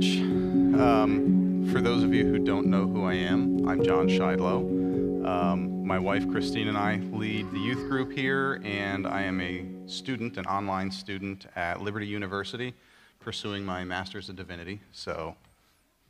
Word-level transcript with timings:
Church. 0.00 0.20
Um, 0.78 1.68
for 1.72 1.80
those 1.80 2.04
of 2.04 2.14
you 2.14 2.24
who 2.24 2.38
don't 2.38 2.66
know 2.66 2.86
who 2.86 3.04
I 3.04 3.14
am, 3.14 3.68
I'm 3.68 3.82
Jon 3.82 4.08
Schiedlo. 4.08 5.26
Um, 5.26 5.84
my 5.84 5.98
wife 5.98 6.28
Christine 6.30 6.68
and 6.68 6.78
I 6.78 6.96
lead 7.12 7.50
the 7.50 7.58
youth 7.58 7.88
group 7.88 8.12
here, 8.12 8.60
and 8.64 9.08
I 9.08 9.22
am 9.22 9.40
a 9.40 9.66
student, 9.86 10.36
an 10.36 10.46
online 10.46 10.92
student 10.92 11.46
at 11.56 11.80
Liberty 11.80 12.06
University, 12.06 12.74
pursuing 13.18 13.64
my 13.64 13.82
Master's 13.82 14.28
of 14.28 14.36
Divinity. 14.36 14.80
So 14.92 15.34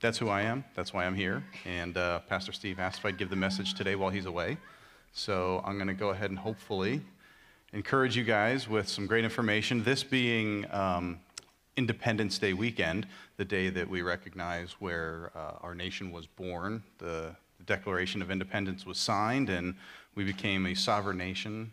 that's 0.01 0.19
who 0.19 0.29
I 0.29 0.43
am. 0.43 0.65
That's 0.75 0.93
why 0.93 1.07
I'm 1.07 1.15
here. 1.15 1.43
And 1.65 1.97
uh, 1.97 2.19
Pastor 2.21 2.53
Steve 2.53 2.79
asked 2.79 2.99
if 2.99 3.07
I'd 3.07 3.17
give 3.17 3.31
the 3.31 3.37
message 3.37 3.73
today 3.73 3.95
while 3.95 4.11
he's 4.11 4.27
away. 4.27 4.59
So 5.13 5.63
I'm 5.65 5.77
going 5.77 5.89
to 5.89 5.95
go 5.95 6.11
ahead 6.11 6.29
and 6.29 6.39
hopefully 6.39 7.01
encourage 7.73 8.17
you 8.19 8.25
guys 8.25 8.69
with 8.69 8.87
some 8.87 9.07
great 9.07 9.25
information. 9.25 9.83
This 9.83 10.05
being 10.05 10.67
um, 10.73 11.21
Independence 11.79 12.39
Day 12.39 12.55
weekend, 12.55 13.07
the 13.37 13.45
day 13.45 13.71
that 13.71 13.89
we 13.89 14.03
recognize 14.03 14.73
where 14.81 15.31
uh, 15.37 15.53
our 15.61 15.77
nation 15.77 16.11
was 16.11 16.27
born. 16.27 16.83
The, 16.99 17.37
the, 17.57 17.65
Declaration 17.67 18.21
of 18.21 18.33
Independence 18.33 18.85
was 18.85 18.99
signed, 18.99 19.49
and 19.49 19.75
we 20.17 20.25
became 20.25 20.67
a 20.67 20.75
sovereign 20.75 21.19
nation, 21.19 21.71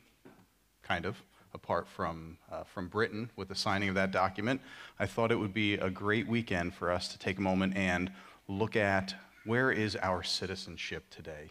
kind 0.84 1.06
of, 1.06 1.16
apart 1.56 1.88
from, 1.88 2.38
uh, 2.52 2.64
from 2.66 2.88
Britain 2.88 3.32
with 3.36 3.48
the 3.48 3.56
signing 3.56 3.90
of 3.90 3.96
that 3.96 4.12
document. 4.12 4.62
I 5.00 5.08
thought 5.08 5.32
it 5.32 5.40
would 5.40 5.56
be 5.56 5.74
a 5.74 5.90
great 5.90 6.28
weekend 6.28 6.76
for 6.76 6.92
us 6.92 7.08
to 7.08 7.18
take 7.18 7.40
a 7.40 7.42
moment 7.42 7.76
and 7.76 8.12
look 8.48 8.76
at 8.76 9.16
where 9.44 9.72
is 9.72 9.96
our 9.96 10.22
citizenship 10.22 11.06
today? 11.10 11.50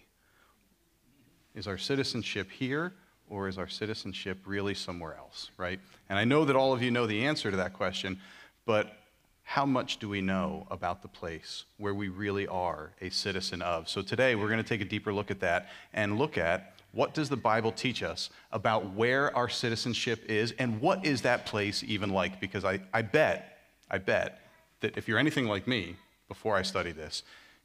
Is 1.57 1.67
our 1.67 1.79
citizenship 1.79 2.53
here? 2.53 2.93
or 3.31 3.49
is 3.49 3.59
our 3.59 3.69
citizenship 3.69 4.39
really 4.45 4.75
somewhere 4.75 5.17
else, 5.17 5.51
right? 5.57 5.81
And 6.09 6.19
I 6.19 6.25
know 6.25 6.45
that 6.45 6.57
all 6.57 6.73
of 6.73 6.83
you 6.83 6.91
know 6.91 7.07
the 7.07 7.25
answer 7.27 7.51
to 7.51 7.57
that 7.57 7.73
question, 7.73 8.21
but 8.67 8.99
how 9.43 9.67
much 9.67 9.99
do 9.99 10.09
we 10.09 10.21
know 10.21 10.67
about 10.71 11.03
the 11.03 11.09
place 11.09 11.65
where 11.77 11.95
we 11.95 12.09
really 12.09 12.47
are 12.47 12.93
a 13.01 13.11
citizen 13.11 13.63
of? 13.63 13.89
So 13.89 14.03
today 14.03 14.35
we're 14.35 14.49
going 14.49 14.63
to 14.63 14.69
take 14.69 14.81
a 14.81 14.87
deeper 14.87 15.13
look 15.13 15.31
at 15.31 15.41
that 15.41 15.69
and 15.93 16.19
look 16.19 16.39
at 16.39 16.75
what 16.93 17.13
does 17.13 17.29
the 17.29 17.37
Bible 17.37 17.73
teach 17.73 18.03
us 18.03 18.31
about 18.53 18.95
where 18.95 19.37
our 19.37 19.49
citizenship 19.49 20.25
is 20.29 20.53
and 20.59 20.81
what 20.81 21.05
is 21.05 21.23
that 21.23 21.45
place 21.45 21.83
even 21.83 22.11
like? 22.11 22.41
Because 22.41 22.65
I, 22.65 22.81
I 22.93 23.03
bet, 23.03 23.59
I 23.91 23.99
bet 23.99 24.41
that 24.81 24.97
if 24.97 25.09
you're 25.09 25.19
anything 25.19 25.47
like 25.47 25.67
me, 25.67 25.97
before 26.29 26.57
I 26.57 26.63
study 26.63 26.93
this, 26.93 27.23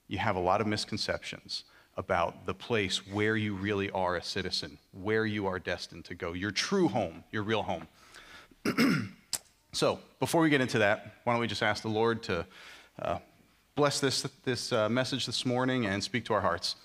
you 0.08 0.18
have 0.18 0.36
a 0.36 0.40
lot 0.40 0.62
of 0.62 0.68
misconceptions 0.68 1.64
about 1.96 2.46
the 2.46 2.54
place 2.54 3.06
where 3.08 3.38
you 3.38 3.54
really 3.54 3.90
are 3.92 4.16
a 4.16 4.24
citizen, 4.24 4.78
where 4.92 5.26
you 5.26 5.46
are 5.46 5.60
destined 5.60 6.06
to 6.06 6.16
go, 6.16 6.34
your 6.34 6.52
true 6.52 6.88
home, 6.88 7.24
your 7.32 7.44
real 7.44 7.64
home. 7.64 7.88
So, 9.72 10.00
before 10.20 10.42
we 10.42 10.50
get 10.50 10.62
into 10.62 10.80
that, 10.80 11.18
why 11.24 11.34
don't 11.34 11.40
we 11.40 11.46
just 11.46 11.62
ask 11.62 11.84
the 11.84 11.90
Lord 11.90 12.24
to 12.24 12.44
uh, 13.00 13.20
bless 13.76 14.00
this, 14.00 14.24
this 14.44 14.74
uh, 14.74 14.90
message 14.90 15.28
this 15.28 15.46
morning 15.46 15.86
and 15.86 16.04
speak 16.04 16.26
to 16.26 16.34
our 16.34 16.42
hearts. 16.42 16.76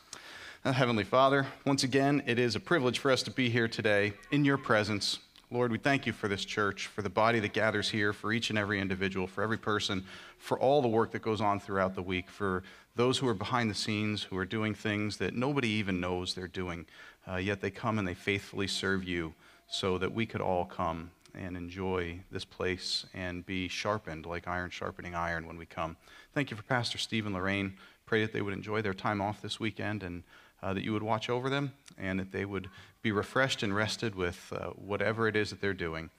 Uh, 0.66 0.72
Heavenly 0.72 1.02
Father, 1.02 1.46
once 1.64 1.82
again, 1.82 2.22
it 2.26 2.38
is 2.38 2.56
a 2.56 2.60
privilege 2.60 2.98
for 2.98 3.10
us 3.10 3.22
to 3.22 3.30
be 3.30 3.48
here 3.48 3.68
today 3.68 4.12
in 4.30 4.44
your 4.44 4.58
presence. 4.58 5.18
Lord, 5.50 5.72
we 5.72 5.78
thank 5.78 6.04
you 6.04 6.12
for 6.12 6.28
this 6.28 6.44
church, 6.44 6.88
for 6.88 7.00
the 7.00 7.08
body 7.08 7.40
that 7.40 7.54
gathers 7.54 7.88
here, 7.88 8.12
for 8.12 8.34
each 8.34 8.50
and 8.50 8.58
every 8.58 8.78
individual, 8.78 9.26
for 9.26 9.42
every 9.42 9.58
person, 9.58 10.04
for 10.36 10.58
all 10.58 10.82
the 10.82 10.88
work 10.88 11.10
that 11.12 11.22
goes 11.22 11.40
on 11.40 11.60
throughout 11.60 11.94
the 11.94 12.02
week, 12.02 12.28
for 12.28 12.62
those 12.96 13.16
who 13.16 13.26
are 13.26 13.34
behind 13.34 13.70
the 13.70 13.74
scenes, 13.74 14.24
who 14.24 14.36
are 14.36 14.44
doing 14.44 14.74
things 14.74 15.16
that 15.16 15.34
nobody 15.34 15.68
even 15.68 16.00
knows 16.00 16.34
they're 16.34 16.46
doing, 16.46 16.84
uh, 17.26 17.36
yet 17.36 17.62
they 17.62 17.70
come 17.70 17.98
and 17.98 18.06
they 18.06 18.14
faithfully 18.14 18.66
serve 18.66 19.04
you 19.04 19.32
so 19.68 19.96
that 19.96 20.12
we 20.12 20.26
could 20.26 20.42
all 20.42 20.66
come 20.66 21.10
and 21.34 21.56
enjoy 21.56 22.20
this 22.30 22.44
place 22.44 23.06
and 23.14 23.44
be 23.46 23.68
sharpened 23.68 24.26
like 24.26 24.48
iron 24.48 24.70
sharpening 24.70 25.14
iron 25.14 25.46
when 25.46 25.56
we 25.56 25.66
come. 25.66 25.96
Thank 26.32 26.50
you 26.50 26.56
for 26.56 26.62
Pastor 26.62 26.98
Steve 26.98 27.26
and 27.26 27.34
Lorraine. 27.34 27.74
Pray 28.06 28.22
that 28.22 28.32
they 28.32 28.42
would 28.42 28.54
enjoy 28.54 28.82
their 28.82 28.94
time 28.94 29.20
off 29.20 29.40
this 29.42 29.58
weekend 29.58 30.02
and 30.02 30.22
uh, 30.62 30.72
that 30.74 30.82
you 30.82 30.92
would 30.92 31.02
watch 31.02 31.28
over 31.28 31.50
them 31.50 31.72
and 31.98 32.18
that 32.18 32.32
they 32.32 32.44
would 32.44 32.68
be 33.02 33.12
refreshed 33.12 33.62
and 33.62 33.74
rested 33.74 34.14
with 34.14 34.52
uh, 34.54 34.70
whatever 34.70 35.28
it 35.28 35.36
is 35.36 35.50
that 35.50 35.60
they're 35.60 35.74
doing. 35.74 36.10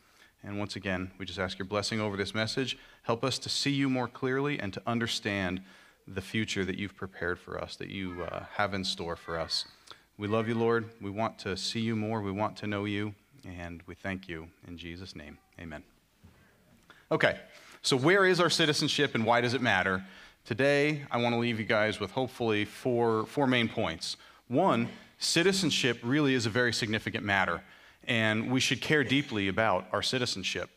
And 0.44 0.60
once 0.60 0.76
again, 0.76 1.12
we 1.18 1.26
just 1.26 1.40
ask 1.40 1.58
your 1.58 1.66
blessing 1.66 2.00
over 2.00 2.16
this 2.16 2.36
message. 2.36 2.78
Help 3.04 3.24
us 3.24 3.40
to 3.40 3.50
see 3.50 3.72
you 3.72 3.90
more 3.90 4.08
clearly 4.08 4.60
and 4.60 4.72
to 4.74 4.82
understand 4.86 5.62
the 6.08 6.22
future 6.22 6.64
that 6.64 6.78
you've 6.78 6.96
prepared 6.96 7.40
for 7.40 7.60
us, 7.60 7.76
that 7.78 7.90
you 7.90 8.24
uh, 8.24 8.44
have 8.54 8.76
in 8.76 8.84
store 8.84 9.16
for 9.16 9.40
us. 9.40 9.66
We 10.18 10.28
love 10.28 10.48
you, 10.48 10.56
Lord. 10.56 10.86
We 11.02 11.10
want 11.10 11.40
to 11.40 11.58
see 11.58 11.80
you 11.80 11.96
more. 11.96 12.22
We 12.22 12.32
want 12.32 12.56
to 12.58 12.68
know 12.68 12.86
you. 12.86 13.16
And 13.46 13.82
we 13.86 13.96
thank 13.96 14.28
you 14.28 14.48
in 14.68 14.78
Jesus' 14.78 15.16
name. 15.16 15.38
Amen. 15.60 15.84
Okay, 17.12 17.40
so 17.82 17.96
where 17.96 18.26
is 18.26 18.40
our 18.40 18.50
citizenship 18.50 19.14
and 19.14 19.26
why 19.26 19.42
does 19.42 19.54
it 19.54 19.62
matter? 19.62 20.04
Today, 20.46 21.04
I 21.12 21.18
want 21.18 21.34
to 21.34 21.40
leave 21.40 21.60
you 21.60 21.66
guys 21.66 22.00
with 22.00 22.12
hopefully 22.12 22.66
four, 22.66 23.26
four 23.28 23.48
main 23.48 23.70
points. 23.70 24.18
One, 24.48 24.90
citizenship 25.20 26.00
really 26.04 26.34
is 26.34 26.46
a 26.46 26.50
very 26.50 26.74
significant 26.74 27.24
matter, 27.24 27.62
and 28.08 28.52
we 28.52 28.60
should 28.60 28.82
care 28.82 29.04
deeply 29.04 29.48
about 29.48 29.88
our 29.92 30.02
citizenship. 30.02 30.70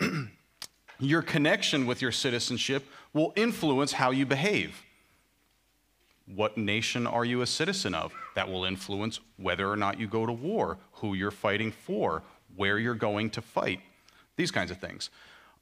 your 0.98 1.22
connection 1.22 1.86
with 1.86 2.02
your 2.02 2.12
citizenship 2.12 2.84
will 3.12 3.32
influence 3.36 3.92
how 3.92 4.10
you 4.10 4.26
behave. 4.26 4.82
What 6.34 6.58
nation 6.58 7.06
are 7.06 7.24
you 7.24 7.42
a 7.42 7.46
citizen 7.46 7.94
of? 7.94 8.12
That 8.34 8.48
will 8.48 8.64
influence 8.64 9.20
whether 9.36 9.70
or 9.70 9.76
not 9.76 10.00
you 10.00 10.08
go 10.08 10.26
to 10.26 10.32
war, 10.32 10.78
who 10.96 11.14
you're 11.14 11.30
fighting 11.30 11.72
for, 11.72 12.22
where 12.56 12.78
you're 12.78 12.94
going 12.94 13.30
to 13.30 13.42
fight, 13.42 13.80
these 14.36 14.50
kinds 14.50 14.70
of 14.70 14.78
things. 14.78 15.10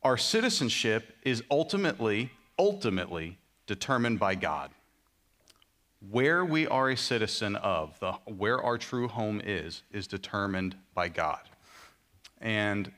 Our 0.03 0.17
citizenship 0.17 1.17
is 1.23 1.43
ultimately, 1.51 2.31
ultimately 2.59 3.39
determined 3.67 4.19
by 4.19 4.35
God. 4.35 4.71
Where 6.11 6.45
we 6.45 6.67
are 6.67 6.91
a 6.91 6.97
citizen 6.97 7.57
of, 7.57 7.99
the, 8.01 8.13
where 8.27 8.63
our 8.63 8.77
true 8.77 9.09
home 9.09 9.41
is, 9.43 9.83
is 9.91 10.07
determined 10.07 10.77
by 10.95 11.09
God. 11.09 11.41
And 12.41 12.93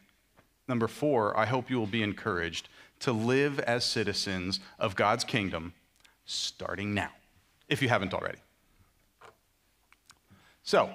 number 0.66 0.88
four, 0.88 1.38
I 1.38 1.47
hope 1.47 1.70
you 1.70 1.78
will 1.78 1.86
be 1.86 2.03
encouraged 2.03 2.68
to 3.00 3.12
live 3.12 3.60
as 3.60 3.84
citizens 3.84 4.58
of 4.78 4.97
God's 4.97 5.22
kingdom 5.22 5.72
starting 6.24 6.92
now 6.94 7.10
if 7.68 7.80
you 7.80 7.88
haven't 7.88 8.12
already. 8.12 8.38
So, 10.64 10.91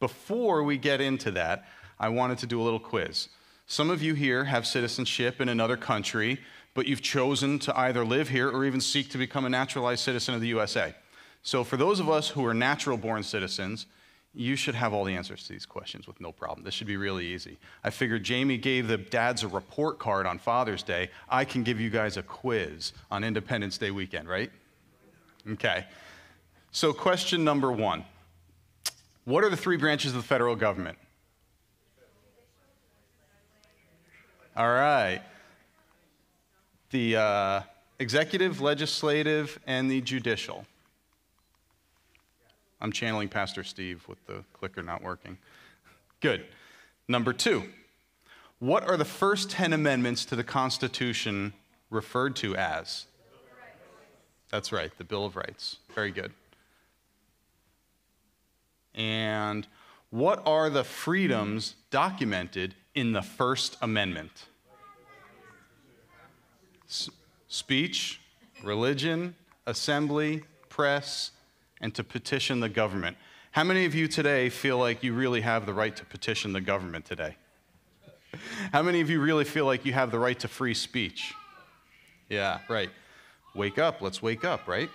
before 0.00 0.62
we 0.62 0.78
get 0.78 1.00
into 1.00 1.30
that, 1.32 1.64
I 1.98 2.08
wanted 2.08 2.38
to 2.38 2.46
do 2.46 2.60
a 2.60 2.64
little 2.64 2.80
quiz. 2.80 3.28
Some 3.66 3.90
of 3.90 4.02
you 4.02 4.14
here 4.14 4.44
have 4.44 4.66
citizenship 4.66 5.40
in 5.40 5.48
another 5.48 5.76
country, 5.76 6.40
but 6.74 6.86
you've 6.86 7.02
chosen 7.02 7.58
to 7.60 7.78
either 7.78 8.04
live 8.04 8.28
here 8.28 8.48
or 8.48 8.64
even 8.64 8.80
seek 8.80 9.10
to 9.10 9.18
become 9.18 9.44
a 9.44 9.50
naturalized 9.50 10.02
citizen 10.02 10.34
of 10.34 10.40
the 10.40 10.48
USA. 10.48 10.94
So, 11.42 11.64
for 11.64 11.76
those 11.76 12.00
of 12.00 12.08
us 12.08 12.28
who 12.28 12.44
are 12.46 12.54
natural 12.54 12.96
born 12.96 13.22
citizens, 13.22 13.86
you 14.34 14.56
should 14.56 14.74
have 14.74 14.92
all 14.92 15.04
the 15.04 15.14
answers 15.14 15.44
to 15.44 15.52
these 15.52 15.66
questions 15.66 16.06
with 16.06 16.20
no 16.20 16.30
problem. 16.30 16.64
This 16.64 16.74
should 16.74 16.86
be 16.86 16.96
really 16.96 17.26
easy. 17.26 17.58
I 17.82 17.90
figured 17.90 18.22
Jamie 18.22 18.58
gave 18.58 18.86
the 18.86 18.98
dads 18.98 19.42
a 19.42 19.48
report 19.48 19.98
card 19.98 20.26
on 20.26 20.38
Father's 20.38 20.82
Day. 20.82 21.10
I 21.28 21.44
can 21.44 21.62
give 21.62 21.80
you 21.80 21.90
guys 21.90 22.16
a 22.16 22.22
quiz 22.22 22.92
on 23.10 23.24
Independence 23.24 23.78
Day 23.78 23.90
weekend, 23.90 24.28
right? 24.28 24.50
Okay. 25.50 25.86
So, 26.70 26.92
question 26.92 27.44
number 27.44 27.72
one 27.72 28.04
What 29.28 29.44
are 29.44 29.50
the 29.50 29.58
three 29.58 29.76
branches 29.76 30.12
of 30.12 30.22
the 30.22 30.26
federal 30.26 30.56
government? 30.56 30.96
All 34.56 34.70
right. 34.70 35.20
The 36.92 37.16
uh, 37.16 37.60
executive, 37.98 38.62
legislative, 38.62 39.60
and 39.66 39.90
the 39.90 40.00
judicial. 40.00 40.64
I'm 42.80 42.90
channeling 42.90 43.28
Pastor 43.28 43.64
Steve 43.64 44.02
with 44.08 44.16
the 44.26 44.44
clicker 44.54 44.82
not 44.82 45.02
working. 45.02 45.36
Good. 46.22 46.46
Number 47.06 47.34
two, 47.34 47.64
what 48.60 48.82
are 48.88 48.96
the 48.96 49.04
first 49.04 49.50
10 49.50 49.74
amendments 49.74 50.24
to 50.24 50.36
the 50.36 50.44
Constitution 50.44 51.52
referred 51.90 52.34
to 52.36 52.56
as? 52.56 53.04
That's 54.48 54.72
right, 54.72 54.90
the 54.96 55.04
Bill 55.04 55.26
of 55.26 55.36
Rights. 55.36 55.76
Very 55.94 56.12
good. 56.12 56.32
And 58.98 59.66
what 60.10 60.42
are 60.44 60.68
the 60.68 60.84
freedoms 60.84 61.76
documented 61.90 62.74
in 62.94 63.12
the 63.12 63.22
First 63.22 63.76
Amendment? 63.80 64.46
S- 66.88 67.08
speech, 67.46 68.20
religion, 68.64 69.36
assembly, 69.66 70.42
press, 70.68 71.30
and 71.80 71.94
to 71.94 72.02
petition 72.02 72.58
the 72.58 72.68
government. 72.68 73.16
How 73.52 73.62
many 73.62 73.84
of 73.84 73.94
you 73.94 74.08
today 74.08 74.48
feel 74.48 74.78
like 74.78 75.02
you 75.04 75.14
really 75.14 75.42
have 75.42 75.64
the 75.64 75.72
right 75.72 75.94
to 75.94 76.04
petition 76.04 76.52
the 76.52 76.60
government 76.60 77.04
today? 77.04 77.36
How 78.72 78.82
many 78.82 79.00
of 79.00 79.08
you 79.08 79.20
really 79.20 79.44
feel 79.44 79.64
like 79.64 79.84
you 79.86 79.92
have 79.92 80.10
the 80.10 80.18
right 80.18 80.38
to 80.40 80.48
free 80.48 80.74
speech? 80.74 81.32
Yeah, 82.28 82.58
right. 82.68 82.90
Wake 83.54 83.78
up, 83.78 84.02
let's 84.02 84.20
wake 84.20 84.44
up, 84.44 84.66
right? 84.66 84.90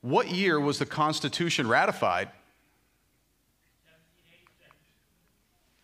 What 0.00 0.30
year 0.30 0.60
was 0.60 0.78
the 0.78 0.86
Constitution 0.86 1.68
ratified? 1.68 2.28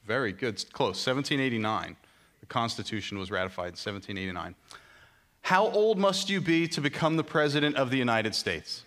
Very 0.07 0.33
good, 0.33 0.57
close, 0.73 1.05
1789. 1.05 1.97
The 2.41 2.47
Constitution 2.47 3.19
was 3.19 3.31
ratified 3.31 3.69
in 3.69 3.73
1789. 3.73 4.55
How 5.43 5.67
old 5.69 5.99
must 5.99 6.31
you 6.31 6.41
be 6.41 6.69
to 6.69 6.81
become 6.81 7.17
the 7.17 7.25
President 7.25 7.77
of 7.77 7.91
the 7.91 7.97
United 7.97 8.35
States? 8.35 8.85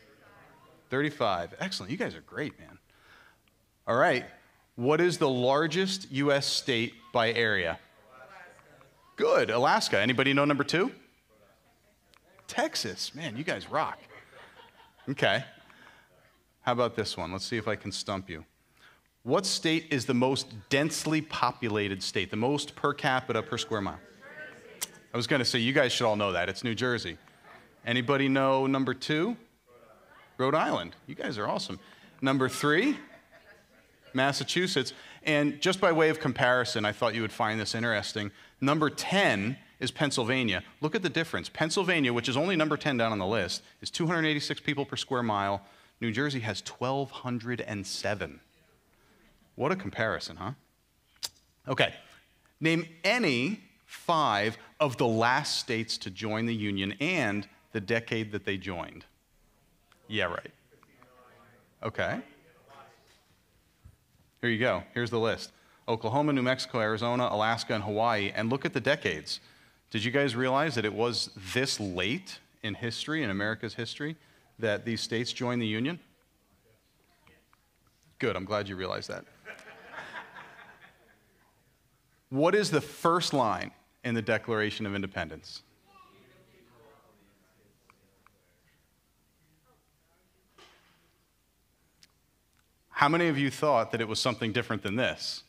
35. 0.89 1.56
Excellent. 1.59 1.91
You 1.91 1.97
guys 1.97 2.15
are 2.15 2.21
great, 2.21 2.57
man. 2.59 2.77
All 3.88 3.95
right. 3.95 4.25
What 4.75 5.01
is 5.01 5.18
the 5.18 5.30
largest 5.30 6.12
U.S. 6.12 6.45
state 6.45 6.94
by 7.12 7.31
area? 7.31 7.80
Good. 9.15 9.50
Alaska. 9.50 10.00
Anybody 10.00 10.33
know 10.33 10.45
number 10.45 10.63
two? 10.63 10.91
Texas. 12.47 13.13
Man, 13.15 13.35
you 13.35 13.44
guys 13.44 13.69
rock. 13.69 13.97
Okay. 15.09 15.44
How 16.62 16.74
about 16.74 16.95
this 16.95 17.15
one? 17.15 17.31
Let's 17.31 17.45
see 17.45 17.57
if 17.57 17.68
I 17.68 17.75
can 17.75 17.92
stump 17.92 18.30
you. 18.30 18.44
What 19.24 19.45
state 19.45 19.88
is 19.89 20.06
the 20.06 20.13
most 20.13 20.48
densely 20.69 21.21
populated 21.21 22.04
state, 22.04 22.30
the 22.30 22.38
most 22.38 22.75
per 22.75 22.94
capita 22.94 23.42
per 23.42 23.57
square 23.57 23.81
mile? 23.81 24.00
I 25.13 25.18
was 25.18 25.27
going 25.27 25.39
to 25.39 25.45
say 25.45 25.59
you 25.59 25.74
guys 25.74 25.92
should 25.92 26.06
all 26.06 26.15
know 26.15 26.33
that. 26.33 26.50
It's 26.50 26.63
New 26.63 26.75
Jersey. 26.75 27.18
Anybody 27.86 28.27
know 28.27 28.68
number 28.68 28.94
2? 28.94 29.36
Rhode 30.38 30.56
Island. 30.56 30.95
You 31.07 31.15
guys 31.15 31.38
are 31.38 31.48
awesome. 31.48 31.80
Number 32.21 32.50
3? 32.50 32.98
Massachusetts. 34.13 34.94
And 35.24 35.59
just 35.62 35.80
by 35.80 35.92
way 35.92 36.09
of 36.09 36.19
comparison, 36.19 36.86
I 36.86 36.92
thought 36.92 37.15
you 37.15 37.21
would 37.21 37.31
find 37.31 37.59
this 37.59 37.75
interesting. 37.75 38.31
Number 38.59 38.89
10 38.89 39.57
is 39.79 39.91
Pennsylvania. 39.91 40.63
Look 40.81 40.95
at 40.95 41.03
the 41.03 41.09
difference. 41.09 41.50
Pennsylvania, 41.50 42.13
which 42.13 42.29
is 42.29 42.38
only 42.38 42.56
number 42.56 42.77
10 42.77 42.97
down 42.97 43.12
on 43.12 43.19
the 43.19 43.25
list, 43.25 43.62
is 43.81 43.89
286 43.89 44.62
people 44.62 44.85
per 44.85 44.95
square 44.95 45.24
mile. 45.24 45.62
New 46.01 46.12
Jersey 46.12 46.39
has 46.41 46.62
1,207. 46.62 48.39
What 49.56 49.71
a 49.71 49.75
comparison, 49.75 50.38
huh? 50.38 50.51
Okay. 51.68 51.94
Name 52.59 52.88
any 53.03 53.62
five 53.85 54.57
of 54.79 54.97
the 54.97 55.07
last 55.07 55.59
states 55.59 55.97
to 56.00 56.09
join 56.09 56.45
the 56.45 56.56
Union 56.56 56.94
and 57.00 57.47
the 57.71 57.81
decade 57.81 58.31
that 58.31 58.45
they 58.45 58.57
joined. 58.57 59.06
Yeah, 60.07 60.25
right. 60.25 60.51
Okay. 61.83 62.19
Here 64.41 64.50
you 64.50 64.59
go. 64.59 64.83
Here's 64.94 65.09
the 65.09 65.19
list 65.19 65.51
Oklahoma, 65.88 66.33
New 66.33 66.41
Mexico, 66.41 66.80
Arizona, 66.80 67.27
Alaska, 67.31 67.73
and 67.73 67.83
Hawaii. 67.83 68.31
And 68.35 68.50
look 68.50 68.65
at 68.65 68.73
the 68.73 68.81
decades. 68.81 69.39
Did 69.89 70.04
you 70.04 70.12
guys 70.12 70.36
realize 70.36 70.75
that 70.75 70.86
it 70.86 70.94
was 70.94 71.30
this 71.54 71.80
late 71.80 72.39
in 72.62 72.74
history, 72.74 73.24
in 73.24 73.30
America's 73.30 73.74
history, 73.74 74.18
that 74.60 74.84
these 74.84 75.01
states 75.01 75.31
joined 75.31 75.62
the 75.62 75.68
Union? 75.68 76.00
Good, 78.19 78.36
I'm 78.36 78.45
glad 78.45 78.68
you 78.68 78.75
realized 78.75 79.10
that. 79.10 79.24
what 82.30 82.54
is 82.54 82.69
the 82.69 82.81
first 82.81 83.34
line 83.34 83.72
in 84.04 84.13
the 84.13 84.22
Declaration 84.22 84.86
of 84.86 84.94
Independence? 84.94 85.62
How 92.90 93.07
many 93.07 93.28
of 93.28 93.38
you 93.38 93.51
thought 93.51 93.92
that 93.92 94.01
it 94.01 94.07
was 94.07 94.19
something 94.19 94.51
different 94.51 94.81
than 94.81 94.95
this? 94.95 95.44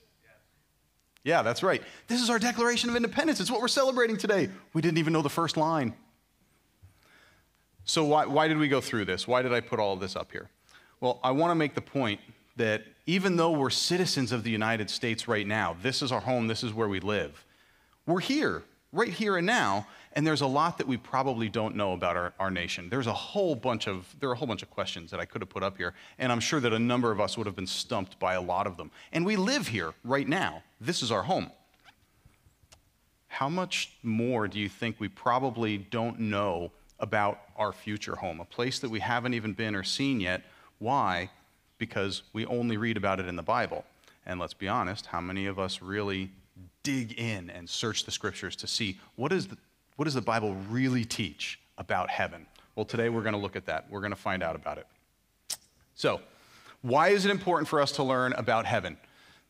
Yeah, 1.28 1.42
that's 1.42 1.62
right. 1.62 1.82
This 2.06 2.22
is 2.22 2.30
our 2.30 2.38
Declaration 2.38 2.88
of 2.88 2.96
Independence. 2.96 3.38
It's 3.38 3.50
what 3.50 3.60
we're 3.60 3.69
celebrating 3.69 4.16
today. 4.16 4.48
We 4.72 4.80
didn't 4.80 4.96
even 4.96 5.12
know 5.12 5.20
the 5.20 5.28
first 5.28 5.58
line. 5.58 5.92
So, 7.84 8.02
why, 8.06 8.25
why 8.25 8.48
did 8.48 8.56
we 8.56 8.66
go 8.66 8.80
through 8.80 9.04
this? 9.04 9.28
Why 9.28 9.42
did 9.42 9.52
I 9.52 9.60
put 9.60 9.78
all 9.78 9.92
of 9.92 10.00
this 10.00 10.16
up 10.16 10.32
here? 10.32 10.48
Well, 11.02 11.20
I 11.22 11.32
want 11.32 11.50
to 11.50 11.54
make 11.54 11.75
the 11.75 11.82
point 11.82 12.19
that 12.56 12.84
even 13.04 13.36
though 13.36 13.50
we're 13.50 13.69
citizens 13.69 14.32
of 14.32 14.42
the 14.42 14.50
United 14.50 14.88
States 14.88 15.28
right 15.28 15.46
now, 15.46 15.76
this 15.82 16.00
is 16.00 16.12
our 16.12 16.20
home, 16.20 16.46
this 16.46 16.64
is 16.64 16.72
where 16.72 16.88
we 16.88 16.98
live, 16.98 17.44
we're 18.06 18.20
here, 18.20 18.62
right 18.93 19.12
here 19.12 19.37
and 19.37 19.46
now, 19.46 19.87
and 20.14 20.26
there's 20.26 20.40
a 20.40 20.46
lot 20.46 20.79
that 20.79 20.87
we 20.87 20.96
probably 20.96 21.49
don't 21.49 21.76
know 21.76 21.93
about 21.93 22.17
our, 22.17 22.32
our 22.38 22.50
nation. 22.50 22.88
There's 22.88 23.06
a 23.06 23.12
whole 23.12 23.55
bunch 23.55 23.87
of, 23.87 24.14
there 24.20 24.29
are 24.31 24.32
a 24.32 24.37
whole 24.37 24.49
bunch 24.49 24.62
of 24.62 24.70
questions 24.70 25.11
that 25.11 25.20
I 25.20 25.25
could 25.25 25.43
have 25.43 25.50
put 25.50 25.62
up 25.62 25.76
here, 25.76 25.94
and 26.19 26.32
I'm 26.32 26.40
sure 26.40 26.61
that 26.61 26.73
a 26.73 26.79
number 26.79 27.11
of 27.11 27.20
us 27.20 27.37
would 27.37 27.46
have 27.46 27.56
been 27.56 27.67
stumped 27.67 28.19
by 28.19 28.35
a 28.35 28.40
lot 28.40 28.67
of 28.67 28.76
them. 28.76 28.90
And 29.12 29.26
we 29.26 29.37
live 29.37 29.69
here 29.69 29.93
right 30.05 30.26
now. 30.26 30.62
This 30.81 31.02
is 31.02 31.12
our 31.12 31.23
home. 31.23 31.50
How 33.29 33.49
much 33.49 33.93
more 34.02 34.49
do 34.49 34.58
you 34.58 34.69
think 34.69 34.96
we 34.99 35.08
probably 35.08 35.79
don't 35.79 36.19
know 36.19 36.73
about 36.99 37.41
our 37.56 37.73
future 37.73 38.17
home, 38.17 38.41
a 38.41 38.44
place 38.44 38.79
that 38.81 38.91
we 38.91 39.00
haven't 39.00 39.34
even 39.34 39.52
been 39.52 39.76
or 39.76 39.84
seen 39.84 40.19
yet? 40.19 40.43
Why? 40.79 41.31
Because 41.76 42.23
we 42.32 42.46
only 42.46 42.76
read 42.76 42.96
about 42.96 43.20
it 43.20 43.26
in 43.26 43.37
the 43.37 43.43
Bible. 43.43 43.84
And 44.26 44.41
let's 44.41 44.55
be 44.55 44.67
honest, 44.67 45.06
how 45.06 45.20
many 45.20 45.46
of 45.46 45.58
us 45.58 45.81
really 45.81 46.31
dig 46.88 47.20
in 47.20 47.50
and 47.50 47.69
search 47.69 48.06
the 48.06 48.11
scriptures 48.11 48.56
to 48.56 48.67
see 48.67 48.99
what 49.17 49.31
is 49.31 49.46
the, 49.46 49.58
what 49.96 50.06
does 50.06 50.14
the 50.14 50.23
Bible 50.23 50.55
really 50.70 51.05
teach 51.05 51.61
about 51.76 52.08
heaven? 52.08 52.46
Well, 52.76 52.87
today 52.87 53.11
we're 53.11 53.20
going 53.20 53.35
to 53.35 53.40
look 53.40 53.56
at 53.56 53.67
that. 53.67 53.85
We're 53.90 54.00
going 54.00 54.12
to 54.12 54.17
find 54.17 54.43
out 54.43 54.56
about 54.56 54.79
it. 54.79 54.87
So, 55.94 56.23
why 56.81 57.08
is 57.08 57.26
it 57.26 57.31
important 57.31 57.69
for 57.69 57.82
us 57.82 57.93
to 57.93 58.02
learn 58.02 58.32
about 58.32 58.64
heaven? 58.64 58.96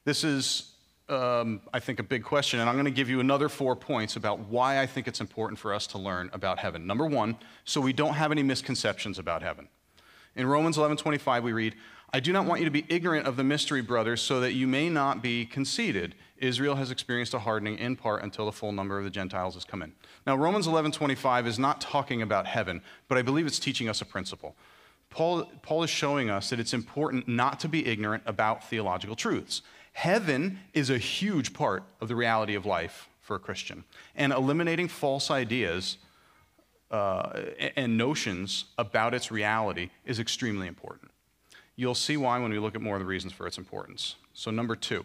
This 0.04 0.24
is, 0.24 0.72
um, 1.08 1.60
I 1.72 1.78
think, 1.78 2.00
a 2.00 2.02
big 2.02 2.24
question, 2.24 2.58
and 2.58 2.68
I'm 2.68 2.74
going 2.74 2.86
to 2.86 2.90
give 2.90 3.08
you 3.08 3.20
another 3.20 3.48
four 3.48 3.76
points 3.76 4.16
about 4.16 4.40
why 4.40 4.80
I 4.80 4.86
think 4.86 5.06
it's 5.06 5.20
important 5.20 5.60
for 5.60 5.72
us 5.72 5.86
to 5.88 5.98
learn 5.98 6.30
about 6.32 6.58
heaven. 6.58 6.88
Number 6.88 7.06
one, 7.06 7.36
so 7.64 7.80
we 7.80 7.92
don't 7.92 8.14
have 8.14 8.32
any 8.32 8.42
misconceptions 8.42 9.16
about 9.20 9.44
heaven. 9.44 9.68
In 10.34 10.44
Romans 10.46 10.76
11:25, 10.76 11.44
we 11.44 11.52
read, 11.52 11.76
"I 12.12 12.18
do 12.18 12.32
not 12.32 12.46
want 12.46 12.60
you 12.60 12.64
to 12.64 12.72
be 12.72 12.84
ignorant 12.88 13.28
of 13.28 13.36
the 13.36 13.44
mystery, 13.44 13.82
brothers, 13.82 14.20
so 14.22 14.40
that 14.40 14.54
you 14.54 14.66
may 14.66 14.88
not 14.88 15.22
be 15.22 15.46
conceited. 15.46 16.16
Israel 16.40 16.76
has 16.76 16.90
experienced 16.90 17.34
a 17.34 17.38
hardening 17.38 17.78
in 17.78 17.96
part 17.96 18.22
until 18.22 18.46
the 18.46 18.52
full 18.52 18.72
number 18.72 18.98
of 18.98 19.04
the 19.04 19.10
Gentiles 19.10 19.54
has 19.54 19.64
come 19.64 19.82
in." 19.82 19.92
Now, 20.26 20.36
Romans 20.36 20.66
11:25 20.66 21.46
is 21.46 21.58
not 21.58 21.80
talking 21.80 22.22
about 22.22 22.46
heaven, 22.46 22.82
but 23.08 23.18
I 23.18 23.22
believe 23.22 23.46
it's 23.46 23.58
teaching 23.58 23.88
us 23.88 24.00
a 24.00 24.04
principle. 24.04 24.56
Paul, 25.10 25.50
Paul 25.62 25.82
is 25.82 25.90
showing 25.90 26.30
us 26.30 26.50
that 26.50 26.60
it's 26.60 26.74
important 26.74 27.28
not 27.28 27.60
to 27.60 27.68
be 27.68 27.86
ignorant 27.86 28.22
about 28.26 28.64
theological 28.64 29.16
truths. 29.16 29.62
Heaven 29.92 30.60
is 30.74 30.90
a 30.90 30.98
huge 30.98 31.52
part 31.54 31.82
of 32.00 32.08
the 32.08 32.14
reality 32.14 32.54
of 32.54 32.66
life 32.66 33.08
for 33.20 33.36
a 33.36 33.38
Christian, 33.38 33.84
and 34.14 34.32
eliminating 34.32 34.88
false 34.88 35.30
ideas 35.30 35.98
uh, 36.90 37.40
and 37.76 37.98
notions 37.98 38.66
about 38.78 39.12
its 39.12 39.30
reality 39.30 39.90
is 40.04 40.18
extremely 40.18 40.66
important. 40.66 41.10
You'll 41.76 41.94
see 41.94 42.16
why 42.16 42.38
when 42.38 42.50
we 42.50 42.58
look 42.58 42.74
at 42.74 42.80
more 42.80 42.96
of 42.96 43.00
the 43.00 43.06
reasons 43.06 43.32
for 43.32 43.46
its 43.46 43.58
importance. 43.58 44.16
So, 44.32 44.50
number 44.50 44.74
two, 44.74 45.04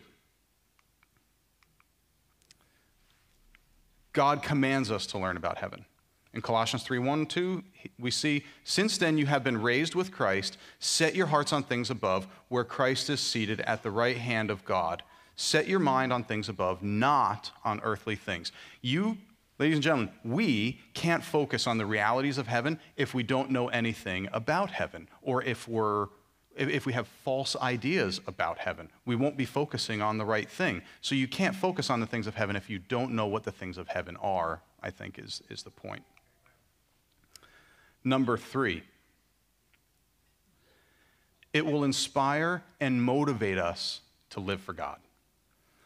God 4.13 4.43
commands 4.43 4.91
us 4.91 5.05
to 5.07 5.17
learn 5.17 5.37
about 5.37 5.57
heaven. 5.57 5.85
In 6.33 6.41
Colossians 6.41 6.83
3 6.83 6.99
1 6.99 7.25
2, 7.27 7.63
we 7.99 8.09
see, 8.09 8.43
Since 8.63 8.97
then 8.97 9.17
you 9.17 9.27
have 9.27 9.43
been 9.43 9.61
raised 9.61 9.93
with 9.93 10.11
Christ, 10.11 10.57
set 10.79 11.15
your 11.15 11.27
hearts 11.27 11.53
on 11.53 11.63
things 11.63 11.89
above, 11.89 12.27
where 12.47 12.63
Christ 12.63 13.09
is 13.09 13.19
seated 13.19 13.61
at 13.61 13.83
the 13.83 13.91
right 13.91 14.17
hand 14.17 14.49
of 14.49 14.65
God. 14.65 15.03
Set 15.35 15.67
your 15.67 15.79
mind 15.79 16.13
on 16.13 16.23
things 16.23 16.49
above, 16.49 16.81
not 16.81 17.51
on 17.63 17.81
earthly 17.83 18.15
things. 18.15 18.51
You, 18.81 19.17
ladies 19.59 19.75
and 19.75 19.83
gentlemen, 19.83 20.13
we 20.23 20.79
can't 20.93 21.23
focus 21.23 21.65
on 21.67 21.77
the 21.77 21.85
realities 21.85 22.37
of 22.37 22.47
heaven 22.47 22.79
if 22.97 23.13
we 23.13 23.23
don't 23.23 23.51
know 23.51 23.67
anything 23.69 24.27
about 24.31 24.71
heaven 24.71 25.09
or 25.21 25.43
if 25.43 25.67
we're 25.67 26.07
if 26.55 26.85
we 26.85 26.93
have 26.93 27.07
false 27.07 27.55
ideas 27.55 28.21
about 28.27 28.59
heaven, 28.59 28.89
we 29.05 29.15
won't 29.15 29.37
be 29.37 29.45
focusing 29.45 30.01
on 30.01 30.17
the 30.17 30.25
right 30.25 30.49
thing. 30.49 30.81
So 31.01 31.15
you 31.15 31.27
can't 31.27 31.55
focus 31.55 31.89
on 31.89 31.99
the 31.99 32.05
things 32.05 32.27
of 32.27 32.35
heaven 32.35 32.55
if 32.55 32.69
you 32.69 32.79
don't 32.79 33.13
know 33.13 33.25
what 33.25 33.43
the 33.43 33.51
things 33.51 33.77
of 33.77 33.87
heaven 33.87 34.17
are, 34.17 34.61
I 34.81 34.91
think 34.91 35.17
is, 35.17 35.41
is 35.49 35.63
the 35.63 35.71
point. 35.71 36.03
Number 38.03 38.37
three, 38.37 38.83
it 41.53 41.65
will 41.65 41.83
inspire 41.83 42.63
and 42.79 43.01
motivate 43.01 43.57
us 43.57 44.01
to 44.31 44.39
live 44.39 44.61
for 44.61 44.73
God. 44.73 44.97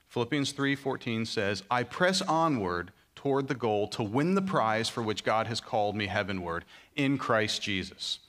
Philippians 0.09 0.53
3:14 0.53 1.25
says, 1.25 1.63
"I 1.69 1.83
press 1.83 2.21
onward 2.21 2.91
toward 3.15 3.47
the 3.47 3.55
goal 3.55 3.87
to 3.89 4.03
win 4.03 4.35
the 4.35 4.41
prize 4.41 4.89
for 4.89 5.03
which 5.03 5.23
God 5.23 5.47
has 5.47 5.59
called 5.59 5.95
me 5.95 6.07
heavenward 6.07 6.65
in 6.95 7.17
Christ 7.17 7.61
Jesus." 7.61 8.19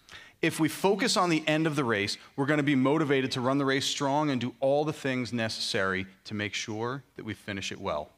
If 0.40 0.60
we 0.60 0.68
focus 0.68 1.16
on 1.16 1.30
the 1.30 1.42
end 1.48 1.66
of 1.66 1.74
the 1.74 1.82
race, 1.82 2.16
we're 2.36 2.46
going 2.46 2.58
to 2.58 2.64
be 2.64 2.76
motivated 2.76 3.32
to 3.32 3.40
run 3.40 3.58
the 3.58 3.64
race 3.64 3.84
strong 3.84 4.30
and 4.30 4.40
do 4.40 4.54
all 4.60 4.84
the 4.84 4.92
things 4.92 5.32
necessary 5.32 6.06
to 6.24 6.34
make 6.34 6.54
sure 6.54 7.02
that 7.16 7.24
we 7.24 7.34
finish 7.34 7.72
it 7.72 7.80
well. 7.80 8.10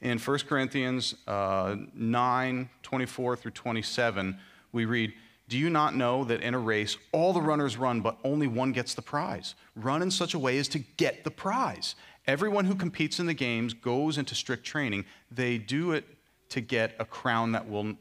In 0.00 0.18
1 0.18 0.38
Corinthians 0.40 1.14
uh, 1.26 1.74
9 1.94 2.70
24 2.82 3.36
through 3.36 3.50
27, 3.50 4.38
we 4.70 4.84
read, 4.84 5.12
Do 5.48 5.58
you 5.58 5.68
not 5.68 5.96
know 5.96 6.22
that 6.24 6.40
in 6.42 6.54
a 6.54 6.58
race 6.58 6.98
all 7.10 7.32
the 7.32 7.40
runners 7.40 7.76
run, 7.76 8.00
but 8.00 8.18
only 8.22 8.46
one 8.46 8.70
gets 8.70 8.94
the 8.94 9.02
prize? 9.02 9.56
Run 9.74 10.02
in 10.02 10.10
such 10.12 10.34
a 10.34 10.38
way 10.38 10.58
as 10.58 10.68
to 10.68 10.78
get 10.78 11.24
the 11.24 11.32
prize. 11.32 11.96
Everyone 12.28 12.66
who 12.66 12.76
competes 12.76 13.18
in 13.18 13.26
the 13.26 13.34
games 13.34 13.74
goes 13.74 14.18
into 14.18 14.36
strict 14.36 14.64
training. 14.64 15.04
They 15.32 15.58
do 15.58 15.92
it 15.92 16.04
to 16.50 16.60
get 16.60 16.94
a 17.00 17.04
crown 17.04 17.52
that 17.52 17.68
will, 17.68 17.94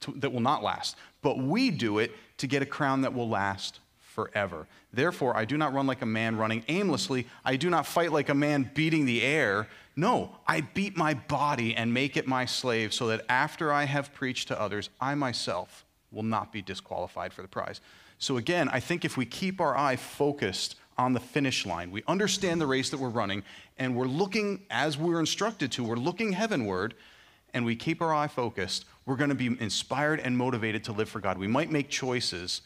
to, 0.00 0.12
that 0.16 0.32
will 0.32 0.40
not 0.40 0.62
last, 0.62 0.96
but 1.22 1.38
we 1.38 1.70
do 1.70 1.98
it 1.98 2.12
to 2.38 2.46
get 2.46 2.62
a 2.62 2.66
crown 2.66 3.02
that 3.02 3.14
will 3.14 3.28
last 3.28 3.80
forever. 3.98 4.66
Therefore, 4.92 5.36
I 5.36 5.44
do 5.44 5.56
not 5.56 5.72
run 5.72 5.86
like 5.86 6.02
a 6.02 6.06
man 6.06 6.36
running 6.36 6.64
aimlessly. 6.68 7.26
I 7.44 7.56
do 7.56 7.70
not 7.70 7.86
fight 7.86 8.12
like 8.12 8.28
a 8.28 8.34
man 8.34 8.70
beating 8.74 9.04
the 9.04 9.22
air. 9.22 9.68
No, 9.94 10.36
I 10.46 10.62
beat 10.62 10.96
my 10.96 11.14
body 11.14 11.74
and 11.74 11.92
make 11.92 12.16
it 12.16 12.26
my 12.26 12.44
slave, 12.44 12.92
so 12.92 13.08
that 13.08 13.24
after 13.28 13.72
I 13.72 13.84
have 13.84 14.14
preached 14.14 14.48
to 14.48 14.60
others, 14.60 14.90
I 15.00 15.14
myself 15.14 15.84
will 16.10 16.22
not 16.22 16.52
be 16.52 16.62
disqualified 16.62 17.32
for 17.32 17.42
the 17.42 17.48
prize. 17.48 17.80
So, 18.18 18.36
again, 18.36 18.68
I 18.68 18.80
think 18.80 19.04
if 19.04 19.16
we 19.16 19.26
keep 19.26 19.60
our 19.60 19.76
eye 19.76 19.96
focused 19.96 20.76
on 20.96 21.12
the 21.12 21.20
finish 21.20 21.64
line, 21.64 21.92
we 21.92 22.02
understand 22.08 22.60
the 22.60 22.66
race 22.66 22.90
that 22.90 22.98
we're 22.98 23.08
running, 23.08 23.44
and 23.78 23.94
we're 23.94 24.06
looking 24.06 24.64
as 24.70 24.98
we're 24.98 25.20
instructed 25.20 25.70
to, 25.72 25.84
we're 25.84 25.96
looking 25.96 26.32
heavenward, 26.32 26.94
and 27.54 27.64
we 27.64 27.76
keep 27.76 28.02
our 28.02 28.12
eye 28.12 28.26
focused, 28.26 28.84
we're 29.08 29.16
going 29.16 29.30
to 29.30 29.34
be 29.34 29.46
inspired 29.58 30.20
and 30.20 30.36
motivated 30.36 30.84
to 30.84 30.92
live 30.92 31.08
for 31.08 31.18
God. 31.18 31.38
We 31.38 31.46
might 31.46 31.70
make 31.70 31.88
choices 31.88 32.60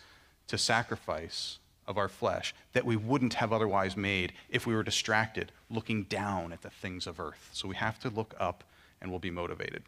to 0.49 0.59
sacrifice 0.59 1.61
of 1.87 1.97
our 1.97 2.09
flesh 2.09 2.53
that 2.73 2.85
we 2.85 2.97
wouldn't 2.97 3.35
have 3.35 3.53
otherwise 3.53 3.97
made 3.97 4.33
if 4.51 4.67
we 4.67 4.75
were 4.75 4.83
distracted 4.83 5.53
looking 5.71 6.03
down 6.03 6.53
at 6.53 6.63
the 6.63 6.71
things 6.71 7.07
of 7.07 7.21
earth. 7.21 7.49
So 7.53 7.69
we 7.69 7.77
have 7.77 8.01
to 8.01 8.11
look 8.11 8.35
up 8.41 8.65
and 9.01 9.09
we'll 9.09 9.21
be 9.21 9.31
motivated. 9.31 9.85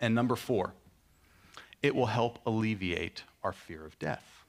And 0.00 0.14
number 0.14 0.36
four, 0.36 0.72
it 1.82 1.94
will 1.94 2.06
help 2.06 2.38
alleviate 2.46 3.24
our 3.44 3.52
fear 3.52 3.84
of 3.84 3.98
death. 3.98 4.41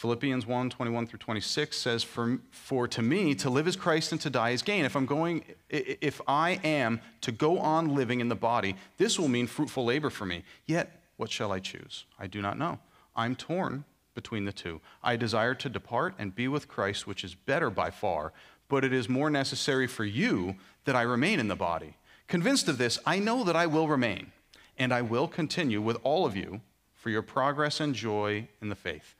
Philippians 0.00 0.46
1 0.46 0.70
21 0.70 1.06
through 1.06 1.18
26 1.18 1.76
says, 1.76 2.02
for, 2.02 2.38
for 2.50 2.88
to 2.88 3.02
me, 3.02 3.34
to 3.34 3.50
live 3.50 3.68
is 3.68 3.76
Christ 3.76 4.12
and 4.12 4.20
to 4.22 4.30
die 4.30 4.48
is 4.48 4.62
gain. 4.62 4.86
If 4.86 4.96
I'm 4.96 5.04
going, 5.04 5.44
if 5.68 6.22
I 6.26 6.58
am 6.64 7.02
to 7.20 7.30
go 7.30 7.58
on 7.58 7.94
living 7.94 8.20
in 8.20 8.30
the 8.30 8.34
body, 8.34 8.76
this 8.96 9.18
will 9.18 9.28
mean 9.28 9.46
fruitful 9.46 9.84
labor 9.84 10.08
for 10.08 10.24
me. 10.24 10.42
Yet, 10.64 11.02
what 11.18 11.30
shall 11.30 11.52
I 11.52 11.58
choose? 11.58 12.06
I 12.18 12.28
do 12.28 12.40
not 12.40 12.58
know. 12.58 12.78
I'm 13.14 13.36
torn 13.36 13.84
between 14.14 14.46
the 14.46 14.54
two. 14.54 14.80
I 15.02 15.16
desire 15.16 15.54
to 15.56 15.68
depart 15.68 16.14
and 16.18 16.34
be 16.34 16.48
with 16.48 16.66
Christ, 16.66 17.06
which 17.06 17.22
is 17.22 17.34
better 17.34 17.68
by 17.68 17.90
far, 17.90 18.32
but 18.70 18.84
it 18.84 18.94
is 18.94 19.06
more 19.06 19.28
necessary 19.28 19.86
for 19.86 20.06
you 20.06 20.56
that 20.86 20.96
I 20.96 21.02
remain 21.02 21.38
in 21.38 21.48
the 21.48 21.56
body. 21.56 21.98
Convinced 22.26 22.68
of 22.68 22.78
this, 22.78 22.98
I 23.04 23.18
know 23.18 23.44
that 23.44 23.54
I 23.54 23.66
will 23.66 23.86
remain, 23.86 24.32
and 24.78 24.94
I 24.94 25.02
will 25.02 25.28
continue 25.28 25.82
with 25.82 25.98
all 26.02 26.24
of 26.24 26.38
you 26.38 26.62
for 26.94 27.10
your 27.10 27.20
progress 27.20 27.80
and 27.80 27.94
joy 27.94 28.48
in 28.62 28.70
the 28.70 28.74
faith 28.74 29.14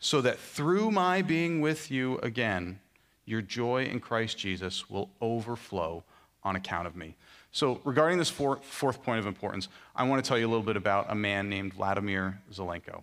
so 0.00 0.22
that 0.22 0.38
through 0.38 0.90
my 0.90 1.22
being 1.22 1.60
with 1.60 1.90
you 1.90 2.18
again, 2.18 2.80
your 3.26 3.42
joy 3.42 3.84
in 3.84 4.00
Christ 4.00 4.38
Jesus 4.38 4.88
will 4.90 5.10
overflow 5.20 6.02
on 6.42 6.56
account 6.56 6.86
of 6.86 6.96
me. 6.96 7.14
So, 7.52 7.80
regarding 7.84 8.18
this 8.18 8.30
fourth, 8.30 8.62
point 9.02 9.18
of 9.18 9.26
importance, 9.26 9.68
I 9.94 10.04
want 10.04 10.24
to 10.24 10.28
tell 10.28 10.38
you 10.38 10.46
a 10.46 10.48
little 10.48 10.64
bit 10.64 10.76
about 10.76 11.06
a 11.10 11.14
man 11.14 11.48
named 11.48 11.74
Vladimir 11.74 12.40
Zelenko. 12.52 13.02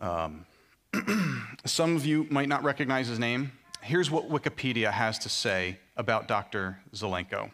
Um, 0.00 0.46
some 1.64 1.96
of 1.96 2.06
you 2.06 2.26
might 2.30 2.48
not 2.48 2.64
recognize 2.64 3.08
his 3.08 3.18
name. 3.18 3.52
Here's 3.82 4.10
what 4.10 4.28
Wikipedia 4.28 4.90
has 4.90 5.18
to 5.20 5.28
say 5.28 5.78
about 5.96 6.28
Dr. 6.28 6.78
Zelenko. 6.94 7.50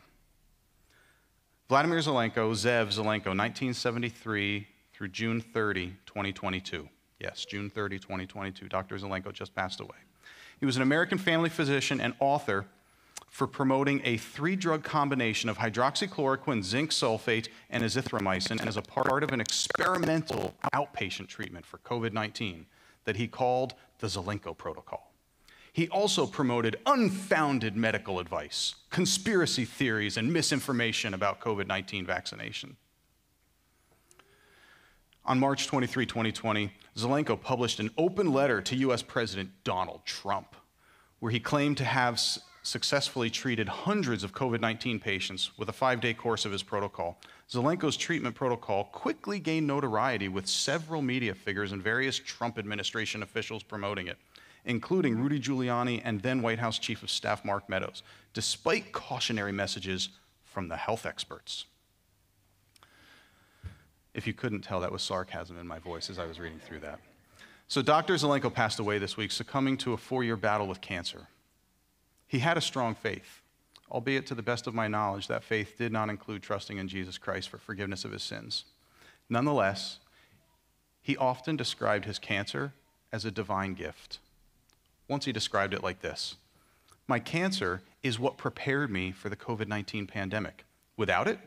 Vladimir 1.69 1.99
Zelenko, 1.99 2.53
Zev 2.53 2.89
Zelenko, 2.95 3.35
1973 3.35 4.69
through 4.95 5.09
June 5.09 5.41
30, 5.41 5.97
2022. 6.07 6.89
Yes, 7.19 7.45
June 7.45 7.69
30, 7.69 7.99
2022. 7.99 8.69
Dr. 8.69 8.97
Zelenko 8.97 9.33
just 9.33 9.55
passed 9.55 9.81
away. 9.81 9.97
He 10.61 10.67
was 10.67 10.77
an 10.77 10.83
American 10.83 11.19
family 11.19 11.51
physician 11.51 12.01
and 12.01 12.15
author 12.21 12.67
for 13.29 13.49
promoting 13.49 14.01
a 14.05 14.17
three 14.17 14.55
drug 14.55 14.85
combination 14.85 15.51
of 15.51 15.59
hydroxychloroquine, 15.59 16.63
zinc 16.63 16.91
sulfate, 16.91 17.49
and 17.69 17.83
azithromycin 17.83 18.65
as 18.65 18.77
a 18.77 18.83
part 18.83 19.25
of 19.25 19.33
an 19.33 19.41
experimental 19.41 20.55
outpatient 20.73 21.27
treatment 21.27 21.67
for 21.67 21.79
COVID 21.79 22.13
19 22.13 22.67
that 23.05 23.17
he 23.17 23.27
called 23.27 23.75
the 23.99 24.07
Zelenko 24.07 24.57
Protocol. 24.57 25.11
He 25.73 25.89
also 25.89 26.25
promoted 26.25 26.77
unfounded 26.87 27.75
medical 27.75 28.21
advice, 28.21 28.77
conspiracy 28.91 29.65
theories, 29.65 30.17
and 30.17 30.33
misinformation 30.33 31.15
about 31.15 31.41
COVID 31.41 31.67
19 31.67 32.07
vaccination. 32.07 32.77
On 35.27 35.41
March 35.41 35.67
23, 35.69 36.05
2020, 36.05 36.71
Zelenko 36.99 37.41
published 37.41 37.81
an 37.81 37.89
open 37.97 38.31
letter 38.31 38.61
to 38.61 38.77
US 38.77 39.03
President 39.03 39.49
Donald 39.65 40.05
Trump, 40.05 40.55
where 41.19 41.33
he 41.33 41.41
claimed 41.41 41.79
to 41.79 41.85
have 41.85 42.21
successfully 42.63 43.31
treated 43.31 43.67
hundreds 43.67 44.23
of 44.23 44.35
COVID 44.35 44.61
19 44.61 45.01
patients 45.01 45.57
with 45.57 45.71
a 45.71 45.73
five 45.73 46.03
day 46.03 46.13
course 46.13 46.45
of 46.45 46.53
his 46.53 46.63
protocol. 46.63 47.19
Zelenko's 47.51 47.97
treatment 47.97 48.35
protocol 48.35 48.85
quickly 48.85 49.39
gained 49.39 49.67
notoriety 49.67 50.29
with 50.29 50.47
several 50.47 51.01
media 51.01 51.35
figures 51.35 51.73
and 51.73 51.83
various 51.83 52.19
Trump 52.19 52.59
administration 52.59 53.23
officials 53.23 53.63
promoting 53.63 54.09
it, 54.09 54.19
including 54.67 55.17
Rudy 55.17 55.41
Giuliani 55.41 56.03
and 56.05 56.21
then 56.21 56.43
White 56.43 56.59
House 56.59 56.79
Chief 56.79 57.03
of 57.03 57.09
Staff 57.09 57.47
Mark 57.47 57.67
Meadows, 57.71 58.03
despite 58.35 58.93
cautionary 58.93 59.53
messages 59.53 60.11
from 60.43 60.69
the 60.69 60.77
health 60.77 61.07
experts. 61.07 61.65
If 64.15 64.27
you 64.27 64.33
couldn't 64.33 64.63
tell, 64.63 64.81
that 64.81 64.93
was 64.93 65.03
sarcasm 65.03 65.59
in 65.59 65.67
my 65.67 65.79
voice 65.79 66.09
as 66.09 66.19
I 66.19 66.27
was 66.27 66.39
reading 66.39 66.61
through 66.61 66.81
that. 66.81 67.01
So, 67.67 67.83
Dr. 67.83 68.15
Zelenko 68.15 68.53
passed 68.53 68.79
away 68.79 68.99
this 68.99 69.17
week, 69.17 69.33
succumbing 69.33 69.79
to 69.79 69.93
a 69.93 69.97
four 69.97 70.23
year 70.23 70.37
battle 70.37 70.67
with 70.67 70.81
cancer. 70.81 71.27
He 72.27 72.39
had 72.39 72.57
a 72.57 72.61
strong 72.61 72.95
faith, 72.95 73.41
albeit 73.91 74.27
to 74.27 74.35
the 74.35 74.43
best 74.43 74.67
of 74.67 74.75
my 74.75 74.87
knowledge, 74.87 75.29
that 75.29 75.43
faith 75.43 75.77
did 75.79 75.93
not 75.93 76.11
include 76.11 76.43
trusting 76.43 76.79
in 76.79 76.89
Jesus 76.89 77.19
Christ 77.19 77.49
for 77.49 77.59
forgiveness 77.59 78.05
of 78.05 78.13
his 78.13 78.23
sins. 78.23 78.65
Nonetheless, 79.29 79.99
he 81.03 81.17
often 81.17 81.57
described 81.57 82.05
his 82.05 82.19
cancer 82.19 82.73
as 83.13 83.25
a 83.25 83.31
divine 83.31 83.75
gift. 83.75 84.19
Once 85.09 85.25
he 85.25 85.33
described 85.33 85.75
it 85.75 85.83
like 85.83 86.01
this 86.01 86.37
My 87.07 87.19
cancer 87.19 87.83
is 88.03 88.19
what 88.19 88.37
prepared 88.37 88.91
me 88.91 89.13
for 89.13 89.29
the 89.29 89.37
COVID 89.37 89.69
19 89.69 90.07
pandemic. 90.07 90.65
Without 90.97 91.27
it, 91.27 91.39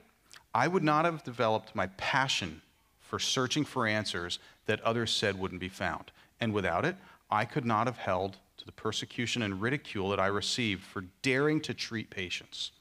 I 0.57 0.67
would 0.67 0.83
not 0.83 1.05
have 1.05 1.23
developed 1.23 1.75
my 1.75 1.85
passion 1.97 2.63
for 2.99 3.19
searching 3.19 3.63
for 3.63 3.85
answers 3.85 4.39
that 4.65 4.81
others 4.81 5.11
said 5.11 5.37
wouldn't 5.37 5.61
be 5.61 5.69
found. 5.69 6.11
And 6.41 6.51
without 6.51 6.83
it, 6.83 6.95
I 7.29 7.45
could 7.45 7.63
not 7.63 7.85
have 7.85 7.99
held 7.99 8.37
to 8.57 8.65
the 8.65 8.71
persecution 8.71 9.43
and 9.43 9.61
ridicule 9.61 10.09
that 10.09 10.19
I 10.19 10.25
received 10.25 10.81
for 10.81 11.03
daring 11.21 11.61
to 11.61 11.75
treat 11.75 12.09
patients. 12.09 12.71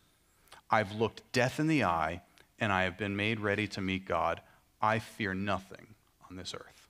I've 0.70 0.92
looked 0.92 1.30
death 1.32 1.60
in 1.60 1.66
the 1.66 1.84
eye, 1.84 2.22
and 2.58 2.72
I 2.72 2.84
have 2.84 2.96
been 2.96 3.14
made 3.14 3.40
ready 3.40 3.68
to 3.68 3.82
meet 3.82 4.06
God. 4.06 4.40
I 4.80 4.98
fear 4.98 5.34
nothing 5.34 5.86
on 6.30 6.36
this 6.36 6.54
earth. 6.54 6.88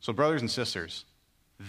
So, 0.00 0.12
brothers 0.12 0.40
and 0.40 0.50
sisters, 0.50 1.04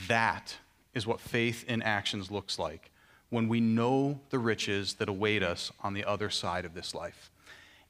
that 0.07 0.55
is 0.95 1.05
what 1.05 1.19
faith 1.19 1.63
in 1.67 1.83
actions 1.83 2.31
looks 2.31 2.57
like 2.57 2.89
when 3.29 3.47
we 3.47 3.59
know 3.59 4.19
the 4.31 4.39
riches 4.39 4.95
that 4.95 5.09
await 5.09 5.43
us 5.43 5.71
on 5.83 5.93
the 5.93 6.05
other 6.05 6.31
side 6.31 6.65
of 6.65 6.73
this 6.73 6.95
life 6.95 7.29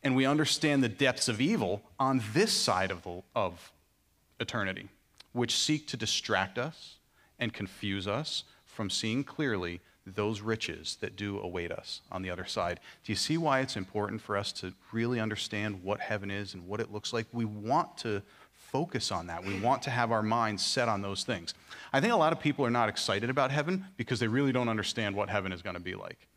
and 0.06 0.16
we 0.16 0.26
understand 0.26 0.84
the 0.84 0.88
depths 0.88 1.28
of 1.28 1.42
evil 1.42 1.82
on 2.00 2.22
this 2.34 2.54
side 2.54 2.92
of, 2.92 3.02
the, 3.04 3.24
of 3.36 3.74
eternity, 4.40 4.88
which 5.34 5.56
seek 5.56 5.88
to 5.88 5.98
distract 5.98 6.60
us 6.60 6.98
and 7.40 7.52
confuse 7.52 8.08
us 8.08 8.44
from 8.66 8.88
seeing 8.90 9.24
clearly 9.24 9.82
those 10.06 10.42
riches 10.42 10.98
that 11.02 11.16
do 11.16 11.40
await 11.40 11.72
us 11.72 12.02
on 12.12 12.22
the 12.22 12.30
other 12.30 12.46
side. 12.46 12.80
Do 13.04 13.12
you 13.12 13.16
see 13.16 13.40
why 13.40 13.62
it's 13.62 13.76
important 13.76 14.22
for 14.22 14.38
us 14.38 14.52
to 14.54 14.74
really 14.92 15.20
understand 15.20 15.84
what 15.84 16.00
heaven 16.00 16.30
is 16.30 16.54
and 16.54 16.68
what 16.68 16.80
it 16.80 16.94
looks 16.94 17.12
like? 17.12 17.26
We 17.34 17.46
want 17.46 17.98
to 18.00 18.22
focus 18.52 19.12
on 19.12 19.26
that. 19.28 19.44
We 19.44 19.60
want 19.60 19.82
to 19.84 19.90
have 19.90 20.12
our 20.12 20.22
minds 20.22 20.64
set 20.64 20.88
on 20.88 21.02
those 21.02 21.24
things. 21.24 21.56
I 21.92 22.00
think 22.00 22.14
a 22.14 22.18
lot 22.18 22.32
of 22.32 22.40
people 22.40 22.64
are 22.64 22.70
not 22.70 22.90
excited 22.90 23.32
about 23.32 23.50
heaven 23.50 23.86
because 23.98 24.20
they 24.20 24.28
really 24.28 24.52
don't 24.52 24.70
understand 24.70 25.16
what 25.16 25.32
heaven 25.32 25.52
is 25.52 25.64
going 25.64 25.76
to 25.76 25.80
be 25.80 25.96
like. 25.96 26.28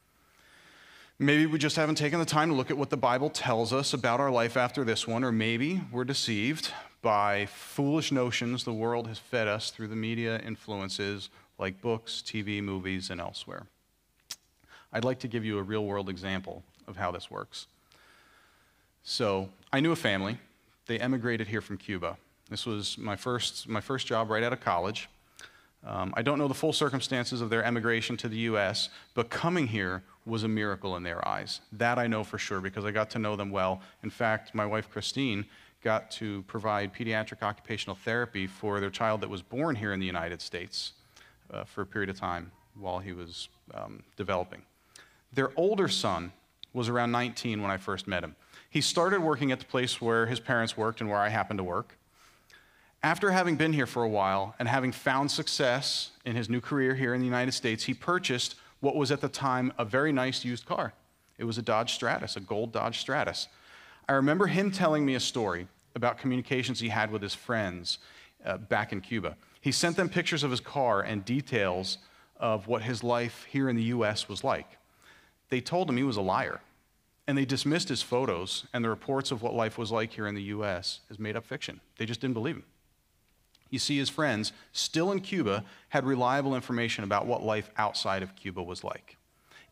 Maybe 1.21 1.47
we 1.47 1.59
just 1.59 1.75
haven't 1.75 1.97
taken 1.97 2.21
the 2.21 2.25
time 2.25 2.49
to 2.51 2.55
look 2.55 2.71
at 2.71 2.79
what 2.79 2.91
the 2.91 2.97
Bible 2.97 3.29
tells 3.29 3.73
us 3.73 3.93
about 3.93 4.21
our 4.21 4.31
life 4.31 4.57
after 4.57 4.85
this 4.85 5.05
one, 5.05 5.25
or 5.25 5.33
maybe 5.33 5.81
we're 5.91 6.05
deceived 6.05 6.71
by 7.03 7.47
foolish 7.47 8.13
notions 8.13 8.63
the 8.63 8.73
world 8.73 9.09
has 9.09 9.19
fed 9.19 9.49
us 9.49 9.73
through 9.73 9.89
the 9.89 9.97
media 9.97 10.39
influences 10.47 11.29
like 11.59 11.81
books, 11.81 12.23
TV, 12.25 12.63
movies, 12.63 13.11
and 13.11 13.21
elsewhere. 13.21 13.67
I'd 14.93 15.05
like 15.05 15.19
to 15.19 15.27
give 15.27 15.45
you 15.45 15.59
a 15.59 15.63
real 15.63 15.85
world 15.85 16.09
example 16.09 16.63
of 16.87 16.97
how 16.97 17.11
this 17.11 17.29
works. 17.29 17.67
So, 19.03 19.49
I 19.73 19.81
knew 19.81 19.91
a 19.91 19.97
family. 19.97 20.39
They 20.87 21.01
emigrated 21.01 21.49
here 21.49 21.61
from 21.61 21.79
Cuba. 21.79 22.17
This 22.49 22.65
was 22.65 22.97
my 22.97 23.17
first, 23.17 23.69
my 23.69 23.81
first 23.81 24.07
job 24.07 24.31
right 24.31 24.45
out 24.45 24.53
of 24.53 24.61
college. 24.61 25.09
Um, 25.85 26.13
I 26.17 26.23
don't 26.23 26.39
know 26.39 26.49
the 26.49 26.55
full 26.55 26.73
circumstances 26.73 27.41
of 27.41 27.51
their 27.51 27.65
emigration 27.65 28.17
to 28.19 28.29
the 28.29 28.39
U.S., 28.39 28.89
but 29.15 29.31
coming 29.31 29.69
here 29.69 30.03
was 30.29 30.45
a 30.45 30.49
miracle 30.49 30.97
in 30.97 31.03
their 31.03 31.27
eyes. 31.27 31.61
That 31.73 31.99
I 31.99 32.07
know 32.07 32.23
for 32.23 32.39
sure 32.39 32.61
because 32.61 32.85
I 32.85 32.91
got 32.91 33.11
to 33.11 33.19
know 33.19 33.35
them 33.35 33.51
well. 33.51 33.81
In 34.03 34.11
fact, 34.11 34.55
my 34.55 34.67
wife 34.67 34.91
Christine 34.91 35.47
got 35.83 36.11
to 36.11 36.43
provide 36.43 36.95
pediatric 36.95 37.43
occupational 37.43 37.97
therapy 37.97 38.47
for 38.47 38.81
their 38.81 38.91
child 38.91 39.21
that 39.23 39.31
was 39.31 39.43
born 39.43 39.75
here 39.75 39.93
in 39.93 40.01
the 40.01 40.07
United 40.07 40.43
States 40.43 40.93
uh, 41.53 41.65
for 41.65 41.83
a 41.83 41.87
period 41.87 42.11
of 42.11 42.19
time 42.19 42.51
while 42.79 42.99
he 42.99 43.13
was 43.13 43.49
um, 43.75 44.03
developing. 44.17 44.63
Their 45.33 45.51
older 45.57 45.89
son 45.89 46.33
was 46.73 46.89
around 46.89 47.13
19 47.13 47.63
when 47.63 47.71
I 47.71 47.77
first 47.77 48.07
met 48.07 48.23
him. 48.23 48.37
He 48.71 48.81
started 48.81 49.21
working 49.23 49.53
at 49.53 49.59
the 49.59 49.65
place 49.65 50.01
where 50.01 50.27
his 50.27 50.41
parents 50.41 50.77
worked 50.77 51.01
and 51.01 51.09
where 51.09 51.19
I 51.19 51.29
happened 51.29 51.59
to 51.59 51.65
work. 51.65 51.97
After 53.03 53.31
having 53.31 53.57
been 53.57 53.73
here 53.73 53.87
for 53.87 54.03
a 54.03 54.09
while 54.09 54.55
and 54.59 54.69
having 54.69 54.91
found 54.91 55.31
success 55.31 56.11
in 56.25 56.35
his 56.35 56.49
new 56.49 56.61
career 56.61 56.95
here 56.95 57.15
in 57.15 57.21
the 57.21 57.27
United 57.27 57.53
States, 57.53 57.85
he 57.85 57.95
purchased 57.95 58.57
what 58.81 58.97
was 58.97 59.11
at 59.11 59.21
the 59.21 59.29
time 59.29 59.73
a 59.79 59.85
very 59.85 60.13
nice 60.13 60.45
used 60.45 60.67
car. 60.67 60.93
It 61.39 61.45
was 61.45 61.59
a 61.59 61.63
Dodge 61.63 61.95
Stratus, 61.95 62.37
a 62.37 62.41
gold 62.41 62.73
Dodge 62.73 62.99
Stratus. 62.99 63.49
I 64.09 64.15
remember 64.15 64.47
him 64.47 64.71
telling 64.71 65.05
me 65.05 65.15
a 65.15 65.21
story 65.21 65.69
about 65.95 66.19
communications 66.19 66.81
he 66.81 66.89
had 66.89 67.11
with 67.11 67.23
his 67.23 67.35
friends 67.35 67.99
uh, 68.45 68.57
back 68.57 68.93
in 68.93 69.01
Cuba. 69.01 69.37
He 69.61 69.73
sent 69.73 69.97
them 69.97 70.09
pictures 70.09 70.43
of 70.43 70.51
his 70.51 70.61
car 70.61 71.01
and 71.01 71.25
details 71.25 71.99
of 72.37 72.69
what 72.69 72.83
his 72.83 73.03
life 73.03 73.47
here 73.51 73.69
in 73.69 73.77
the 73.77 73.83
US 73.85 74.29
was 74.29 74.45
like. 74.45 74.79
They 75.49 75.61
told 75.61 75.89
him 75.89 75.97
he 75.97 76.03
was 76.03 76.17
a 76.17 76.23
liar, 76.23 76.61
and 77.27 77.37
they 77.37 77.45
dismissed 77.45 77.89
his 77.89 78.03
photos 78.03 78.67
and 78.73 78.85
the 78.85 78.89
reports 78.89 79.31
of 79.31 79.43
what 79.43 79.55
life 79.55 79.77
was 79.77 79.91
like 79.91 80.13
here 80.13 80.27
in 80.27 80.35
the 80.35 80.43
US 80.43 81.01
as 81.11 81.19
made 81.19 81.37
up 81.37 81.45
fiction. 81.45 81.81
They 81.99 82.07
just 82.07 82.21
didn't 82.21 82.35
believe 82.35 82.57
him. 82.57 82.65
You 83.71 83.79
see, 83.79 83.99
his 83.99 84.09
friends, 84.09 84.53
still 84.73 85.13
in 85.13 85.21
Cuba, 85.21 85.65
had 85.91 86.05
reliable 86.05 86.55
information 86.55 87.05
about 87.05 87.27
what 87.27 87.43
life 87.43 87.71
outside 87.77 88.23
of 88.23 88.35
Cuba 88.35 88.63
was 88.63 88.83
like. 88.83 89.17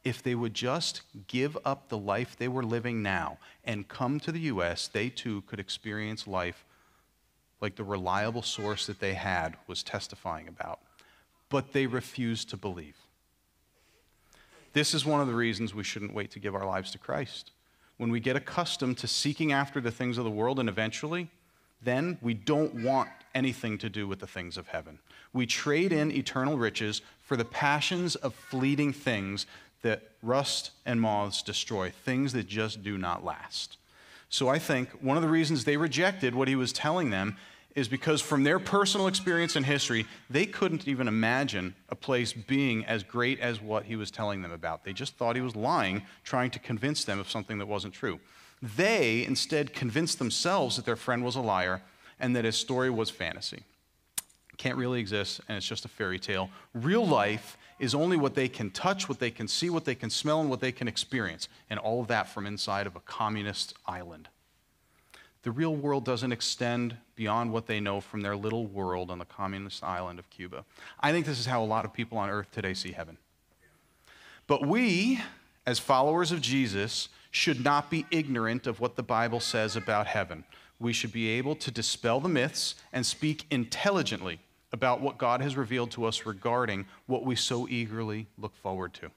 If 0.05 0.23
they 0.23 0.35
would 0.35 0.55
just 0.55 1.03
give 1.27 1.57
up 1.65 1.89
the 1.89 1.99
life 1.99 2.37
they 2.37 2.49
were 2.49 2.63
living 2.63 3.03
now 3.03 3.39
and 3.65 3.89
come 3.89 4.21
to 4.21 4.31
the 4.33 4.41
U.S., 4.41 4.87
they 4.87 5.09
too 5.09 5.43
could 5.43 5.59
experience 5.59 6.27
life 6.27 6.65
like 7.61 7.77
the 7.77 7.85
reliable 7.85 8.43
source 8.43 8.87
that 8.87 9.01
they 9.01 9.15
had 9.15 9.57
was 9.67 9.83
testifying 9.83 10.47
about. 10.47 10.81
But 11.49 11.73
they 11.73 11.87
refused 11.87 12.51
to 12.51 12.57
believe. 12.57 12.97
This 14.75 14.93
is 14.93 15.07
one 15.07 15.21
of 15.23 15.27
the 15.27 15.35
reasons 15.35 15.75
we 15.75 15.85
shouldn't 15.85 16.13
wait 16.13 16.31
to 16.33 16.39
give 16.39 16.55
our 16.55 16.67
lives 16.67 16.91
to 16.91 16.99
Christ. 16.99 17.53
When 17.97 18.11
we 18.11 18.21
get 18.21 18.37
accustomed 18.37 18.99
to 18.99 19.09
seeking 19.09 19.53
after 19.53 19.81
the 19.81 19.91
things 19.91 20.19
of 20.19 20.25
the 20.25 20.31
world 20.31 20.61
and 20.61 20.69
eventually, 20.69 21.31
then 21.83 22.19
we 22.21 22.35
don't 22.35 22.83
want 22.83 23.09
anything 23.37 23.77
to 23.79 23.91
do 23.91 24.09
with 24.09 24.19
the 24.19 24.27
things 24.27 24.57
of 24.57 24.69
heaven. 24.69 24.99
We 25.33 25.47
trade 25.47 25.93
in 25.93 26.11
eternal 26.11 26.57
riches 26.57 27.03
for 27.21 27.37
the 27.37 27.45
passions 27.45 28.17
of 28.17 28.35
fleeting 28.35 28.95
things 28.95 29.47
that 29.83 30.03
rust 30.23 30.71
and 30.87 31.01
moths 31.01 31.43
destroy, 31.43 31.91
things 31.91 32.33
that 32.33 32.49
just 32.49 32.83
do 32.83 32.97
not 32.97 33.25
last. 33.25 33.77
So 34.31 34.49
I 34.49 34.59
think 34.59 34.91
one 35.03 35.19
of 35.19 35.23
the 35.23 35.29
reasons 35.29 35.65
they 35.65 35.77
rejected 35.77 36.35
what 36.35 36.49
he 36.49 36.57
was 36.57 36.73
telling 36.73 37.11
them 37.11 37.37
is 37.75 37.89
because 37.89 38.23
from 38.23 38.43
their 38.43 38.59
personal 38.59 39.07
experience 39.07 39.55
and 39.55 39.67
history, 39.67 40.07
they 40.31 40.47
couldn't 40.47 40.89
even 40.89 41.07
imagine 41.07 41.75
a 41.91 41.95
place 41.95 42.33
being 42.33 42.87
as 42.87 43.03
great 43.03 43.39
as 43.39 43.61
what 43.61 43.85
he 43.85 43.97
was 43.97 44.11
telling 44.11 44.41
them 44.41 44.51
about. 44.51 44.83
They 44.83 44.95
just 44.95 45.15
thought 45.17 45.37
he 45.37 45.43
was 45.43 45.55
lying, 45.55 46.03
trying 46.25 46.51
to 46.53 46.59
convince 46.59 47.05
them 47.05 47.21
of 47.21 47.31
something 47.31 47.59
that 47.59 47.67
wasn't 47.67 47.93
true. 47.93 48.19
They 48.63 49.27
instead 49.27 49.75
convinced 49.75 50.19
themselves 50.19 50.77
that 50.77 50.87
their 50.87 50.97
friend 50.97 51.23
was 51.23 51.37
a 51.37 51.43
liar 51.43 51.83
and 52.21 52.35
that 52.37 52.45
his 52.45 52.57
story 52.57 52.91
was 52.91 53.11
fantasy. 53.11 53.63
Can't 54.57 54.79
really 54.79 55.01
exist, 55.01 55.41
and 55.49 55.57
it's 55.57 55.67
just 55.67 55.85
a 55.85 55.89
fairy 55.89 56.19
tale. 56.19 56.49
Real 56.73 57.07
life 57.07 57.59
is 57.79 57.95
only 57.95 58.17
what 58.17 58.35
they 58.35 58.49
can 58.49 58.71
touch, 58.71 59.09
what 59.09 59.19
they 59.19 59.31
can 59.31 59.47
see, 59.47 59.69
what 59.69 59.85
they 59.85 59.95
can 59.95 60.09
smell, 60.09 60.41
and 60.41 60.49
what 60.49 60.61
they 60.61 60.73
can 60.73 60.89
experience, 60.89 61.49
and 61.69 61.79
all 61.79 62.01
of 62.01 62.09
that 62.09 62.29
from 62.29 62.47
inside 62.47 62.87
of 62.87 62.97
a 62.97 63.01
communist 63.01 63.75
island. 63.87 64.29
The 65.43 65.51
real 65.51 65.77
world 65.77 66.05
doesn't 66.05 66.33
extend 66.33 66.97
beyond 67.15 67.53
what 67.53 67.67
they 67.67 67.81
know 67.81 68.01
from 68.01 68.23
their 68.23 68.35
little 68.35 68.67
world 68.67 69.11
on 69.11 69.19
the 69.19 69.25
communist 69.25 69.85
island 69.85 70.19
of 70.19 70.29
Cuba. 70.31 70.65
I 71.01 71.13
think 71.13 71.27
this 71.27 71.39
is 71.39 71.47
how 71.47 71.63
a 71.63 71.67
lot 71.67 71.85
of 71.85 71.93
people 71.93 72.19
on 72.19 72.31
earth 72.31 72.51
today 72.51 72.75
see 72.75 72.93
heaven. 72.93 73.19
But 74.47 74.67
we, 74.67 75.21
as 75.67 75.79
followers 75.79 76.33
of 76.33 76.41
Jesus, 76.41 77.11
should 77.31 77.63
not 77.63 77.91
be 77.91 78.07
ignorant 78.11 78.67
of 78.67 78.81
what 78.81 78.97
the 78.97 79.03
Bible 79.03 79.41
says 79.41 79.77
about 79.77 80.07
heaven 80.07 80.45
we 80.79 80.93
should 80.93 81.13
be 81.13 81.29
able 81.29 81.55
to 81.57 81.71
dispel 81.71 82.21
the 82.21 82.29
myths 82.29 82.75
and 82.93 83.05
speak 83.05 83.47
intelligently 83.51 84.41
about 84.73 85.01
what 85.01 85.19
God 85.19 85.41
has 85.41 85.57
revealed 85.57 85.91
to 85.93 86.05
us 86.05 86.27
regarding 86.27 86.87
what 87.07 87.25
we 87.25 87.37
so 87.37 87.67
eagerly 87.69 88.27
look 88.37 88.55
forward 88.57 88.93
to. 88.95 89.11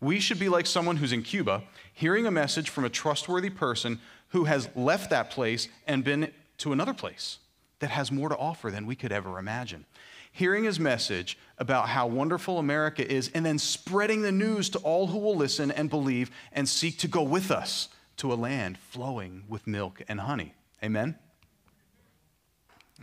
We 0.00 0.18
should 0.18 0.38
be 0.38 0.48
like 0.48 0.66
someone 0.66 0.96
who's 0.96 1.12
in 1.12 1.22
Cuba, 1.22 1.62
hearing 1.92 2.26
a 2.26 2.30
message 2.30 2.70
from 2.70 2.84
a 2.84 2.90
trustworthy 2.90 3.50
person 3.50 4.00
who 4.28 4.44
has 4.44 4.68
left 4.74 5.10
that 5.10 5.30
place 5.30 5.68
and 5.86 6.02
been 6.02 6.32
to 6.58 6.72
another 6.72 6.94
place 6.94 7.38
that 7.80 7.90
has 7.90 8.10
more 8.10 8.28
to 8.28 8.36
offer 8.36 8.70
than 8.70 8.86
we 8.86 8.96
could 8.96 9.12
ever 9.12 9.38
imagine. 9.38 9.84
Hearing 10.32 10.64
his 10.64 10.80
message 10.80 11.36
about 11.58 11.88
how 11.88 12.06
wonderful 12.06 12.58
America 12.58 13.06
is, 13.06 13.30
and 13.34 13.44
then 13.44 13.58
spreading 13.58 14.22
the 14.22 14.32
news 14.32 14.70
to 14.70 14.78
all 14.78 15.08
who 15.08 15.18
will 15.18 15.36
listen 15.36 15.70
and 15.70 15.90
believe 15.90 16.30
and 16.52 16.68
seek 16.68 16.98
to 16.98 17.08
go 17.08 17.22
with 17.22 17.50
us 17.50 17.88
to 18.18 18.32
a 18.32 18.34
land 18.34 18.78
flowing 18.78 19.44
with 19.48 19.66
milk 19.66 20.02
and 20.08 20.20
honey. 20.20 20.54
Amen? 20.82 21.16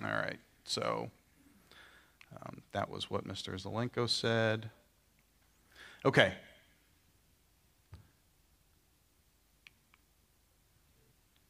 All 0.03 0.09
right, 0.09 0.39
so 0.63 1.09
um, 2.35 2.61
that 2.71 2.89
was 2.89 3.09
what 3.09 3.27
Mr. 3.27 3.59
Zelenko 3.61 4.09
said. 4.09 4.69
Okay. 6.05 6.33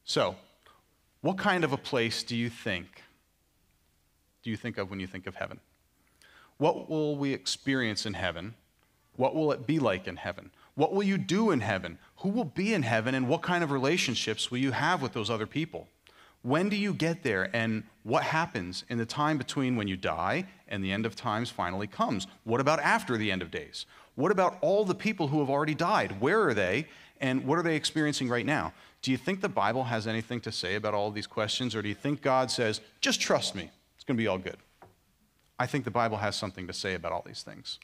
So, 0.04 0.36
what 1.22 1.38
kind 1.38 1.63
of 1.63 1.74
a 1.74 1.78
place 1.78 2.24
do 2.24 2.36
you 2.36 2.50
think 2.50 3.04
do 4.48 4.52
you 4.52 4.56
think 4.56 4.78
of 4.78 4.90
when 4.90 5.02
you 5.02 5.08
think 5.08 5.28
of 5.28 5.36
heaven? 5.36 5.60
What 6.56 6.90
will 6.90 7.18
we 7.18 7.34
experience 7.34 8.06
in 8.06 8.13
heaven? 8.13 8.56
What 9.18 9.36
will 9.36 9.52
it 9.52 9.68
be 9.68 9.78
like 9.78 10.08
in 10.08 10.16
heaven? 10.16 10.52
What 10.76 10.94
will 10.94 11.04
you 11.04 11.18
do 11.18 11.52
in 11.52 11.60
heaven? 11.60 12.00
Who 12.20 12.30
will 12.30 12.46
be 12.46 12.74
in 12.74 12.84
heaven 12.84 13.13
and 13.13 13.28
what 13.28 13.42
kind 13.42 13.62
of 13.62 13.72
relationships 13.72 14.50
will 14.50 14.60
you 14.60 14.72
have 14.72 15.02
with 15.02 15.12
those 15.12 15.30
other 15.30 15.46
people? 15.46 15.90
When 16.48 16.70
do 16.70 16.78
you 16.78 16.94
get 16.94 17.24
there, 17.24 17.54
and 17.54 17.84
what 18.04 18.24
happens 18.24 18.86
in 18.88 18.98
the 18.98 19.06
time 19.06 19.38
between 19.38 19.76
when 19.76 19.90
you 19.90 19.98
die 19.98 20.46
and 20.70 20.82
the 20.82 20.94
end 20.94 21.06
of 21.06 21.14
times 21.14 21.50
finally 21.50 21.88
comes? 21.88 22.26
What 22.46 22.62
about 22.62 22.80
after 22.80 23.18
the 23.18 23.34
end 23.34 23.42
of 23.42 23.52
days? 23.52 23.86
What 24.16 24.32
about 24.32 24.58
all 24.62 24.86
the 24.86 24.96
people 24.96 25.28
who 25.28 25.42
have 25.42 25.50
already 25.50 25.76
died? 25.76 26.22
Where 26.22 26.48
are 26.48 26.54
they, 26.54 26.88
and 27.20 27.46
what 27.46 27.60
are 27.60 27.64
they 27.64 27.76
experiencing 27.76 28.30
right 28.30 28.46
now? 28.46 28.72
Do 29.02 29.12
you 29.12 29.18
think 29.18 29.42
the 29.42 29.50
Bible 29.50 29.84
has 29.84 30.08
anything 30.08 30.40
to 30.40 30.52
say 30.54 30.76
about 30.76 30.94
all 30.94 31.12
these 31.12 31.28
questions, 31.28 31.76
or 31.76 31.82
do 31.82 31.90
you 31.90 31.96
think 31.96 32.22
God 32.22 32.50
says, 32.50 32.80
just 33.02 33.20
trust 33.20 33.54
me, 33.54 33.70
it's 33.98 34.06
going 34.06 34.16
to 34.16 34.24
be 34.24 34.28
all 34.28 34.38
good? 34.38 34.56
I 35.60 35.68
think 35.68 35.84
the 35.84 35.92
Bible 35.92 36.16
has 36.16 36.38
something 36.38 36.66
to 36.68 36.74
say 36.74 36.94
about 36.94 37.12
all 37.12 37.26
these 37.28 37.44
things. 37.44 37.78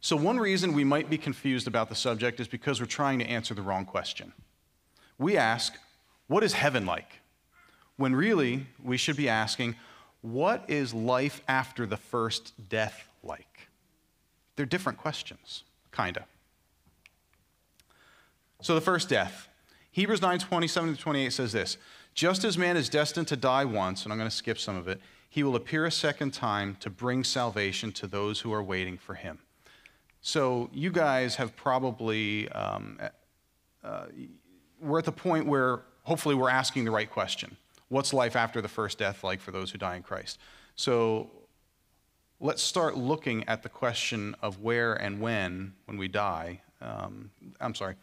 So, 0.00 0.16
one 0.16 0.38
reason 0.38 0.72
we 0.72 0.84
might 0.84 1.10
be 1.10 1.18
confused 1.18 1.66
about 1.66 1.90
the 1.90 1.94
subject 1.94 2.40
is 2.40 2.48
because 2.48 2.80
we're 2.80 2.86
trying 2.86 3.18
to 3.18 3.26
answer 3.26 3.52
the 3.52 3.60
wrong 3.60 3.84
question. 3.84 4.32
We 5.18 5.36
ask, 5.36 5.74
what 6.26 6.42
is 6.42 6.54
heaven 6.54 6.86
like? 6.86 7.20
When 7.96 8.14
really, 8.14 8.66
we 8.82 8.96
should 8.96 9.16
be 9.16 9.28
asking, 9.28 9.76
what 10.20 10.64
is 10.68 10.94
life 10.94 11.42
after 11.46 11.86
the 11.86 11.96
first 11.96 12.52
death 12.68 13.08
like? 13.22 13.68
They're 14.56 14.66
different 14.66 14.98
questions, 14.98 15.64
kind 15.90 16.16
of. 16.16 16.24
So 18.62 18.74
the 18.74 18.80
first 18.80 19.08
death. 19.08 19.48
Hebrews 19.90 20.22
9 20.22 20.38
27 20.38 20.96
to 20.96 21.00
28 21.00 21.32
says 21.32 21.52
this 21.52 21.76
Just 22.14 22.42
as 22.44 22.56
man 22.56 22.76
is 22.76 22.88
destined 22.88 23.28
to 23.28 23.36
die 23.36 23.64
once, 23.64 24.04
and 24.04 24.12
I'm 24.12 24.18
going 24.18 24.30
to 24.30 24.34
skip 24.34 24.58
some 24.58 24.76
of 24.76 24.88
it, 24.88 25.00
he 25.28 25.42
will 25.42 25.56
appear 25.56 25.84
a 25.84 25.90
second 25.90 26.32
time 26.32 26.76
to 26.80 26.88
bring 26.88 27.22
salvation 27.24 27.92
to 27.92 28.06
those 28.06 28.40
who 28.40 28.52
are 28.52 28.62
waiting 28.62 28.96
for 28.96 29.14
him. 29.14 29.40
So 30.22 30.70
you 30.72 30.90
guys 30.90 31.36
have 31.36 31.54
probably, 31.54 32.48
um, 32.50 32.98
uh, 33.84 34.06
we're 34.80 34.98
at 34.98 35.04
the 35.04 35.12
point 35.12 35.46
where 35.46 35.82
hopefully 36.04 36.34
we're 36.34 36.50
asking 36.50 36.84
the 36.84 36.90
right 36.90 37.10
question. 37.10 37.56
What's 37.88 38.12
life 38.12 38.36
after 38.36 38.62
the 38.62 38.68
first 38.68 38.98
death 38.98 39.24
like 39.24 39.40
for 39.40 39.50
those 39.50 39.70
who 39.70 39.78
die 39.78 39.96
in 39.96 40.02
Christ? 40.02 40.38
So 40.76 41.30
let's 42.40 42.62
start 42.62 42.96
looking 42.96 43.44
at 43.48 43.62
the 43.62 43.68
question 43.68 44.34
of 44.40 44.60
where 44.60 44.94
and 44.94 45.20
when, 45.20 45.74
when 45.86 45.98
we 45.98 46.08
die. 46.08 46.60
Um, 46.80 47.30
I'm 47.60 47.74
sorry. 47.74 47.96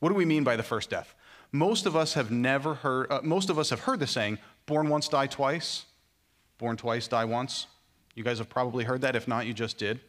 What 0.00 0.10
do 0.10 0.14
we 0.14 0.24
mean 0.24 0.44
by 0.44 0.56
the 0.56 0.62
first 0.62 0.90
death? 0.90 1.14
Most 1.52 1.86
of 1.86 1.96
us 1.96 2.14
have 2.14 2.30
never 2.30 2.74
heard, 2.74 3.10
uh, 3.10 3.20
most 3.22 3.50
of 3.50 3.58
us 3.58 3.70
have 3.70 3.80
heard 3.80 4.00
the 4.00 4.06
saying, 4.06 4.38
born 4.66 4.88
once, 4.88 5.08
die 5.08 5.26
twice. 5.26 5.84
Born 6.58 6.76
twice, 6.76 7.08
die 7.08 7.24
once. 7.24 7.66
You 8.14 8.24
guys 8.24 8.38
have 8.38 8.48
probably 8.48 8.84
heard 8.84 9.02
that. 9.02 9.14
If 9.14 9.28
not, 9.28 9.46
you 9.46 9.54
just 9.54 9.78
did. 9.78 10.00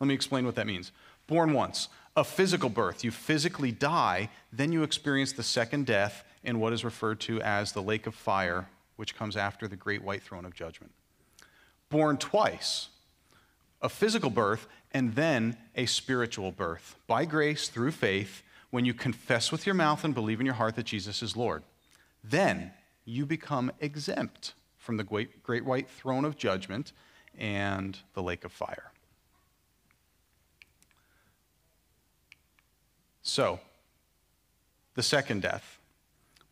Let 0.00 0.06
me 0.06 0.14
explain 0.14 0.44
what 0.44 0.56
that 0.56 0.66
means. 0.66 0.92
Born 1.26 1.52
once, 1.52 1.88
a 2.16 2.24
physical 2.24 2.68
birth. 2.68 3.04
You 3.04 3.10
physically 3.10 3.72
die, 3.72 4.28
then 4.52 4.72
you 4.72 4.82
experience 4.82 5.32
the 5.32 5.44
second 5.44 5.86
death, 5.86 6.24
in 6.44 6.58
what 6.58 6.72
is 6.72 6.84
referred 6.84 7.20
to 7.20 7.40
as 7.42 7.72
the 7.72 7.82
lake 7.82 8.06
of 8.06 8.14
fire, 8.14 8.68
which 8.96 9.16
comes 9.16 9.36
after 9.36 9.68
the 9.68 9.76
great 9.76 10.02
white 10.02 10.22
throne 10.22 10.44
of 10.44 10.54
judgment. 10.54 10.92
Born 11.88 12.16
twice, 12.16 12.88
a 13.80 13.88
physical 13.88 14.30
birth 14.30 14.66
and 14.92 15.14
then 15.14 15.56
a 15.74 15.86
spiritual 15.86 16.52
birth 16.52 16.96
by 17.06 17.24
grace 17.24 17.68
through 17.68 17.92
faith 17.92 18.42
when 18.70 18.84
you 18.84 18.94
confess 18.94 19.52
with 19.52 19.66
your 19.66 19.74
mouth 19.74 20.04
and 20.04 20.14
believe 20.14 20.40
in 20.40 20.46
your 20.46 20.54
heart 20.54 20.76
that 20.76 20.86
Jesus 20.86 21.22
is 21.22 21.36
Lord. 21.36 21.62
Then 22.24 22.72
you 23.04 23.26
become 23.26 23.72
exempt 23.80 24.54
from 24.78 24.96
the 24.96 25.04
great, 25.04 25.42
great 25.42 25.64
white 25.64 25.88
throne 25.88 26.24
of 26.24 26.36
judgment 26.36 26.92
and 27.38 27.98
the 28.14 28.22
lake 28.22 28.44
of 28.44 28.52
fire. 28.52 28.92
So, 33.22 33.60
the 34.94 35.02
second 35.02 35.42
death 35.42 35.78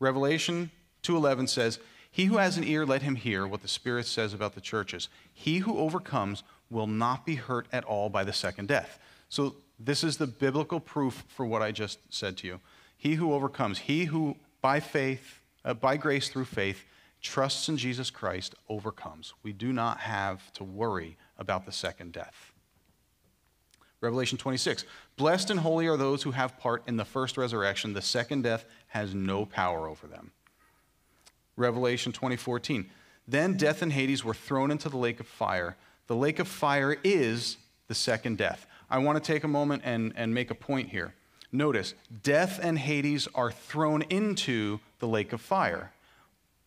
Revelation 0.00 0.70
2:11 1.02 1.48
says, 1.48 1.78
He 2.10 2.24
who 2.24 2.38
has 2.38 2.56
an 2.56 2.64
ear, 2.64 2.84
let 2.84 3.02
him 3.02 3.14
hear 3.14 3.46
what 3.46 3.62
the 3.62 3.68
Spirit 3.68 4.06
says 4.06 4.34
about 4.34 4.54
the 4.54 4.60
churches. 4.60 5.08
He 5.32 5.58
who 5.58 5.78
overcomes 5.78 6.42
will 6.70 6.86
not 6.86 7.24
be 7.24 7.36
hurt 7.36 7.66
at 7.72 7.84
all 7.84 8.08
by 8.08 8.24
the 8.24 8.32
second 8.32 8.68
death. 8.68 8.98
So, 9.28 9.56
this 9.78 10.04
is 10.04 10.18
the 10.18 10.26
biblical 10.26 10.80
proof 10.80 11.24
for 11.28 11.46
what 11.46 11.62
I 11.62 11.72
just 11.72 11.98
said 12.10 12.36
to 12.38 12.46
you. 12.46 12.60
He 12.98 13.14
who 13.14 13.32
overcomes, 13.32 13.78
he 13.78 14.06
who 14.06 14.36
by 14.60 14.80
faith, 14.80 15.40
uh, 15.64 15.72
by 15.72 15.96
grace 15.96 16.28
through 16.28 16.44
faith, 16.44 16.84
trusts 17.22 17.68
in 17.68 17.78
Jesus 17.78 18.10
Christ, 18.10 18.54
overcomes. 18.68 19.32
We 19.42 19.52
do 19.52 19.72
not 19.72 20.00
have 20.00 20.52
to 20.54 20.64
worry 20.64 21.16
about 21.38 21.64
the 21.64 21.72
second 21.72 22.12
death. 22.12 22.52
Revelation 24.00 24.38
26 24.38 24.84
Blessed 25.16 25.50
and 25.50 25.60
holy 25.60 25.86
are 25.86 25.96
those 25.96 26.22
who 26.22 26.30
have 26.30 26.58
part 26.58 26.82
in 26.86 26.96
the 26.96 27.04
first 27.04 27.36
resurrection. 27.36 27.92
The 27.92 28.02
second 28.02 28.42
death 28.42 28.64
has 28.90 29.14
no 29.14 29.44
power 29.46 29.88
over 29.88 30.06
them. 30.06 30.32
Revelation 31.56 32.12
20:14 32.12 32.86
Then 33.26 33.56
death 33.56 33.82
and 33.82 33.92
Hades 33.92 34.24
were 34.24 34.34
thrown 34.34 34.70
into 34.70 34.88
the 34.88 34.96
lake 34.96 35.20
of 35.20 35.26
fire. 35.26 35.76
The 36.06 36.16
lake 36.16 36.38
of 36.38 36.48
fire 36.48 36.96
is 37.04 37.56
the 37.88 37.94
second 37.94 38.38
death. 38.38 38.66
I 38.88 38.98
want 38.98 39.22
to 39.22 39.32
take 39.32 39.44
a 39.44 39.48
moment 39.48 39.82
and, 39.84 40.12
and 40.16 40.34
make 40.34 40.50
a 40.50 40.54
point 40.54 40.88
here. 40.88 41.14
Notice, 41.52 41.94
death 42.22 42.58
and 42.62 42.78
Hades 42.78 43.28
are 43.34 43.50
thrown 43.50 44.02
into 44.02 44.80
the 44.98 45.08
lake 45.08 45.32
of 45.32 45.40
fire. 45.40 45.92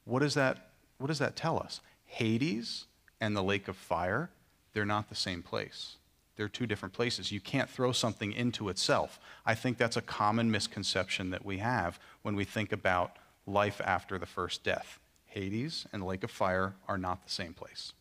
What 0.05 0.19
does 0.19 0.33
that, 0.33 0.69
what 0.97 1.07
does 1.07 1.19
that 1.19 1.35
tell 1.35 1.57
us? 1.57 1.81
Hades 2.05 2.85
and 3.19 3.35
the 3.35 3.43
lake 3.43 3.67
of 3.67 3.77
fire, 3.77 4.29
they're 4.73 4.85
not 4.85 5.09
the 5.09 5.15
same 5.15 5.41
place. 5.41 5.95
They're 6.35 6.49
two 6.49 6.65
different 6.65 6.93
places. 6.93 7.31
You 7.31 7.39
can't 7.39 7.69
throw 7.69 7.91
something 7.91 8.31
into 8.31 8.69
itself. 8.69 9.19
I 9.45 9.55
think 9.55 9.77
that's 9.77 9.97
a 9.97 10.01
common 10.01 10.49
misconception 10.49 11.29
that 11.29 11.45
we 11.45 11.59
have 11.59 11.99
when 12.23 12.35
we 12.35 12.43
think 12.43 12.71
about 12.71 13.17
life 13.45 13.81
after 13.83 14.17
the 14.17 14.25
first 14.25 14.63
death. 14.63 14.99
Hades 15.27 15.85
and 15.91 16.01
the 16.01 16.05
lake 16.05 16.23
of 16.23 16.31
fire 16.31 16.73
are 16.87 16.97
not 16.97 17.23
the 17.23 17.31
same 17.31 17.53
place. 17.53 17.93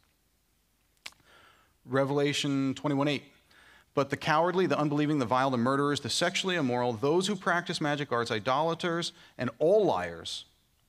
Revelation 1.84 2.74
21 2.74 3.08
8. 3.08 3.22
But 3.94 4.08
the 4.08 4.16
cowardly, 4.16 4.66
the 4.66 4.78
unbelieving, 4.78 5.18
the 5.18 5.26
vile, 5.26 5.50
the 5.50 5.58
murderers, 5.58 6.00
the 6.00 6.08
sexually 6.08 6.56
immoral, 6.56 6.94
those 6.94 7.26
who 7.26 7.36
practice 7.36 7.80
magic 7.80 8.10
arts, 8.10 8.30
idolaters, 8.30 9.12
and 9.36 9.50
all 9.58 9.84
liars 9.84 10.46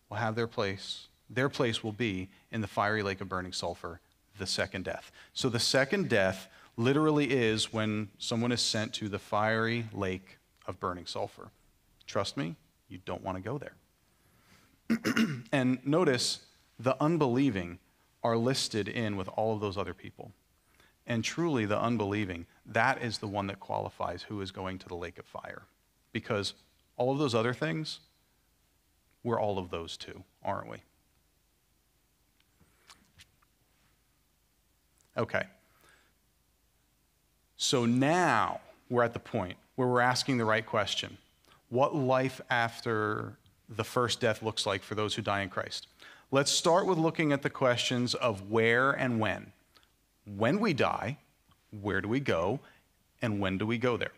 will 0.10 0.18
have 0.18 0.36
their 0.36 0.48
place. 0.48 1.08
Their 1.30 1.50
place 1.50 1.84
will 1.84 1.92
be 1.92 2.30
in 2.52 2.62
the 2.62 2.68
fiery 2.68 3.04
lake 3.04 3.20
of 3.20 3.28
burning 3.28 3.52
sulfur, 3.52 4.00
the 4.38 4.48
second 4.48 4.86
death. 4.86 5.12
So 5.34 5.50
the 5.50 5.60
second 5.60 6.08
death 6.08 6.48
literally 6.78 7.32
is 7.32 7.72
when 7.72 8.10
someone 8.18 8.52
is 8.52 8.62
sent 8.62 8.94
to 8.94 9.10
the 9.10 9.20
fiery 9.20 9.86
lake 9.94 10.38
of 10.68 10.80
burning 10.80 11.06
sulfur. 11.06 11.50
Trust 12.08 12.38
me, 12.38 12.56
you 12.88 13.00
don't 13.06 13.24
want 13.24 13.38
to 13.38 13.44
go 13.44 13.58
there. 13.58 13.76
and 15.52 15.80
notice 15.86 16.40
the 16.80 17.02
unbelieving 17.02 17.80
are 18.24 18.38
listed 18.38 18.88
in 18.88 19.18
with 19.18 19.28
all 19.30 19.54
of 19.54 19.62
those 19.62 19.78
other 19.78 19.94
people. 19.94 20.32
And 21.06 21.24
truly, 21.24 21.66
the 21.66 21.80
unbelieving, 21.80 22.46
that 22.66 23.02
is 23.02 23.18
the 23.18 23.28
one 23.28 23.48
that 23.48 23.60
qualifies 23.60 24.24
who 24.24 24.40
is 24.42 24.52
going 24.52 24.80
to 24.80 24.88
the 24.88 24.96
lake 24.96 25.20
of 25.20 25.26
fire. 25.26 25.64
Because 26.14 26.54
all 26.96 27.12
of 27.12 27.20
those 27.20 27.36
other 27.36 27.54
things, 27.54 28.00
we're 29.24 29.40
all 29.40 29.58
of 29.58 29.70
those 29.70 29.98
too, 29.98 30.24
aren't 30.44 30.70
we? 30.70 30.78
Okay. 35.18 35.44
So 37.64 37.86
now 37.86 38.60
we're 38.90 39.04
at 39.04 39.14
the 39.14 39.20
point 39.20 39.56
where 39.78 39.88
we're 39.88 40.02
asking 40.02 40.38
the 40.38 40.44
right 40.44 40.66
question 40.66 41.18
what 41.70 41.96
life 41.96 42.42
after 42.50 43.38
the 43.70 43.86
first 43.86 44.20
death 44.20 44.44
looks 44.44 44.66
like 44.66 44.84
for 44.84 44.96
those 44.96 45.16
who 45.16 45.22
die 45.22 45.44
in 45.44 45.48
Christ. 45.50 45.88
Let's 46.30 46.52
start 46.52 46.86
with 46.86 46.98
looking 46.98 47.32
at 47.32 47.42
the 47.42 47.50
questions 47.50 48.16
of 48.16 48.52
where 48.52 48.92
and 48.92 49.18
when. 49.18 49.54
When 50.26 50.60
we 50.60 50.74
die, 50.74 51.20
where 51.82 52.02
do 52.02 52.10
we 52.10 52.20
go, 52.20 52.60
and 53.22 53.40
when 53.40 53.58
do 53.58 53.66
we 53.66 53.78
go 53.78 53.96
there? 53.96 54.12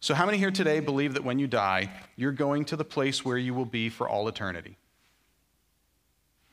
So, 0.00 0.14
how 0.14 0.26
many 0.26 0.36
here 0.36 0.50
today 0.50 0.80
believe 0.80 1.14
that 1.14 1.22
when 1.22 1.38
you 1.38 1.46
die, 1.46 1.88
you're 2.16 2.32
going 2.32 2.64
to 2.64 2.76
the 2.76 2.84
place 2.84 3.24
where 3.24 3.38
you 3.38 3.54
will 3.54 3.64
be 3.64 3.88
for 3.88 4.08
all 4.08 4.26
eternity? 4.26 4.76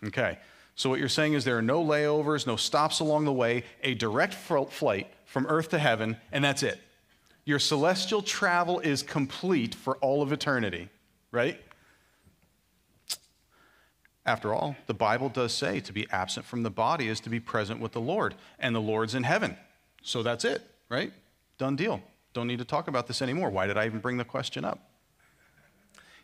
Okay, 0.06 0.38
so 0.76 0.90
what 0.90 1.00
you're 1.00 1.10
saying 1.10 1.34
is 1.34 1.44
there 1.44 1.58
are 1.58 1.62
no 1.62 1.84
layovers, 1.84 2.48
no 2.48 2.56
stops 2.56 3.00
along 3.00 3.26
the 3.26 3.34
way, 3.34 3.64
a 3.84 3.94
direct 3.94 4.34
flight 4.34 5.08
from 5.26 5.46
earth 5.48 5.70
to 5.70 5.80
heaven, 5.80 6.18
and 6.32 6.44
that's 6.44 6.64
it. 6.64 6.80
Your 7.46 7.60
celestial 7.60 8.22
travel 8.22 8.80
is 8.80 9.04
complete 9.04 9.76
for 9.76 9.98
all 9.98 10.22
of 10.22 10.32
eternity, 10.32 10.90
right? 11.32 11.60
After 14.26 14.54
all, 14.54 14.76
the 14.88 14.94
Bible 14.94 15.30
does 15.30 15.54
say 15.54 15.82
to 15.82 15.92
be 15.92 16.08
absent 16.10 16.46
from 16.46 16.64
the 16.64 16.70
body 16.70 17.10
is 17.10 17.20
to 17.22 17.30
be 17.30 17.42
present 17.42 17.82
with 17.82 17.92
the 17.92 18.02
Lord, 18.02 18.36
and 18.58 18.74
the 18.74 18.82
Lord's 18.82 19.16
in 19.16 19.24
heaven. 19.24 19.58
So 20.02 20.24
that's 20.24 20.46
it, 20.46 20.62
right? 20.90 21.12
Done 21.58 21.76
deal. 21.76 22.02
Don't 22.34 22.48
need 22.48 22.60
to 22.60 22.66
talk 22.66 22.88
about 22.88 23.08
this 23.08 23.22
anymore. 23.22 23.50
Why 23.50 23.68
did 23.68 23.78
I 23.78 23.86
even 23.86 24.00
bring 24.00 24.18
the 24.18 24.26
question 24.26 24.66
up? 24.66 24.80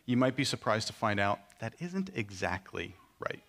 You 0.06 0.16
might 0.16 0.34
be 0.34 0.44
surprised 0.44 0.86
to 0.88 0.92
find 0.92 1.20
out 1.20 1.38
that 1.60 1.74
isn't 1.78 2.10
exactly 2.14 2.96
right. 3.20 3.40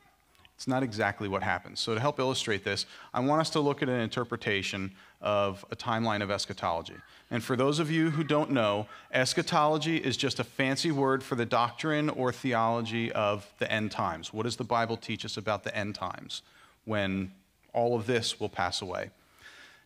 It's 0.61 0.67
not 0.67 0.83
exactly 0.83 1.27
what 1.27 1.41
happens. 1.41 1.79
So, 1.79 1.95
to 1.95 1.99
help 1.99 2.19
illustrate 2.19 2.63
this, 2.63 2.85
I 3.15 3.19
want 3.19 3.41
us 3.41 3.49
to 3.49 3.59
look 3.59 3.81
at 3.81 3.89
an 3.89 3.99
interpretation 3.99 4.91
of 5.19 5.65
a 5.71 5.75
timeline 5.75 6.21
of 6.21 6.29
eschatology. 6.29 6.93
And 7.31 7.43
for 7.43 7.55
those 7.55 7.79
of 7.79 7.89
you 7.89 8.11
who 8.11 8.23
don't 8.23 8.51
know, 8.51 8.85
eschatology 9.11 9.97
is 9.97 10.17
just 10.17 10.39
a 10.39 10.43
fancy 10.43 10.91
word 10.91 11.23
for 11.23 11.33
the 11.33 11.47
doctrine 11.47 12.11
or 12.11 12.31
theology 12.31 13.11
of 13.11 13.51
the 13.57 13.71
end 13.71 13.89
times. 13.89 14.35
What 14.35 14.43
does 14.43 14.55
the 14.55 14.63
Bible 14.63 14.97
teach 14.97 15.25
us 15.25 15.35
about 15.35 15.63
the 15.63 15.75
end 15.75 15.95
times 15.95 16.43
when 16.85 17.31
all 17.73 17.95
of 17.95 18.05
this 18.05 18.39
will 18.39 18.47
pass 18.47 18.83
away? 18.83 19.09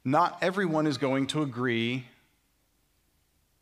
Not 0.03 0.37
everyone 0.41 0.87
is 0.87 0.97
going 0.97 1.27
to 1.27 1.41
agree 1.41 2.03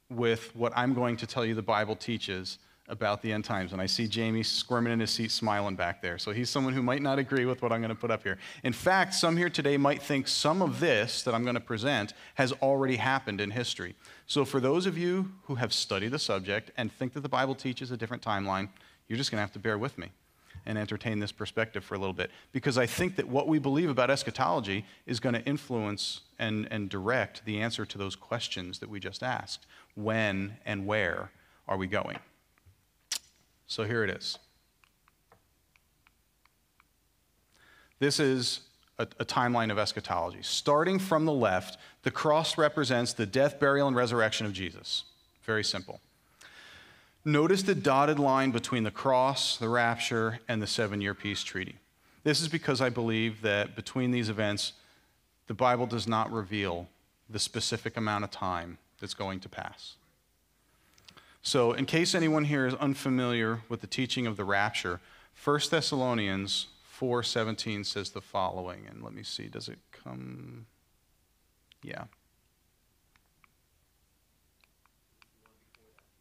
with 0.09 0.55
what 0.55 0.73
I'm 0.75 0.95
going 0.95 1.17
to 1.17 1.27
tell 1.27 1.45
you 1.45 1.53
the 1.53 1.61
Bible 1.61 1.95
teaches 1.95 2.57
about 2.89 3.21
the 3.21 3.31
end 3.31 3.45
times. 3.45 3.71
And 3.71 3.81
I 3.81 3.85
see 3.85 4.07
Jamie 4.07 4.43
squirming 4.43 4.91
in 4.91 4.99
his 4.99 5.11
seat, 5.11 5.31
smiling 5.31 5.75
back 5.75 6.01
there. 6.01 6.17
So 6.17 6.31
he's 6.31 6.49
someone 6.49 6.73
who 6.73 6.83
might 6.83 7.01
not 7.01 7.17
agree 7.17 7.45
with 7.45 7.61
what 7.61 7.71
I'm 7.71 7.79
going 7.79 7.89
to 7.89 7.95
put 7.95 8.11
up 8.11 8.23
here. 8.23 8.37
In 8.63 8.73
fact, 8.73 9.13
some 9.13 9.37
here 9.37 9.49
today 9.49 9.77
might 9.77 10.01
think 10.01 10.27
some 10.27 10.61
of 10.61 10.79
this 10.79 11.23
that 11.23 11.33
I'm 11.33 11.43
going 11.43 11.55
to 11.55 11.61
present 11.61 12.13
has 12.35 12.51
already 12.53 12.97
happened 12.97 13.39
in 13.39 13.51
history. 13.51 13.95
So 14.27 14.43
for 14.43 14.59
those 14.59 14.85
of 14.85 14.97
you 14.97 15.31
who 15.43 15.55
have 15.55 15.71
studied 15.71 16.09
the 16.09 16.19
subject 16.19 16.71
and 16.75 16.91
think 16.91 17.13
that 17.13 17.21
the 17.21 17.29
Bible 17.29 17.55
teaches 17.55 17.91
a 17.91 17.97
different 17.97 18.21
timeline, 18.21 18.67
you're 19.07 19.17
just 19.17 19.31
going 19.31 19.37
to 19.37 19.43
have 19.43 19.53
to 19.53 19.59
bear 19.59 19.77
with 19.77 19.97
me 19.97 20.09
and 20.65 20.77
entertain 20.77 21.19
this 21.19 21.31
perspective 21.31 21.83
for 21.83 21.95
a 21.95 21.97
little 21.97 22.13
bit. 22.13 22.31
Because 22.51 22.77
I 22.77 22.85
think 22.85 23.15
that 23.15 23.27
what 23.27 23.47
we 23.47 23.59
believe 23.59 23.89
about 23.89 24.09
eschatology 24.09 24.85
is 25.05 25.19
going 25.19 25.35
to 25.35 25.43
influence 25.45 26.21
and, 26.39 26.67
and 26.69 26.89
direct 26.89 27.45
the 27.45 27.61
answer 27.61 27.85
to 27.85 27.97
those 27.97 28.15
questions 28.15 28.79
that 28.79 28.89
we 28.89 28.99
just 28.99 29.23
asked. 29.23 29.65
When 29.95 30.57
and 30.65 30.85
where 30.85 31.31
are 31.67 31.77
we 31.77 31.87
going? 31.87 32.17
So 33.67 33.83
here 33.83 34.03
it 34.03 34.09
is. 34.09 34.37
This 37.99 38.19
is 38.19 38.61
a, 38.99 39.03
a, 39.19 39.25
timeline 39.25 39.71
of 39.71 39.77
eschatology. 39.77 40.41
Starting 40.41 40.99
from 40.99 41.25
the 41.25 41.33
left, 41.33 41.77
the 42.03 42.11
cross 42.11 42.57
represents 42.57 43.13
the 43.13 43.25
death, 43.25 43.59
burial, 43.59 43.87
and 43.87 43.95
resurrection 43.95 44.45
of 44.45 44.53
Jesus. 44.53 45.05
Very 45.43 45.63
simple. 45.63 46.01
Notice 47.25 47.63
the 47.63 47.75
dotted 47.75 48.19
line 48.19 48.51
between 48.51 48.83
the 48.83 48.91
cross, 48.91 49.57
the 49.57 49.69
rapture, 49.69 50.39
and 50.47 50.61
the 50.61 50.67
seven 50.67 50.99
year 50.99 51.13
peace 51.13 51.43
treaty. 51.43 51.77
This 52.23 52.41
is 52.41 52.49
because 52.49 52.81
I 52.81 52.89
believe 52.89 53.41
that 53.41 53.75
between 53.75 54.11
these 54.11 54.29
events, 54.29 54.73
the 55.47 55.53
Bible 55.53 55.85
does 55.85 56.07
not 56.07 56.31
reveal 56.31 56.87
the 57.29 57.39
specific 57.39 57.97
amount 57.97 58.23
of 58.23 58.31
time 58.31 58.77
that's 58.99 59.13
going 59.13 59.39
to 59.41 59.49
pass. 59.49 59.95
So, 61.45 61.73
in 61.73 61.85
case 61.85 62.15
anyone 62.15 62.45
here 62.45 62.65
is 62.65 62.73
unfamiliar 62.75 63.59
with 63.67 63.81
the 63.81 63.87
teaching 63.87 64.25
of 64.25 64.37
the 64.37 64.45
rapture, 64.45 65.01
1 65.43 65.59
Thessalonians 65.69 66.67
4:17 66.97 67.83
says 67.83 68.11
the 68.11 68.21
following, 68.21 68.87
and 68.89 69.03
let 69.03 69.13
me 69.13 69.23
see, 69.23 69.47
does 69.47 69.67
it 69.67 69.77
come? 69.91 70.65
Yeah. 71.83 72.05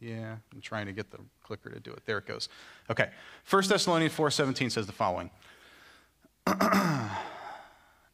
Yeah, 0.01 0.35
I'm 0.53 0.59
trying 0.59 0.87
to 0.87 0.91
get 0.91 1.09
the 1.09 1.19
clicker 1.41 1.69
to 1.69 1.79
do 1.79 1.91
it. 1.91 2.05
There 2.05 2.17
it 2.17 2.25
goes. 2.25 2.49
Okay. 2.89 3.09
1 3.49 3.69
Thessalonians 3.69 4.13
4:17 4.13 4.69
says 4.69 4.87
the 4.87 4.91
following. 4.91 5.29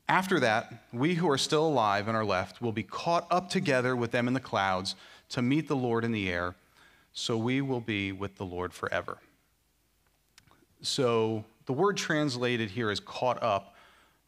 After 0.08 0.40
that, 0.40 0.84
we 0.94 1.16
who 1.16 1.28
are 1.28 1.40
still 1.40 1.66
alive 1.66 2.08
and 2.08 2.16
are 2.16 2.26
left 2.26 2.62
will 2.62 2.72
be 2.72 2.84
caught 2.84 3.26
up 3.32 3.50
together 3.50 3.96
with 3.96 4.12
them 4.12 4.28
in 4.28 4.36
the 4.36 4.40
clouds 4.40 4.96
to 5.30 5.42
meet 5.42 5.68
the 5.68 5.76
Lord 5.76 6.06
in 6.06 6.12
the 6.12 6.30
air 6.30 6.54
so 7.14 7.38
we 7.38 7.62
will 7.62 7.82
be 7.82 8.12
with 8.12 8.36
the 8.36 8.46
Lord 8.46 8.74
forever. 8.74 9.18
So 10.82 11.44
the 11.66 11.74
word 11.74 11.98
translated 11.98 12.70
here 12.70 12.90
as 12.90 13.00
caught 13.00 13.42
up, 13.44 13.76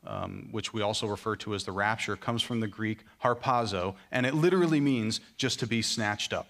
um, 0.05 0.49
which 0.51 0.73
we 0.73 0.81
also 0.81 1.07
refer 1.07 1.35
to 1.37 1.55
as 1.55 1.63
the 1.63 1.71
rapture, 1.71 2.15
comes 2.15 2.41
from 2.41 2.59
the 2.59 2.67
Greek 2.67 2.99
harpazo, 3.23 3.95
and 4.11 4.25
it 4.25 4.33
literally 4.33 4.79
means 4.79 5.21
just 5.37 5.59
to 5.59 5.67
be 5.67 5.81
snatched 5.81 6.33
up. 6.33 6.47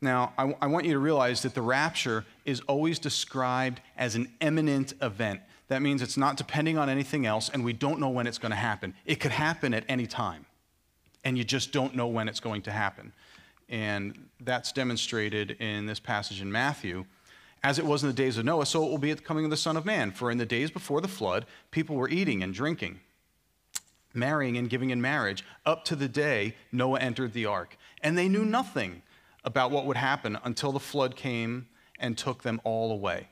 Now, 0.00 0.32
I, 0.36 0.54
I 0.60 0.66
want 0.66 0.84
you 0.84 0.92
to 0.92 0.98
realize 0.98 1.42
that 1.42 1.54
the 1.54 1.62
rapture 1.62 2.24
is 2.44 2.60
always 2.62 2.98
described 2.98 3.80
as 3.96 4.16
an 4.16 4.32
imminent 4.40 4.92
event. 5.00 5.40
That 5.68 5.80
means 5.80 6.02
it's 6.02 6.16
not 6.16 6.36
depending 6.36 6.76
on 6.76 6.90
anything 6.90 7.24
else, 7.24 7.48
and 7.48 7.64
we 7.64 7.72
don't 7.72 7.98
know 7.98 8.10
when 8.10 8.26
it's 8.26 8.38
going 8.38 8.50
to 8.50 8.56
happen. 8.56 8.94
It 9.06 9.20
could 9.20 9.30
happen 9.30 9.72
at 9.72 9.84
any 9.88 10.06
time, 10.06 10.44
and 11.24 11.38
you 11.38 11.44
just 11.44 11.72
don't 11.72 11.94
know 11.94 12.06
when 12.06 12.28
it's 12.28 12.40
going 12.40 12.62
to 12.62 12.70
happen. 12.70 13.12
And 13.68 14.28
that's 14.40 14.72
demonstrated 14.72 15.52
in 15.52 15.86
this 15.86 16.00
passage 16.00 16.40
in 16.40 16.50
Matthew. 16.50 17.04
As 17.62 17.78
it 17.78 17.86
was 17.86 18.02
in 18.02 18.10
the 18.10 18.14
days 18.14 18.36
of 18.36 18.44
Noah, 18.44 18.66
so 18.66 18.84
it 18.84 18.90
will 18.90 18.98
be 18.98 19.10
at 19.10 19.16
the 19.16 19.22
coming 19.22 19.44
of 19.44 19.50
the 19.50 19.56
Son 19.56 19.76
of 19.76 19.86
Man. 19.86 20.10
For 20.10 20.30
in 20.30 20.36
the 20.36 20.44
days 20.44 20.70
before 20.70 21.00
the 21.00 21.08
flood, 21.08 21.46
people 21.70 21.96
were 21.96 22.10
eating 22.10 22.42
and 22.42 22.52
drinking, 22.52 23.00
marrying 24.12 24.58
and 24.58 24.68
giving 24.68 24.90
in 24.90 25.00
marriage, 25.00 25.42
up 25.64 25.82
to 25.86 25.96
the 25.96 26.08
day 26.08 26.56
Noah 26.72 27.00
entered 27.00 27.32
the 27.32 27.46
ark. 27.46 27.78
And 28.02 28.18
they 28.18 28.28
knew 28.28 28.44
nothing 28.44 29.00
about 29.44 29.70
what 29.70 29.86
would 29.86 29.96
happen 29.96 30.38
until 30.44 30.72
the 30.72 30.80
flood 30.80 31.16
came 31.16 31.68
and 31.98 32.18
took 32.18 32.42
them 32.42 32.60
all 32.64 32.92
away. 32.92 33.28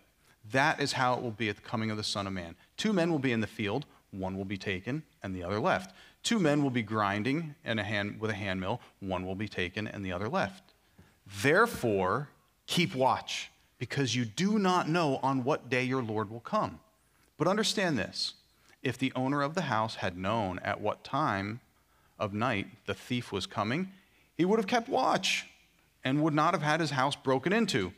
That 0.50 0.80
is 0.80 0.92
how 0.92 1.14
it 1.14 1.22
will 1.22 1.30
be 1.30 1.48
at 1.48 1.56
the 1.56 1.62
coming 1.62 1.90
of 1.90 1.96
the 1.96 2.02
Son 2.02 2.26
of 2.26 2.32
Man. 2.32 2.56
Two 2.76 2.92
men 2.92 3.10
will 3.10 3.18
be 3.18 3.32
in 3.32 3.40
the 3.40 3.46
field, 3.46 3.84
one 4.10 4.36
will 4.36 4.44
be 4.44 4.58
taken 4.58 5.02
and 5.22 5.34
the 5.34 5.42
other 5.42 5.60
left. 5.60 5.94
Two 6.22 6.38
men 6.38 6.62
will 6.62 6.70
be 6.70 6.82
grinding 6.82 7.54
in 7.64 7.78
a 7.78 7.84
hand, 7.84 8.20
with 8.20 8.30
a 8.30 8.34
handmill, 8.34 8.80
one 9.00 9.26
will 9.26 9.34
be 9.34 9.48
taken 9.48 9.86
and 9.88 10.04
the 10.04 10.12
other 10.12 10.28
left. 10.28 10.62
Therefore, 11.42 12.28
keep 12.66 12.94
watch, 12.94 13.50
because 13.78 14.14
you 14.14 14.24
do 14.24 14.58
not 14.58 14.88
know 14.88 15.18
on 15.22 15.44
what 15.44 15.68
day 15.68 15.82
your 15.82 16.02
Lord 16.02 16.30
will 16.30 16.40
come. 16.40 16.78
But 17.38 17.48
understand 17.48 17.98
this 17.98 18.34
if 18.82 18.98
the 18.98 19.12
owner 19.14 19.42
of 19.42 19.54
the 19.54 19.62
house 19.62 19.96
had 19.96 20.16
known 20.16 20.58
at 20.60 20.80
what 20.80 21.04
time 21.04 21.60
of 22.18 22.32
night 22.32 22.66
the 22.86 22.94
thief 22.94 23.32
was 23.32 23.46
coming, 23.46 23.90
he 24.36 24.44
would 24.44 24.58
have 24.58 24.66
kept 24.66 24.88
watch 24.88 25.46
and 26.04 26.22
would 26.22 26.34
not 26.34 26.54
have 26.54 26.62
had 26.62 26.80
his 26.80 26.90
house 26.90 27.16
broken 27.16 27.52
into. 27.52 27.92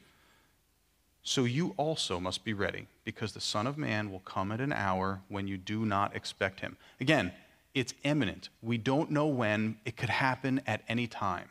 So 1.23 1.45
you 1.45 1.75
also 1.79 2.21
must 2.21 2.45
be 2.45 2.53
ready, 2.53 2.87
because 3.05 3.33
the 3.33 3.41
Son 3.41 3.67
of 3.67 3.79
Man 3.79 4.11
will 4.11 4.21
come 4.21 4.53
at 4.53 4.61
an 4.61 4.73
hour 4.73 5.21
when 5.29 5.49
you 5.49 5.57
do 5.57 5.87
not 5.87 6.15
expect 6.15 6.61
him. 6.61 6.77
Again, 7.01 7.33
it's 7.75 7.93
imminent. 8.05 8.49
We 8.63 8.79
don't 8.79 9.11
know 9.11 9.27
when, 9.27 9.77
it 9.85 9.97
could 9.97 10.11
happen 10.11 10.61
at 10.67 10.83
any 10.89 11.07
time. 11.07 11.49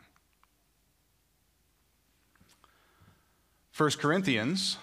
1 3.76 3.90
Corinthians 3.92 4.78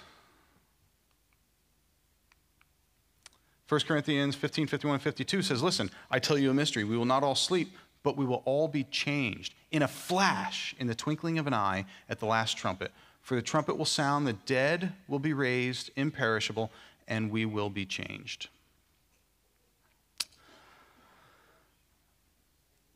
1 3.72 3.80
Corinthians 3.88 4.36
15, 4.36 4.68
51, 4.68 5.00
52 5.00 5.42
says, 5.42 5.64
Listen, 5.64 5.90
I 6.10 6.20
tell 6.20 6.38
you 6.38 6.52
a 6.52 6.54
mystery. 6.54 6.84
We 6.84 6.98
will 6.98 7.06
not 7.06 7.24
all 7.24 7.36
sleep, 7.36 7.78
but 8.04 8.18
we 8.18 8.26
will 8.26 8.42
all 8.44 8.68
be 8.68 8.84
changed 8.84 9.54
in 9.72 9.82
a 9.82 9.88
flash, 9.88 10.76
in 10.78 10.88
the 10.88 10.94
twinkling 10.94 11.40
of 11.40 11.48
an 11.48 11.54
eye, 11.54 11.86
at 12.10 12.20
the 12.20 12.26
last 12.26 12.58
trumpet. 12.58 12.92
For 13.22 13.36
the 13.36 13.42
trumpet 13.42 13.78
will 13.78 13.86
sound, 13.86 14.28
the 14.28 14.34
dead 14.34 14.92
will 15.08 15.20
be 15.20 15.32
raised 15.32 15.90
imperishable, 15.96 16.70
and 17.08 17.32
we 17.32 17.46
will 17.46 17.70
be 17.70 17.86
changed. 17.86 18.50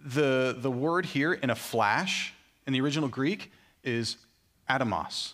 The, 0.05 0.55
the 0.57 0.71
word 0.71 1.05
here 1.05 1.33
in 1.33 1.49
a 1.49 1.55
flash 1.55 2.33
in 2.67 2.73
the 2.73 2.81
original 2.81 3.09
Greek 3.09 3.51
is 3.83 4.17
atomos. 4.69 5.33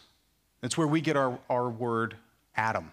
That's 0.61 0.77
where 0.77 0.87
we 0.87 1.01
get 1.01 1.17
our, 1.17 1.37
our 1.49 1.69
word 1.69 2.15
atom. 2.55 2.91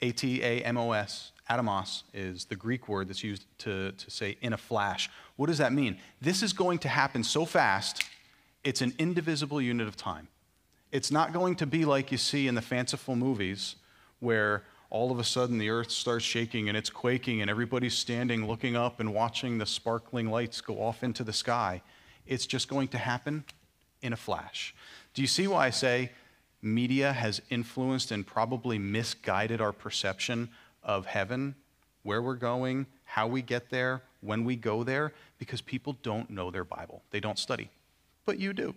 A 0.00 0.10
T 0.10 0.42
A 0.42 0.62
M 0.62 0.76
O 0.76 0.92
S. 0.92 1.32
Atomos 1.50 2.04
is 2.14 2.46
the 2.46 2.56
Greek 2.56 2.88
word 2.88 3.08
that's 3.08 3.22
used 3.22 3.44
to, 3.58 3.92
to 3.92 4.10
say 4.10 4.36
in 4.40 4.52
a 4.52 4.56
flash. 4.56 5.10
What 5.36 5.46
does 5.46 5.58
that 5.58 5.72
mean? 5.72 5.98
This 6.20 6.42
is 6.42 6.52
going 6.52 6.78
to 6.78 6.88
happen 6.88 7.22
so 7.22 7.44
fast, 7.44 8.04
it's 8.64 8.80
an 8.80 8.94
indivisible 8.98 9.60
unit 9.60 9.86
of 9.86 9.96
time. 9.96 10.28
It's 10.92 11.10
not 11.10 11.32
going 11.32 11.56
to 11.56 11.66
be 11.66 11.84
like 11.84 12.12
you 12.12 12.18
see 12.18 12.48
in 12.48 12.54
the 12.54 12.62
fanciful 12.62 13.16
movies 13.16 13.76
where 14.20 14.62
all 14.92 15.10
of 15.10 15.18
a 15.18 15.24
sudden 15.24 15.56
the 15.56 15.70
earth 15.70 15.90
starts 15.90 16.22
shaking 16.22 16.68
and 16.68 16.76
it's 16.76 16.90
quaking 16.90 17.40
and 17.40 17.48
everybody's 17.48 17.96
standing 17.96 18.46
looking 18.46 18.76
up 18.76 19.00
and 19.00 19.14
watching 19.14 19.56
the 19.56 19.64
sparkling 19.64 20.30
lights 20.30 20.60
go 20.60 20.82
off 20.82 21.02
into 21.02 21.24
the 21.24 21.32
sky. 21.32 21.80
It's 22.26 22.44
just 22.44 22.68
going 22.68 22.88
to 22.88 22.98
happen 22.98 23.44
in 24.02 24.12
a 24.12 24.16
flash. 24.18 24.74
Do 25.14 25.22
you 25.22 25.28
see 25.28 25.46
why 25.46 25.68
I 25.68 25.70
say 25.70 26.10
media 26.60 27.10
has 27.10 27.40
influenced 27.48 28.10
and 28.10 28.26
probably 28.26 28.78
misguided 28.78 29.62
our 29.62 29.72
perception 29.72 30.50
of 30.82 31.06
heaven, 31.06 31.54
where 32.02 32.20
we're 32.20 32.34
going, 32.34 32.84
how 33.04 33.26
we 33.26 33.40
get 33.40 33.70
there, 33.70 34.02
when 34.20 34.44
we 34.44 34.56
go 34.56 34.84
there? 34.84 35.14
Because 35.38 35.62
people 35.62 35.96
don't 36.02 36.28
know 36.28 36.50
their 36.50 36.64
Bible, 36.64 37.02
they 37.10 37.20
don't 37.20 37.38
study. 37.38 37.70
But 38.26 38.38
you 38.38 38.52
do. 38.52 38.74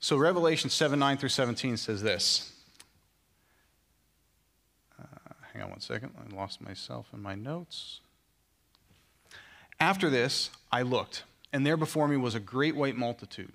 So, 0.00 0.16
Revelation 0.16 0.70
7 0.70 0.98
9 0.98 1.16
through 1.16 1.28
17 1.28 1.76
says 1.76 2.02
this. 2.02 2.52
Uh, 5.00 5.04
hang 5.52 5.62
on 5.62 5.70
one 5.70 5.80
second. 5.80 6.12
I 6.18 6.34
lost 6.34 6.60
myself 6.60 7.08
in 7.12 7.20
my 7.20 7.34
notes. 7.34 8.00
After 9.80 10.10
this, 10.10 10.50
I 10.72 10.82
looked, 10.82 11.24
and 11.52 11.64
there 11.64 11.76
before 11.76 12.08
me 12.08 12.16
was 12.16 12.34
a 12.34 12.40
great 12.40 12.76
white 12.76 12.96
multitude 12.96 13.52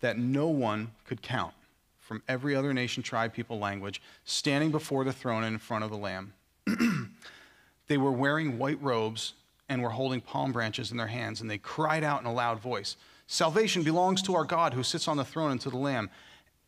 that 0.00 0.18
no 0.18 0.48
one 0.48 0.92
could 1.06 1.22
count 1.22 1.54
from 1.98 2.22
every 2.26 2.54
other 2.56 2.74
nation, 2.74 3.02
tribe, 3.02 3.32
people, 3.32 3.58
language, 3.58 4.02
standing 4.24 4.70
before 4.70 5.04
the 5.04 5.12
throne 5.12 5.44
and 5.44 5.54
in 5.54 5.58
front 5.58 5.84
of 5.84 5.90
the 5.90 5.96
Lamb. 5.96 6.32
they 7.86 7.96
were 7.96 8.12
wearing 8.12 8.58
white 8.58 8.82
robes 8.82 9.34
and 9.68 9.82
were 9.82 9.90
holding 9.90 10.20
palm 10.20 10.52
branches 10.52 10.90
in 10.90 10.96
their 10.96 11.06
hands, 11.06 11.40
and 11.40 11.48
they 11.48 11.58
cried 11.58 12.02
out 12.02 12.20
in 12.20 12.26
a 12.26 12.32
loud 12.32 12.58
voice. 12.58 12.96
Salvation 13.32 13.84
belongs 13.84 14.22
to 14.22 14.34
our 14.34 14.44
God 14.44 14.74
who 14.74 14.82
sits 14.82 15.06
on 15.06 15.16
the 15.16 15.24
throne 15.24 15.52
and 15.52 15.60
to 15.60 15.70
the 15.70 15.76
Lamb. 15.76 16.10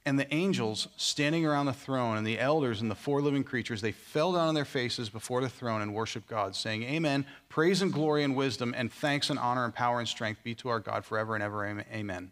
And 0.06 0.16
the 0.16 0.32
angels 0.32 0.86
standing 0.96 1.44
around 1.44 1.66
the 1.66 1.72
throne 1.72 2.16
and 2.16 2.24
the 2.24 2.38
elders 2.38 2.80
and 2.80 2.88
the 2.88 2.94
four 2.94 3.20
living 3.20 3.42
creatures, 3.42 3.80
they 3.80 3.90
fell 3.90 4.34
down 4.34 4.46
on 4.46 4.54
their 4.54 4.64
faces 4.64 5.08
before 5.08 5.40
the 5.40 5.48
throne 5.48 5.82
and 5.82 5.92
worshiped 5.92 6.28
God, 6.28 6.54
saying, 6.54 6.84
Amen. 6.84 7.26
Praise 7.48 7.82
and 7.82 7.92
glory 7.92 8.22
and 8.22 8.36
wisdom 8.36 8.74
and 8.76 8.92
thanks 8.92 9.28
and 9.28 9.40
honor 9.40 9.64
and 9.64 9.74
power 9.74 9.98
and 9.98 10.06
strength 10.06 10.44
be 10.44 10.54
to 10.54 10.68
our 10.68 10.78
God 10.78 11.04
forever 11.04 11.34
and 11.34 11.42
ever. 11.42 11.66
Amen. 11.92 12.30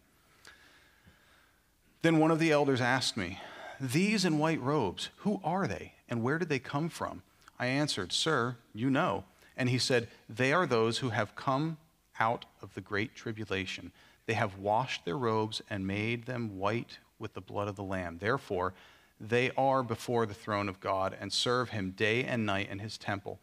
Then 2.03 2.21
one 2.21 2.31
of 2.31 2.39
the 2.39 2.53
elders 2.53 2.81
asked 2.81 3.17
me, 3.17 3.41
These 3.81 4.25
in 4.25 4.39
white 4.39 4.61
robes, 4.61 5.09
who 5.17 5.41
are 5.43 5.67
they 5.67 5.95
and 6.09 6.23
where 6.23 6.39
did 6.39 6.49
they 6.49 6.61
come 6.61 6.89
from? 6.89 7.25
I 7.59 7.67
answered, 7.67 8.13
Sir, 8.13 8.55
you 8.73 8.91
know. 8.91 9.25
And 9.57 9.69
he 9.69 9.79
said, 9.79 10.07
They 10.29 10.53
are 10.53 10.67
those 10.67 10.99
who 10.99 11.09
have 11.09 11.35
come 11.35 11.79
out 12.21 12.45
of 12.63 12.75
the 12.75 12.81
great 12.81 13.17
tribulation 13.17 13.91
they 14.31 14.35
have 14.35 14.59
washed 14.59 15.05
their 15.05 15.19
robes 15.19 15.61
and 15.69 15.85
made 15.85 16.25
them 16.25 16.57
white 16.57 16.99
with 17.19 17.35
the 17.35 17.41
blood 17.41 17.67
of 17.67 17.75
the 17.75 17.83
Lamb. 17.83 18.17
Therefore, 18.21 18.75
they 19.21 19.51
are 19.57 19.83
before 19.83 20.25
the 20.25 20.35
throne 20.35 20.69
of 20.69 20.79
God 20.79 21.17
and 21.21 21.33
serve 21.33 21.71
him 21.71 21.91
day 21.91 22.23
and 22.23 22.47
night 22.47 22.71
in 22.71 22.79
his 22.79 22.97
temple. 22.97 23.41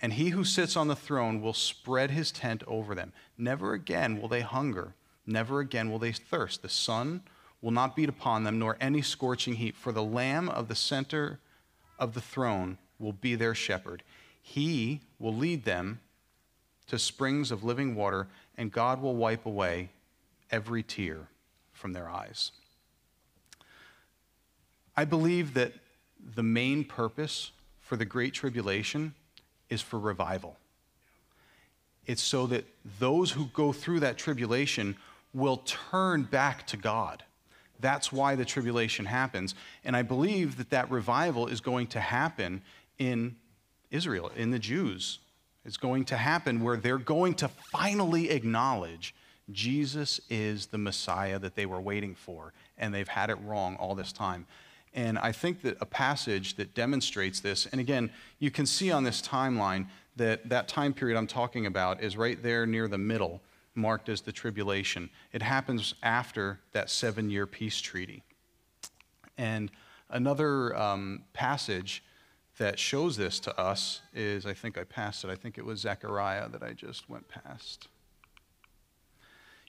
And 0.00 0.14
he 0.14 0.30
who 0.30 0.42
sits 0.42 0.78
on 0.78 0.88
the 0.88 0.96
throne 0.96 1.42
will 1.42 1.52
spread 1.52 2.10
his 2.10 2.32
tent 2.32 2.62
over 2.66 2.94
them. 2.94 3.12
Never 3.36 3.74
again 3.74 4.18
will 4.18 4.28
they 4.28 4.40
hunger, 4.40 4.94
never 5.26 5.60
again 5.60 5.90
will 5.90 5.98
they 5.98 6.12
thirst. 6.12 6.62
The 6.62 6.70
sun 6.70 7.20
will 7.60 7.70
not 7.70 7.94
beat 7.94 8.08
upon 8.08 8.44
them, 8.44 8.58
nor 8.58 8.78
any 8.80 9.02
scorching 9.02 9.56
heat, 9.56 9.76
for 9.76 9.92
the 9.92 10.02
Lamb 10.02 10.48
of 10.48 10.68
the 10.68 10.74
center 10.74 11.38
of 11.98 12.14
the 12.14 12.22
throne 12.22 12.78
will 12.98 13.12
be 13.12 13.34
their 13.34 13.54
shepherd. 13.54 14.02
He 14.40 15.02
will 15.18 15.36
lead 15.36 15.66
them 15.66 16.00
to 16.86 16.98
springs 16.98 17.50
of 17.50 17.62
living 17.62 17.94
water, 17.94 18.26
and 18.56 18.72
God 18.72 19.02
will 19.02 19.16
wipe 19.16 19.44
away 19.44 19.90
every 20.50 20.82
tear 20.82 21.28
from 21.72 21.92
their 21.92 22.08
eyes. 22.08 22.52
I 24.96 25.04
believe 25.04 25.54
that 25.54 25.72
the 26.34 26.42
main 26.42 26.84
purpose 26.84 27.52
for 27.80 27.96
the 27.96 28.04
Great 28.04 28.34
Tribulation 28.34 29.14
is 29.68 29.80
for 29.80 29.98
revival. 29.98 30.56
It's 32.06 32.22
so 32.22 32.46
that 32.48 32.66
those 32.98 33.30
who 33.30 33.46
go 33.46 33.72
through 33.72 34.00
that 34.00 34.18
tribulation 34.18 34.96
will 35.32 35.58
turn 35.58 36.24
back 36.24 36.66
to 36.68 36.76
God. 36.76 37.22
That's 37.78 38.12
why 38.12 38.34
the 38.34 38.44
tribulation 38.44 39.06
happens. 39.06 39.54
And 39.84 39.96
I 39.96 40.02
believe 40.02 40.56
that 40.58 40.70
that 40.70 40.90
revival 40.90 41.46
is 41.46 41.60
going 41.60 41.86
to 41.88 42.00
happen 42.00 42.62
in 42.98 43.36
Israel, 43.90 44.30
in 44.36 44.50
the 44.50 44.58
Jews. 44.58 45.18
It's 45.64 45.76
going 45.76 46.04
to 46.06 46.16
happen 46.16 46.62
where 46.62 46.76
they're 46.76 46.98
going 46.98 47.34
to 47.34 47.48
finally 47.48 48.30
acknowledge 48.30 49.14
Jesus 49.52 50.20
is 50.28 50.66
the 50.66 50.78
Messiah 50.78 51.38
that 51.38 51.54
they 51.54 51.66
were 51.66 51.80
waiting 51.80 52.14
for, 52.14 52.52
and 52.78 52.94
they've 52.94 53.08
had 53.08 53.30
it 53.30 53.38
wrong 53.44 53.76
all 53.76 53.94
this 53.94 54.12
time. 54.12 54.46
And 54.94 55.18
I 55.18 55.32
think 55.32 55.62
that 55.62 55.76
a 55.80 55.86
passage 55.86 56.56
that 56.56 56.74
demonstrates 56.74 57.40
this, 57.40 57.66
and 57.66 57.80
again, 57.80 58.10
you 58.38 58.50
can 58.50 58.66
see 58.66 58.90
on 58.90 59.04
this 59.04 59.22
timeline 59.22 59.86
that 60.16 60.48
that 60.48 60.68
time 60.68 60.92
period 60.92 61.16
I'm 61.16 61.26
talking 61.26 61.66
about 61.66 62.02
is 62.02 62.16
right 62.16 62.42
there 62.42 62.66
near 62.66 62.88
the 62.88 62.98
middle, 62.98 63.40
marked 63.74 64.08
as 64.08 64.20
the 64.20 64.32
tribulation. 64.32 65.08
It 65.32 65.42
happens 65.42 65.94
after 66.02 66.58
that 66.72 66.90
seven 66.90 67.30
year 67.30 67.46
peace 67.46 67.80
treaty. 67.80 68.22
And 69.38 69.70
another 70.10 70.76
um, 70.76 71.22
passage 71.32 72.02
that 72.58 72.78
shows 72.78 73.16
this 73.16 73.40
to 73.40 73.58
us 73.58 74.02
is 74.12 74.44
I 74.44 74.52
think 74.52 74.76
I 74.76 74.84
passed 74.84 75.24
it. 75.24 75.30
I 75.30 75.36
think 75.36 75.56
it 75.56 75.64
was 75.64 75.80
Zechariah 75.80 76.48
that 76.50 76.62
I 76.62 76.72
just 76.72 77.08
went 77.08 77.26
past. 77.28 77.88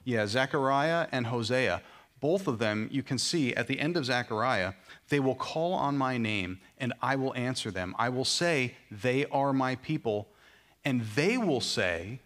Yeah, 0.04 0.26
Zechariah 0.26 1.06
and 1.12 1.26
Hosea. 1.26 1.82
both 2.20 2.46
of 2.46 2.60
them, 2.60 2.88
you 2.92 3.02
can 3.02 3.18
see 3.18 3.52
at 3.54 3.66
the 3.66 3.80
end 3.80 3.96
of 3.96 4.04
Zechariah, 4.04 4.74
they 5.08 5.18
will 5.18 5.34
call 5.34 5.74
on 5.74 5.98
my 5.98 6.18
name 6.18 6.60
and 6.78 6.92
I 7.02 7.16
will 7.16 7.34
answer 7.34 7.70
them. 7.70 7.94
I 7.98 8.08
will 8.10 8.24
say, 8.24 8.76
They 8.90 9.26
are 9.26 9.52
my 9.52 9.76
people. 9.76 10.28
And 10.84 11.02
they 11.16 11.36
will 11.36 11.60
say, 11.60 12.20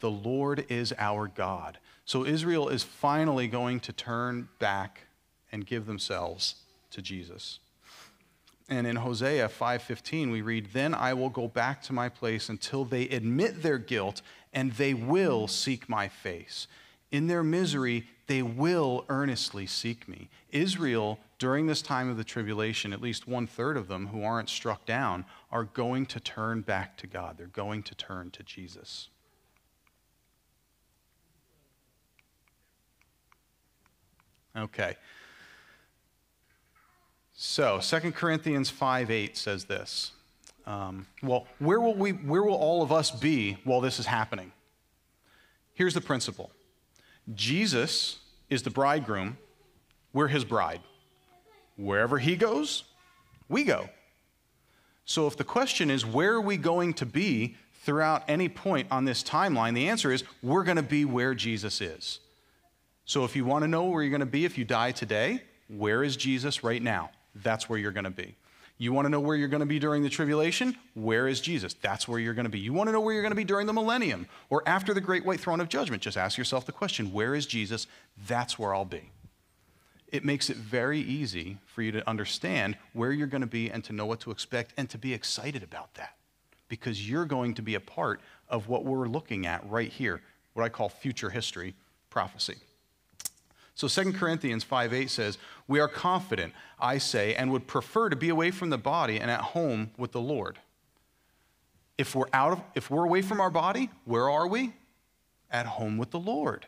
The 0.00 0.10
Lord 0.10 0.66
is 0.68 0.92
our 0.98 1.26
God. 1.26 1.78
So 2.04 2.26
Israel 2.26 2.68
is 2.68 2.82
finally 2.82 3.48
going 3.48 3.80
to 3.80 3.92
turn 3.92 4.48
back 4.58 5.06
and 5.52 5.66
give 5.66 5.86
themselves 5.86 6.56
to 6.90 7.00
Jesus. 7.00 7.60
And 8.68 8.86
in 8.86 8.96
Hosea 8.96 9.48
5:15 9.48 10.30
we 10.30 10.42
read, 10.42 10.72
"Then 10.72 10.94
I 10.94 11.12
will 11.12 11.28
go 11.28 11.48
back 11.48 11.82
to 11.82 11.92
my 11.92 12.08
place 12.08 12.48
until 12.48 12.84
they 12.84 13.08
admit 13.08 13.62
their 13.62 13.78
guilt 13.78 14.22
and 14.52 14.72
they 14.72 14.94
will 14.94 15.48
seek 15.48 15.88
my 15.88 16.08
face. 16.08 16.66
In 17.10 17.26
their 17.26 17.42
misery 17.42 18.06
they 18.26 18.42
will 18.42 19.04
earnestly 19.08 19.66
seek 19.66 20.08
me." 20.08 20.28
Israel 20.50 21.18
during 21.40 21.66
this 21.66 21.80
time 21.80 22.10
of 22.10 22.18
the 22.18 22.22
tribulation, 22.22 22.92
at 22.92 23.00
least 23.00 23.26
one 23.26 23.46
third 23.46 23.76
of 23.76 23.88
them 23.88 24.08
who 24.08 24.22
aren't 24.22 24.50
struck 24.50 24.84
down 24.84 25.24
are 25.50 25.64
going 25.64 26.04
to 26.04 26.20
turn 26.20 26.60
back 26.60 26.98
to 26.98 27.06
God. 27.06 27.38
They're 27.38 27.46
going 27.46 27.82
to 27.84 27.94
turn 27.94 28.30
to 28.32 28.42
Jesus. 28.42 29.08
Okay. 34.54 34.96
So, 37.34 37.80
2 37.80 38.12
Corinthians 38.12 38.68
5 38.68 39.10
8 39.10 39.36
says 39.36 39.64
this. 39.64 40.12
Um, 40.66 41.06
well, 41.22 41.46
where 41.58 41.80
will, 41.80 41.94
we, 41.94 42.10
where 42.10 42.42
will 42.42 42.54
all 42.54 42.82
of 42.82 42.92
us 42.92 43.10
be 43.10 43.56
while 43.64 43.80
this 43.80 43.98
is 43.98 44.04
happening? 44.04 44.52
Here's 45.72 45.94
the 45.94 46.02
principle 46.02 46.50
Jesus 47.34 48.18
is 48.48 48.62
the 48.62 48.70
bridegroom, 48.70 49.38
we're 50.12 50.28
his 50.28 50.44
bride. 50.44 50.80
Wherever 51.76 52.18
he 52.18 52.36
goes, 52.36 52.84
we 53.48 53.64
go. 53.64 53.88
So, 55.04 55.26
if 55.26 55.36
the 55.36 55.44
question 55.44 55.90
is, 55.90 56.04
where 56.04 56.34
are 56.34 56.40
we 56.40 56.56
going 56.56 56.94
to 56.94 57.06
be 57.06 57.56
throughout 57.82 58.22
any 58.28 58.48
point 58.48 58.86
on 58.90 59.04
this 59.04 59.22
timeline, 59.22 59.74
the 59.74 59.88
answer 59.88 60.12
is, 60.12 60.22
we're 60.42 60.64
going 60.64 60.76
to 60.76 60.82
be 60.82 61.04
where 61.04 61.34
Jesus 61.34 61.80
is. 61.80 62.20
So, 63.06 63.24
if 63.24 63.34
you 63.34 63.44
want 63.44 63.62
to 63.62 63.68
know 63.68 63.84
where 63.84 64.02
you're 64.02 64.10
going 64.10 64.20
to 64.20 64.26
be 64.26 64.44
if 64.44 64.58
you 64.58 64.64
die 64.64 64.92
today, 64.92 65.42
where 65.68 66.04
is 66.04 66.16
Jesus 66.16 66.62
right 66.62 66.82
now? 66.82 67.10
That's 67.34 67.68
where 67.68 67.78
you're 67.78 67.92
going 67.92 68.04
to 68.04 68.10
be. 68.10 68.36
You 68.80 68.94
want 68.94 69.04
to 69.04 69.10
know 69.10 69.20
where 69.20 69.36
you're 69.36 69.48
going 69.48 69.60
to 69.60 69.66
be 69.66 69.78
during 69.78 70.02
the 70.02 70.08
tribulation? 70.08 70.74
Where 70.94 71.28
is 71.28 71.42
Jesus? 71.42 71.74
That's 71.74 72.08
where 72.08 72.18
you're 72.18 72.32
going 72.32 72.46
to 72.46 72.50
be. 72.50 72.58
You 72.58 72.72
want 72.72 72.88
to 72.88 72.92
know 72.92 73.00
where 73.02 73.12
you're 73.12 73.20
going 73.20 73.30
to 73.30 73.36
be 73.36 73.44
during 73.44 73.66
the 73.66 73.74
millennium 73.74 74.26
or 74.48 74.62
after 74.66 74.94
the 74.94 75.02
great 75.02 75.22
white 75.22 75.38
throne 75.38 75.60
of 75.60 75.68
judgment? 75.68 76.02
Just 76.02 76.16
ask 76.16 76.38
yourself 76.38 76.64
the 76.64 76.72
question 76.72 77.12
where 77.12 77.34
is 77.34 77.44
Jesus? 77.44 77.86
That's 78.26 78.58
where 78.58 78.74
I'll 78.74 78.86
be. 78.86 79.10
It 80.08 80.24
makes 80.24 80.48
it 80.48 80.56
very 80.56 80.98
easy 80.98 81.58
for 81.66 81.82
you 81.82 81.92
to 81.92 82.08
understand 82.08 82.78
where 82.94 83.12
you're 83.12 83.26
going 83.26 83.42
to 83.42 83.46
be 83.46 83.70
and 83.70 83.84
to 83.84 83.92
know 83.92 84.06
what 84.06 84.20
to 84.20 84.30
expect 84.30 84.72
and 84.78 84.88
to 84.88 84.96
be 84.96 85.12
excited 85.12 85.62
about 85.62 85.92
that 85.96 86.16
because 86.70 87.06
you're 87.06 87.26
going 87.26 87.52
to 87.56 87.62
be 87.62 87.74
a 87.74 87.80
part 87.80 88.22
of 88.48 88.70
what 88.70 88.86
we're 88.86 89.08
looking 89.08 89.44
at 89.44 89.68
right 89.68 89.92
here, 89.92 90.22
what 90.54 90.64
I 90.64 90.70
call 90.70 90.88
future 90.88 91.28
history 91.28 91.74
prophecy. 92.08 92.56
So 93.80 93.88
2 93.88 94.12
Corinthians 94.12 94.62
5 94.62 94.92
8 94.92 95.08
says, 95.08 95.38
We 95.66 95.80
are 95.80 95.88
confident, 95.88 96.52
I 96.78 96.98
say, 96.98 97.34
and 97.34 97.50
would 97.50 97.66
prefer 97.66 98.10
to 98.10 98.16
be 98.16 98.28
away 98.28 98.50
from 98.50 98.68
the 98.68 98.76
body 98.76 99.18
and 99.18 99.30
at 99.30 99.40
home 99.40 99.90
with 99.96 100.12
the 100.12 100.20
Lord. 100.20 100.58
If 101.96 102.14
we're 102.14 102.28
out 102.34 102.52
of 102.52 102.62
if 102.74 102.90
we're 102.90 103.06
away 103.06 103.22
from 103.22 103.40
our 103.40 103.48
body, 103.48 103.88
where 104.04 104.28
are 104.28 104.46
we? 104.46 104.74
At 105.50 105.64
home 105.64 105.96
with 105.96 106.10
the 106.10 106.20
Lord. 106.20 106.66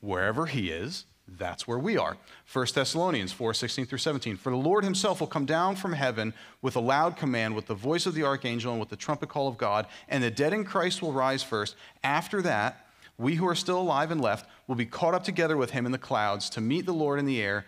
Wherever 0.00 0.44
he 0.44 0.68
is, 0.68 1.06
that's 1.26 1.66
where 1.66 1.78
we 1.78 1.96
are. 1.96 2.18
1 2.52 2.66
Thessalonians 2.74 3.32
4 3.32 3.54
16 3.54 3.86
through 3.86 3.96
17. 3.96 4.36
For 4.36 4.50
the 4.50 4.56
Lord 4.56 4.84
himself 4.84 5.20
will 5.20 5.28
come 5.28 5.46
down 5.46 5.76
from 5.76 5.94
heaven 5.94 6.34
with 6.60 6.76
a 6.76 6.80
loud 6.80 7.16
command, 7.16 7.56
with 7.56 7.64
the 7.64 7.74
voice 7.74 8.04
of 8.04 8.12
the 8.12 8.24
archangel, 8.24 8.72
and 8.72 8.80
with 8.80 8.90
the 8.90 8.96
trumpet 8.96 9.30
call 9.30 9.48
of 9.48 9.56
God, 9.56 9.86
and 10.06 10.22
the 10.22 10.30
dead 10.30 10.52
in 10.52 10.66
Christ 10.66 11.00
will 11.00 11.14
rise 11.14 11.42
first. 11.42 11.76
After 12.04 12.42
that, 12.42 12.88
we 13.22 13.36
who 13.36 13.46
are 13.46 13.54
still 13.54 13.80
alive 13.80 14.10
and 14.10 14.20
left 14.20 14.48
will 14.66 14.74
be 14.74 14.84
caught 14.84 15.14
up 15.14 15.22
together 15.24 15.56
with 15.56 15.70
him 15.70 15.86
in 15.86 15.92
the 15.92 15.98
clouds 15.98 16.50
to 16.50 16.60
meet 16.60 16.84
the 16.84 16.92
Lord 16.92 17.18
in 17.18 17.24
the 17.24 17.40
air. 17.40 17.64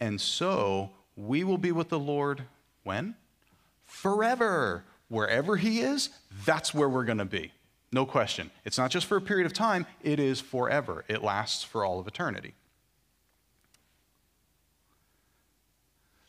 And 0.00 0.20
so 0.20 0.90
we 1.16 1.44
will 1.44 1.58
be 1.58 1.72
with 1.72 1.88
the 1.88 1.98
Lord 1.98 2.44
when? 2.84 3.16
Forever. 3.84 4.84
Wherever 5.08 5.56
he 5.56 5.80
is, 5.80 6.10
that's 6.44 6.72
where 6.72 6.88
we're 6.88 7.04
going 7.04 7.18
to 7.18 7.24
be. 7.24 7.52
No 7.92 8.06
question. 8.06 8.50
It's 8.64 8.78
not 8.78 8.90
just 8.90 9.06
for 9.06 9.16
a 9.16 9.20
period 9.20 9.46
of 9.46 9.52
time, 9.52 9.86
it 10.02 10.18
is 10.18 10.40
forever. 10.40 11.04
It 11.08 11.22
lasts 11.22 11.62
for 11.62 11.84
all 11.84 11.98
of 11.98 12.06
eternity. 12.06 12.54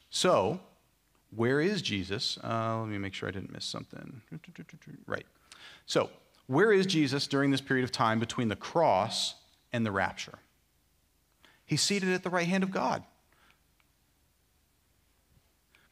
So, 0.10 0.60
where 1.36 1.60
is 1.60 1.82
Jesus? 1.82 2.38
Uh, 2.44 2.80
let 2.80 2.90
me 2.90 2.98
make 2.98 3.14
sure 3.14 3.28
I 3.28 3.32
didn't 3.32 3.52
miss 3.52 3.66
something. 3.66 4.22
Right. 5.06 5.26
So, 5.86 6.10
where 6.48 6.72
is 6.72 6.86
Jesus 6.86 7.28
during 7.28 7.52
this 7.52 7.62
period 7.62 7.84
of 7.84 7.92
time 7.92 8.20
between 8.20 8.48
the 8.48 8.56
cross 8.56 9.36
and 9.72 9.86
the 9.86 9.92
rapture? 9.92 10.40
He's 11.66 11.82
seated 11.82 12.10
at 12.10 12.24
the 12.24 12.30
right 12.30 12.48
hand 12.48 12.64
of 12.64 12.72
God. 12.72 13.04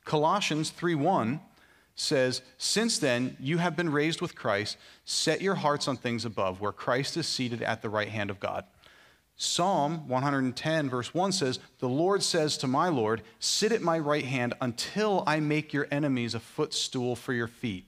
Colossians 0.06 0.70
3:1 0.70 1.42
says, 1.96 2.42
"Since 2.58 3.00
then 3.00 3.36
you 3.40 3.58
have 3.58 3.76
been 3.76 3.90
raised 3.90 4.22
with 4.22 4.36
Christ, 4.36 4.78
set 5.04 5.42
your 5.42 5.56
hearts 5.56 5.88
on 5.88 5.98
things 5.98 6.24
above, 6.26 6.62
where 6.62 6.72
Christ 6.72 7.18
is 7.18 7.28
seated 7.28 7.62
at 7.62 7.82
the 7.82 7.90
right 7.90 8.10
hand 8.10 8.30
of 8.30 8.40
God." 8.40 8.66
Psalm 9.38 10.08
110, 10.08 10.90
verse 10.90 11.14
1 11.14 11.34
says, 11.34 11.60
The 11.80 11.90
Lord 11.90 12.24
says 12.24 12.58
to 12.58 12.68
my 12.68 12.88
Lord, 12.88 13.22
Sit 13.40 13.74
at 13.74 13.82
my 13.82 14.00
right 14.00 14.24
hand 14.24 14.54
until 14.62 15.24
I 15.28 15.42
make 15.42 15.74
your 15.74 15.88
enemies 15.92 16.34
a 16.34 16.40
footstool 16.40 17.18
for 17.18 17.34
your 17.34 17.50
feet. 17.50 17.86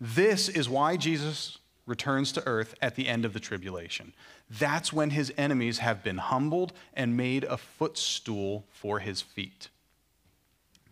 This 0.00 0.48
is 0.48 0.68
why 0.68 0.96
Jesus 0.96 1.58
returns 1.88 2.30
to 2.32 2.46
earth 2.46 2.74
at 2.80 2.94
the 2.94 3.08
end 3.08 3.24
of 3.24 3.32
the 3.32 3.40
tribulation. 3.40 4.12
That's 4.50 4.92
when 4.92 5.10
his 5.10 5.32
enemies 5.36 5.78
have 5.78 6.04
been 6.04 6.18
humbled 6.18 6.72
and 6.94 7.16
made 7.16 7.44
a 7.44 7.56
footstool 7.56 8.64
for 8.70 9.00
his 9.00 9.22
feet. 9.22 9.68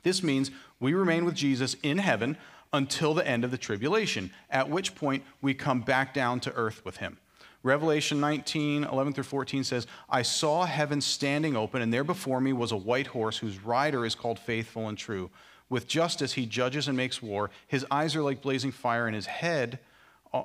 This 0.03 0.23
means 0.23 0.51
we 0.81 0.95
remain 0.95 1.25
with 1.25 1.35
Jesus 1.35 1.75
in 1.83 1.99
heaven 1.99 2.37
until 2.73 3.15
the 3.15 3.27
end 3.27 3.45
of 3.45 3.51
the 3.51 3.59
tribulation, 3.59 4.31
at 4.51 4.69
which 4.69 4.95
point 4.95 5.23
we 5.41 5.55
come 5.55 5.81
back 5.81 6.13
down 6.15 6.41
to 6.41 6.53
earth 6.55 6.85
with 6.85 6.99
him. 6.99 7.19
Revelation 7.63 8.21
19, 8.21 8.85
11 8.85 9.13
through 9.13 9.25
14 9.25 9.65
says, 9.65 9.87
I 10.09 10.23
saw 10.23 10.65
heaven 10.65 11.01
standing 11.01 11.57
open, 11.57 11.83
and 11.83 11.93
there 11.93 12.05
before 12.05 12.41
me 12.41 12.53
was 12.53 12.71
a 12.71 12.77
white 12.77 13.09
horse 13.09 13.39
whose 13.39 13.65
rider 13.65 14.07
is 14.07 14.15
called 14.15 14.39
Faithful 14.39 14.89
and 14.89 14.97
True. 14.97 15.31
With 15.69 15.89
justice 15.89 16.35
he 16.35 16.47
judges 16.47 16.87
and 16.87 16.97
makes 16.97 17.21
war. 17.21 17.51
His 17.67 17.85
eyes 17.91 18.15
are 18.15 18.23
like 18.23 18.41
blazing 18.41 18.71
fire, 18.71 19.07
and 19.07 19.17
his 19.17 19.27
head 19.27 19.81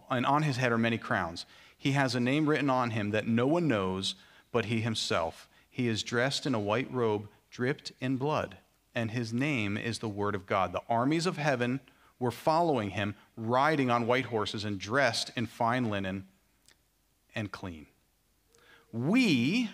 and 0.09 0.25
on 0.25 0.43
his 0.43 0.57
head 0.57 0.71
are 0.71 0.77
many 0.77 0.97
crowns. 0.97 1.45
He 1.77 1.91
has 1.93 2.13
a 2.13 2.19
name 2.19 2.47
written 2.47 2.69
on 2.69 2.91
him 2.91 3.11
that 3.11 3.27
no 3.27 3.47
one 3.47 3.67
knows 3.67 4.15
but 4.51 4.65
he 4.65 4.81
himself. 4.81 5.47
He 5.69 5.87
is 5.87 6.03
dressed 6.03 6.45
in 6.45 6.53
a 6.53 6.59
white 6.59 6.91
robe 6.91 7.27
dripped 7.49 7.91
in 7.99 8.17
blood, 8.17 8.57
and 8.95 9.11
his 9.11 9.33
name 9.33 9.77
is 9.77 9.99
the 9.99 10.09
Word 10.09 10.35
of 10.35 10.45
God. 10.45 10.73
The 10.73 10.83
armies 10.89 11.25
of 11.25 11.37
heaven 11.37 11.79
were 12.19 12.31
following 12.31 12.91
him, 12.91 13.15
riding 13.35 13.89
on 13.89 14.07
white 14.07 14.25
horses 14.25 14.63
and 14.63 14.79
dressed 14.79 15.31
in 15.35 15.45
fine 15.47 15.89
linen 15.89 16.27
and 17.35 17.51
clean. 17.51 17.87
We 18.91 19.69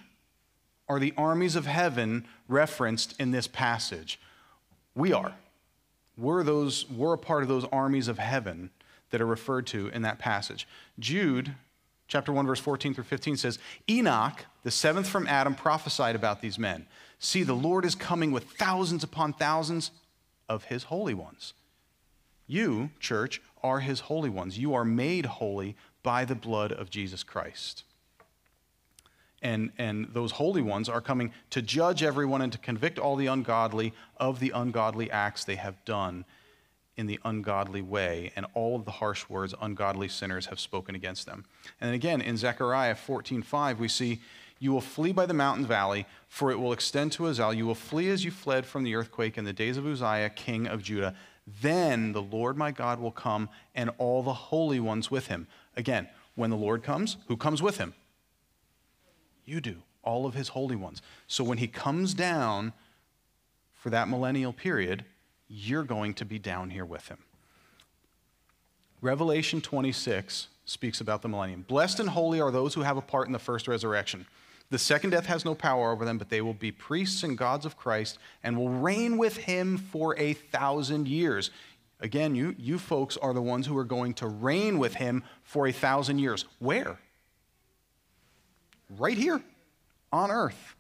are 0.88 1.00
the 1.00 1.14
armies 1.18 1.56
of 1.56 1.66
heaven 1.66 2.26
referenced 2.48 3.20
in 3.20 3.32
this 3.32 3.48
passage. 3.48 4.20
We 4.96 5.12
are. 5.14 5.34
We're, 6.18 6.44
those, 6.44 6.90
we're 6.90 7.14
a 7.14 7.18
part 7.18 7.44
of 7.44 7.50
those 7.50 7.66
armies 7.66 8.08
of 8.08 8.18
heaven 8.18 8.72
that 9.10 9.22
are 9.22 9.26
referred 9.26 9.68
to 9.68 9.88
in 9.90 10.02
that 10.02 10.20
passage. 10.20 10.68
Jude 11.00 11.56
chapter 12.08 12.32
1 12.32 12.46
verse 12.48 12.60
14 12.60 12.94
through 12.94 13.04
15 13.04 13.38
says, 13.38 13.60
"Enoch, 13.90 14.46
the 14.64 14.72
seventh 14.72 15.08
from 15.08 15.28
Adam, 15.28 15.56
prophesied 15.56 16.16
about 16.16 16.42
these 16.42 16.58
men. 16.58 16.88
See, 17.20 17.44
the 17.44 17.56
Lord 17.56 17.86
is 17.86 17.96
coming 17.96 18.32
with 18.32 18.52
thousands 18.52 19.04
upon 19.04 19.34
thousands 19.34 19.92
of 20.48 20.66
his 20.66 20.84
holy 20.84 21.14
ones. 21.14 21.54
You, 22.46 22.92
church, 23.00 23.42
are 23.62 23.82
his 23.82 24.02
holy 24.02 24.30
ones. 24.30 24.58
You 24.58 24.74
are 24.74 24.86
made 24.86 25.26
holy 25.26 25.76
by 26.04 26.26
the 26.26 26.36
blood 26.36 26.72
of 26.72 26.90
Jesus 26.90 27.24
Christ." 27.24 27.84
And, 29.42 29.72
and 29.78 30.14
those 30.14 30.32
holy 30.34 30.64
ones 30.64 30.90
are 30.90 31.02
coming 31.02 31.32
to 31.52 31.62
judge 31.62 32.02
everyone 32.02 32.42
and 32.42 32.52
to 32.52 32.58
convict 32.58 32.98
all 32.98 33.16
the 33.16 33.28
ungodly 33.28 33.94
of 34.18 34.40
the 34.40 34.50
ungodly 34.50 35.12
acts 35.12 35.44
they 35.44 35.58
have 35.58 35.84
done 35.86 36.26
in 36.98 37.06
the 37.06 37.20
ungodly 37.24 37.82
way, 37.82 38.32
and 38.36 38.46
all 38.54 38.76
of 38.76 38.86
the 38.86 38.92
harsh 38.92 39.30
words 39.30 39.54
ungodly 39.62 40.08
sinners 40.08 40.48
have 40.48 40.60
spoken 40.60 40.96
against 40.96 41.26
them. 41.26 41.46
And 41.80 41.94
again, 41.94 42.22
in 42.22 42.38
Zechariah 42.38 42.96
14:5, 42.96 43.78
we 43.80 43.88
see, 43.88 44.20
You 44.60 44.72
will 44.72 44.82
flee 44.82 45.12
by 45.12 45.28
the 45.28 45.36
mountain 45.36 45.68
valley, 45.68 46.08
for 46.28 46.50
it 46.52 46.60
will 46.60 46.74
extend 46.74 47.12
to 47.14 47.24
Azal. 47.24 47.56
You 47.56 47.68
will 47.68 47.76
flee 47.76 48.10
as 48.10 48.26
you 48.26 48.32
fled 48.32 48.66
from 48.66 48.84
the 48.84 48.96
earthquake 48.96 49.38
in 49.38 49.46
the 49.46 49.54
days 49.54 49.78
of 49.78 49.86
Uzziah, 49.86 50.32
king 50.32 50.66
of 50.66 50.82
Judah. 50.82 51.16
Then 51.62 52.12
the 52.12 52.22
Lord 52.24 52.58
my 52.58 52.72
God 52.72 53.00
will 53.00 53.12
come, 53.12 53.50
and 53.76 53.92
all 54.00 54.24
the 54.24 54.34
holy 54.34 54.80
ones 54.80 55.12
with 55.12 55.28
him. 55.28 55.48
Again, 55.76 56.10
when 56.34 56.50
the 56.50 56.58
Lord 56.58 56.82
comes, 56.82 57.18
who 57.28 57.38
comes 57.38 57.62
with 57.62 57.78
him? 57.78 57.94
You 59.46 59.62
do. 59.62 59.84
all 60.08 60.26
of 60.26 60.34
his 60.34 60.50
holy 60.50 60.76
ones. 60.76 61.02
So 61.28 61.44
when 61.44 61.58
he 61.58 61.68
comes 61.68 62.14
down 62.14 62.72
for 63.74 63.90
that 63.90 64.08
millennial 64.08 64.54
period, 64.54 65.04
you're 65.48 65.84
going 65.84 66.14
to 66.16 66.26
be 66.26 66.40
down 66.40 66.70
here 66.70 66.86
with 66.86 67.08
him. 67.08 67.20
Revelation 69.02 69.62
26 69.62 70.48
speaks 70.66 71.00
about 71.00 71.22
the 71.22 71.28
millennium. 71.28 71.64
Blessed 71.68 72.00
and 72.00 72.10
holy 72.10 72.42
are 72.42 72.52
those 72.52 72.74
who 72.74 72.82
have 72.82 72.98
a 72.98 73.02
part 73.02 73.28
in 73.28 73.34
the 73.34 73.40
first 73.40 73.68
resurrection. 73.68 74.26
The 74.70 74.80
second 74.80 75.12
death 75.12 75.28
has 75.28 75.46
no 75.46 75.56
power 75.56 75.92
over 75.92 76.04
them, 76.04 76.18
but 76.18 76.30
they 76.30 76.42
will 76.42 76.54
be 76.54 76.72
priests 76.72 77.24
and 77.24 77.38
gods 77.38 77.66
of 77.66 77.78
Christ 77.78 78.18
and 78.44 78.58
will 78.58 78.70
reign 78.70 79.18
with 79.18 79.38
him 79.38 79.78
for 79.78 80.18
a 80.20 80.34
thousand 80.34 81.08
years. 81.08 81.52
Again, 82.02 82.36
you, 82.36 82.54
you 82.58 82.78
folks 82.78 83.16
are 83.18 83.34
the 83.34 83.42
ones 83.42 83.66
who 83.66 83.78
are 83.78 83.86
going 83.86 84.14
to 84.16 84.28
reign 84.28 84.78
with 84.78 84.96
him 84.96 85.24
for 85.44 85.68
a 85.68 85.72
thousand 85.72 86.20
years. 86.20 86.46
Where? 86.60 87.00
Right 88.98 89.18
here 89.18 89.42
on 90.12 90.32
earth. 90.32 90.76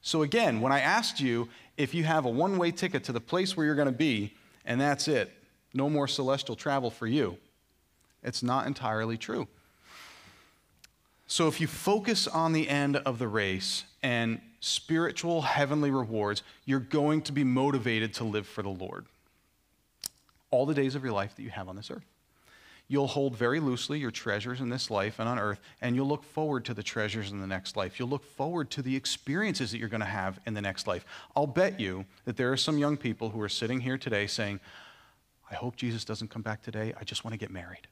So, 0.00 0.22
again, 0.22 0.60
when 0.60 0.72
I 0.72 0.80
asked 0.80 1.20
you 1.20 1.48
if 1.78 1.94
you 1.94 2.04
have 2.04 2.26
a 2.26 2.28
one 2.28 2.58
way 2.58 2.70
ticket 2.70 3.04
to 3.04 3.12
the 3.12 3.20
place 3.20 3.56
where 3.56 3.64
you're 3.64 3.74
going 3.74 3.86
to 3.86 3.92
be, 3.92 4.34
and 4.66 4.78
that's 4.78 5.08
it, 5.08 5.32
no 5.72 5.88
more 5.88 6.06
celestial 6.06 6.56
travel 6.56 6.90
for 6.90 7.06
you, 7.06 7.38
it's 8.22 8.42
not 8.42 8.66
entirely 8.66 9.16
true. 9.16 9.48
So, 11.28 11.46
if 11.46 11.60
you 11.60 11.66
focus 11.66 12.26
on 12.26 12.52
the 12.52 12.68
end 12.68 12.96
of 12.96 13.18
the 13.18 13.28
race 13.28 13.84
and 14.02 14.40
spiritual 14.60 15.42
heavenly 15.42 15.90
rewards, 15.90 16.42
you're 16.64 16.80
going 16.80 17.22
to 17.22 17.32
be 17.32 17.44
motivated 17.44 18.12
to 18.14 18.24
live 18.24 18.46
for 18.46 18.62
the 18.62 18.70
Lord 18.70 19.06
all 20.50 20.66
the 20.66 20.74
days 20.74 20.94
of 20.94 21.04
your 21.04 21.12
life 21.12 21.36
that 21.36 21.42
you 21.42 21.50
have 21.50 21.68
on 21.68 21.76
this 21.76 21.90
earth. 21.90 22.04
You'll 22.90 23.06
hold 23.06 23.36
very 23.36 23.60
loosely 23.60 23.98
your 23.98 24.10
treasures 24.10 24.62
in 24.62 24.70
this 24.70 24.90
life 24.90 25.18
and 25.18 25.28
on 25.28 25.38
earth, 25.38 25.60
and 25.82 25.94
you'll 25.94 26.08
look 26.08 26.24
forward 26.24 26.64
to 26.64 26.74
the 26.74 26.82
treasures 26.82 27.30
in 27.30 27.40
the 27.40 27.46
next 27.46 27.76
life. 27.76 27.98
You'll 27.98 28.08
look 28.08 28.24
forward 28.24 28.70
to 28.70 28.82
the 28.82 28.96
experiences 28.96 29.70
that 29.70 29.78
you're 29.78 29.90
going 29.90 30.00
to 30.00 30.06
have 30.06 30.40
in 30.46 30.54
the 30.54 30.62
next 30.62 30.86
life. 30.86 31.04
I'll 31.36 31.46
bet 31.46 31.78
you 31.78 32.06
that 32.24 32.38
there 32.38 32.50
are 32.50 32.56
some 32.56 32.78
young 32.78 32.96
people 32.96 33.28
who 33.28 33.42
are 33.42 33.48
sitting 33.48 33.80
here 33.80 33.98
today 33.98 34.26
saying, 34.26 34.60
I 35.50 35.54
hope 35.54 35.76
Jesus 35.76 36.04
doesn't 36.04 36.28
come 36.28 36.40
back 36.40 36.62
today. 36.62 36.94
I 36.98 37.04
just 37.04 37.24
want 37.24 37.34
to 37.34 37.38
get 37.38 37.50
married. 37.50 37.88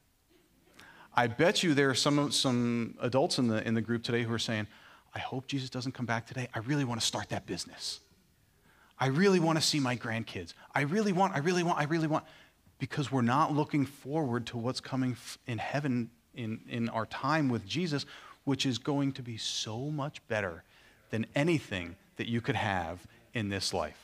I 1.14 1.26
bet 1.26 1.62
you 1.62 1.74
there 1.74 1.90
are 1.90 1.94
some, 1.94 2.30
some 2.32 2.96
adults 3.00 3.38
in 3.38 3.48
the, 3.48 3.66
in 3.66 3.74
the 3.74 3.82
group 3.82 4.02
today 4.02 4.22
who 4.22 4.32
are 4.32 4.38
saying, 4.38 4.66
I 5.14 5.18
hope 5.18 5.46
Jesus 5.46 5.68
doesn't 5.68 5.92
come 5.92 6.06
back 6.06 6.26
today. 6.26 6.48
I 6.54 6.60
really 6.60 6.84
want 6.84 7.00
to 7.00 7.06
start 7.06 7.28
that 7.30 7.46
business. 7.46 8.00
I 8.98 9.08
really 9.08 9.40
want 9.40 9.58
to 9.58 9.64
see 9.64 9.80
my 9.80 9.96
grandkids. 9.96 10.54
I 10.74 10.82
really 10.82 11.12
want, 11.12 11.34
I 11.34 11.38
really 11.38 11.62
want, 11.62 11.78
I 11.78 11.84
really 11.84 12.06
want. 12.06 12.24
Because 12.78 13.10
we're 13.10 13.22
not 13.22 13.54
looking 13.54 13.86
forward 13.86 14.46
to 14.46 14.58
what's 14.58 14.80
coming 14.80 15.16
in 15.46 15.58
heaven 15.58 16.10
in, 16.34 16.60
in 16.68 16.88
our 16.90 17.06
time 17.06 17.48
with 17.48 17.66
Jesus, 17.66 18.04
which 18.44 18.66
is 18.66 18.78
going 18.78 19.12
to 19.12 19.22
be 19.22 19.36
so 19.36 19.90
much 19.90 20.26
better 20.28 20.62
than 21.10 21.26
anything 21.34 21.96
that 22.16 22.28
you 22.28 22.40
could 22.40 22.56
have 22.56 23.06
in 23.34 23.48
this 23.48 23.72
life. 23.72 23.98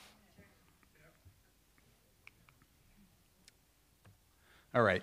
All 4.75 4.83
right. 4.83 5.03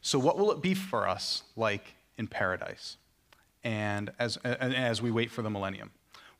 So, 0.00 0.18
what 0.18 0.38
will 0.38 0.50
it 0.50 0.62
be 0.62 0.74
for 0.74 1.06
us 1.06 1.42
like 1.56 1.94
in 2.16 2.26
paradise 2.26 2.96
and 3.62 4.10
as, 4.18 4.38
as 4.38 5.02
we 5.02 5.10
wait 5.10 5.30
for 5.30 5.42
the 5.42 5.50
millennium? 5.50 5.90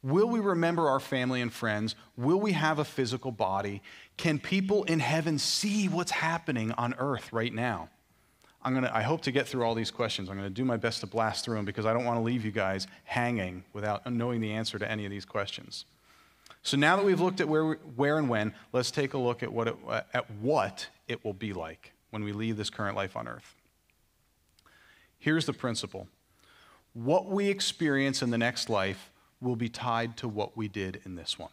Will 0.03 0.29
we 0.29 0.41
remember 0.41 0.89
our 0.89 1.01
family 1.01 1.43
and 1.43 1.53
friends? 1.53 1.95
Will 2.17 2.41
we 2.41 2.53
have 2.53 2.79
a 2.79 2.85
physical 2.85 3.33
body? 3.33 3.83
Can 4.17 4.39
people 4.39 4.85
in 4.85 4.99
heaven 4.99 5.39
see 5.39 5.89
what's 5.89 6.11
happening 6.11 6.73
on 6.73 6.95
earth 6.99 7.33
right 7.33 7.53
now? 7.53 7.91
I'm 8.63 8.75
gonna, 8.75 8.91
I 8.93 9.03
hope 9.03 9.23
to 9.23 9.31
get 9.31 9.47
through 9.47 9.65
all 9.65 9.75
these 9.75 9.91
questions. 9.91 10.29
I'm 10.29 10.37
going 10.37 10.49
to 10.49 10.55
do 10.55 10.65
my 10.65 10.77
best 10.77 11.01
to 11.01 11.07
blast 11.07 11.45
through 11.45 11.57
them 11.57 11.65
because 11.65 11.87
I 11.87 11.93
don't 11.93 12.05
want 12.05 12.19
to 12.19 12.23
leave 12.23 12.45
you 12.45 12.51
guys 12.51 12.87
hanging 13.05 13.65
without 13.73 14.11
knowing 14.11 14.41
the 14.41 14.53
answer 14.53 14.79
to 14.79 14.91
any 14.91 15.05
of 15.05 15.11
these 15.11 15.25
questions. 15.25 15.85
So 16.63 16.77
now 16.77 16.97
that 16.97 17.05
we've 17.05 17.21
looked 17.21 17.41
at 17.41 17.49
where, 17.49 17.75
where 17.97 18.19
and 18.19 18.29
when, 18.29 18.55
let's 18.73 18.91
take 18.91 19.15
a 19.15 19.19
look 19.19 19.43
at 19.43 19.51
what, 19.51 19.69
it, 19.69 19.77
uh, 19.89 20.03
at 20.13 20.31
what 20.31 20.89
it 21.09 21.25
will 21.25 21.33
be 21.33 21.55
like 21.55 21.93
when 22.11 22.23
we 22.23 22.33
leave 22.33 22.59
this 22.59 22.69
current 22.69 22.97
life 22.97 23.17
on 23.17 23.27
earth. 23.29 23.55
Here's 25.19 25.47
the 25.47 25.53
principle 25.53 26.09
what 26.93 27.27
we 27.27 27.49
experience 27.49 28.21
in 28.21 28.31
the 28.31 28.39
next 28.39 28.69
life 28.69 29.11
will 29.41 29.57
be 29.57 29.69
tied 29.69 30.17
to 30.19 30.29
what 30.29 30.57
we 30.57 30.69
did 30.69 31.01
in 31.05 31.15
this 31.15 31.39
one. 31.39 31.51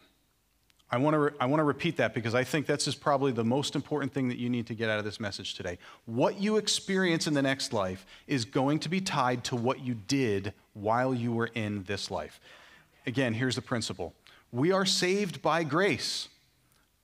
I 0.90 0.96
want 0.96 1.14
to 1.14 1.18
re- 1.18 1.30
I 1.38 1.46
want 1.46 1.60
to 1.60 1.64
repeat 1.64 1.98
that 1.98 2.14
because 2.14 2.34
I 2.34 2.44
think 2.44 2.66
that's 2.66 2.86
just 2.86 3.00
probably 3.00 3.30
the 3.30 3.44
most 3.44 3.74
important 3.76 4.12
thing 4.12 4.28
that 4.28 4.38
you 4.38 4.48
need 4.48 4.66
to 4.68 4.74
get 4.74 4.88
out 4.88 4.98
of 4.98 5.04
this 5.04 5.20
message 5.20 5.54
today. 5.54 5.78
What 6.06 6.40
you 6.40 6.56
experience 6.56 7.26
in 7.26 7.34
the 7.34 7.42
next 7.42 7.74
life 7.74 8.06
is 8.26 8.46
going 8.46 8.78
to 8.80 8.88
be 8.88 9.00
tied 9.00 9.44
to 9.44 9.56
what 9.56 9.80
you 9.80 9.94
did 9.94 10.54
while 10.72 11.12
you 11.12 11.32
were 11.32 11.50
in 11.54 11.84
this 11.84 12.10
life. 12.10 12.40
Again, 13.06 13.34
here's 13.34 13.54
the 13.54 13.62
principle. 13.62 14.14
We 14.50 14.72
are 14.72 14.86
saved 14.86 15.42
by 15.42 15.62
grace, 15.62 16.28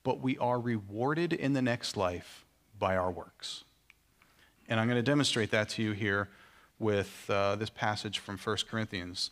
but 0.03 0.19
we 0.19 0.35
are 0.39 0.59
rewarded 0.59 1.31
in 1.31 1.53
the 1.53 1.61
next 1.61 1.95
life 1.95 2.43
by 2.79 2.97
our 2.97 3.11
works. 3.11 3.63
And 4.67 4.79
I'm 4.79 4.87
going 4.87 4.97
to 4.97 5.03
demonstrate 5.03 5.51
that 5.51 5.69
to 5.69 5.83
you 5.83 5.91
here 5.91 6.29
with 6.79 7.29
uh, 7.29 7.55
this 7.55 7.69
passage 7.69 8.17
from 8.17 8.37
1 8.37 8.57
Corinthians 8.69 9.29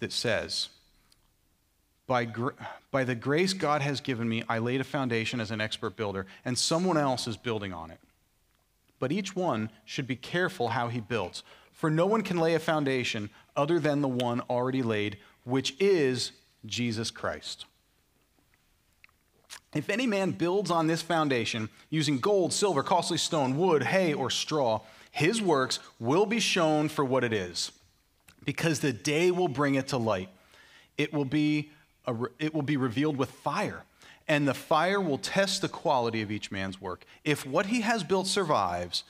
that 0.00 0.12
says, 0.12 0.70
by, 2.06 2.24
gr- 2.24 2.50
by 2.90 3.04
the 3.04 3.14
grace 3.14 3.52
God 3.52 3.82
has 3.82 4.00
given 4.00 4.28
me, 4.28 4.42
I 4.48 4.58
laid 4.58 4.80
a 4.80 4.84
foundation 4.84 5.40
as 5.40 5.50
an 5.50 5.60
expert 5.60 5.96
builder, 5.96 6.26
and 6.44 6.58
someone 6.58 6.96
else 6.96 7.26
is 7.26 7.36
building 7.36 7.72
on 7.72 7.90
it. 7.90 8.00
But 8.98 9.12
each 9.12 9.36
one 9.36 9.70
should 9.84 10.06
be 10.06 10.16
careful 10.16 10.68
how 10.68 10.88
he 10.88 11.00
builds, 11.00 11.42
for 11.72 11.90
no 11.90 12.06
one 12.06 12.22
can 12.22 12.38
lay 12.38 12.54
a 12.54 12.58
foundation 12.58 13.28
other 13.54 13.78
than 13.78 14.00
the 14.00 14.08
one 14.08 14.40
already 14.48 14.82
laid, 14.82 15.18
which 15.44 15.74
is 15.80 16.32
Jesus 16.64 17.10
Christ. 17.10 17.66
If 19.74 19.90
any 19.90 20.06
man 20.06 20.30
builds 20.30 20.70
on 20.70 20.86
this 20.86 21.02
foundation 21.02 21.68
using 21.90 22.18
gold, 22.18 22.52
silver, 22.52 22.82
costly 22.82 23.18
stone, 23.18 23.58
wood, 23.58 23.82
hay, 23.82 24.14
or 24.14 24.30
straw, 24.30 24.80
his 25.10 25.42
works 25.42 25.78
will 26.00 26.24
be 26.24 26.40
shown 26.40 26.88
for 26.88 27.04
what 27.04 27.24
it 27.24 27.32
is, 27.32 27.72
because 28.44 28.80
the 28.80 28.92
day 28.92 29.30
will 29.30 29.48
bring 29.48 29.74
it 29.74 29.88
to 29.88 29.98
light. 29.98 30.30
It 30.96 31.12
will 31.12 31.26
be, 31.26 31.70
a, 32.06 32.14
it 32.38 32.54
will 32.54 32.62
be 32.62 32.76
revealed 32.76 33.16
with 33.16 33.30
fire, 33.30 33.84
and 34.28 34.46
the 34.46 34.54
fire 34.54 35.00
will 35.00 35.18
test 35.18 35.62
the 35.62 35.68
quality 35.68 36.22
of 36.22 36.30
each 36.30 36.50
man's 36.50 36.80
work. 36.80 37.04
If 37.24 37.46
what 37.46 37.66
he 37.66 37.80
has 37.82 38.02
built 38.04 38.26
survives, 38.26 39.04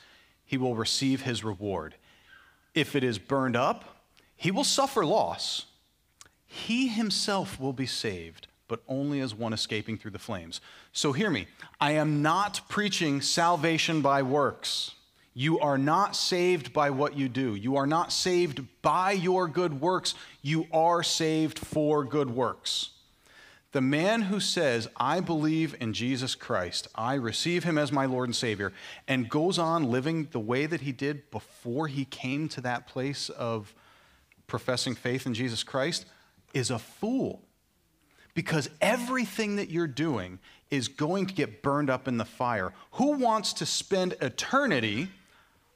he 0.45 0.57
will 0.57 0.75
receive 0.75 1.21
his 1.21 1.43
reward. 1.43 1.95
If 2.73 2.95
it 2.95 3.03
is 3.03 3.17
burned 3.17 3.55
up, 3.55 3.85
he 4.35 4.51
will 4.51 4.63
suffer 4.63 5.05
loss. 5.05 5.65
He 6.45 6.87
himself 6.87 7.59
will 7.59 7.73
be 7.73 7.85
saved 7.85 8.47
but 8.67 8.81
only 8.87 9.19
as 9.19 9.33
one 9.33 9.53
escaping 9.53 9.97
through 9.97 10.11
the 10.11 10.19
flames. 10.19 10.61
So 10.91 11.13
hear 11.13 11.29
me. 11.29 11.47
I 11.79 11.93
am 11.93 12.21
not 12.21 12.61
preaching 12.67 13.21
salvation 13.21 14.01
by 14.01 14.21
works. 14.21 14.93
You 15.39 15.59
are 15.59 15.77
not 15.77 16.15
saved 16.15 16.73
by 16.73 16.89
what 16.89 17.15
you 17.15 17.29
do. 17.29 17.53
You 17.53 17.75
are 17.75 17.85
not 17.85 18.11
saved 18.11 18.65
by 18.81 19.11
your 19.11 19.47
good 19.47 19.79
works. 19.79 20.15
You 20.41 20.65
are 20.73 21.03
saved 21.03 21.59
for 21.59 22.03
good 22.03 22.31
works. 22.31 22.89
The 23.71 23.79
man 23.79 24.23
who 24.23 24.39
says, 24.39 24.87
I 24.97 25.19
believe 25.19 25.75
in 25.79 25.93
Jesus 25.93 26.33
Christ, 26.33 26.87
I 26.95 27.13
receive 27.13 27.65
him 27.65 27.77
as 27.77 27.91
my 27.91 28.07
Lord 28.07 28.29
and 28.29 28.35
Savior, 28.35 28.73
and 29.07 29.29
goes 29.29 29.59
on 29.59 29.91
living 29.91 30.27
the 30.31 30.39
way 30.39 30.65
that 30.65 30.81
he 30.81 30.91
did 30.91 31.29
before 31.29 31.87
he 31.87 32.03
came 32.03 32.49
to 32.49 32.61
that 32.61 32.87
place 32.87 33.29
of 33.29 33.75
professing 34.47 34.95
faith 34.95 35.27
in 35.27 35.35
Jesus 35.35 35.61
Christ, 35.61 36.07
is 36.55 36.71
a 36.71 36.79
fool 36.79 37.43
because 38.33 38.71
everything 38.81 39.57
that 39.57 39.69
you're 39.69 39.85
doing 39.85 40.39
is 40.71 40.87
going 40.87 41.27
to 41.27 41.33
get 41.35 41.61
burned 41.61 41.91
up 41.91 42.07
in 42.07 42.17
the 42.17 42.25
fire. 42.25 42.73
Who 42.93 43.19
wants 43.19 43.53
to 43.53 43.67
spend 43.67 44.15
eternity 44.19 45.09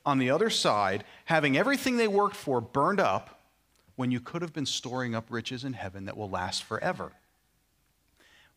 on 0.06 0.18
the 0.18 0.30
other 0.30 0.50
side 0.50 1.04
having 1.26 1.58
everything 1.58 1.98
they 1.98 2.08
worked 2.08 2.36
for 2.36 2.62
burned 2.62 3.00
up 3.00 3.42
when 3.96 4.12
you 4.12 4.20
could 4.20 4.42
have 4.42 4.54
been 4.54 4.66
storing 4.66 5.14
up 5.14 5.26
riches 5.30 5.64
in 5.64 5.74
heaven 5.74 6.06
that 6.06 6.18
will 6.18 6.30
last 6.30 6.64
forever? 6.64 7.12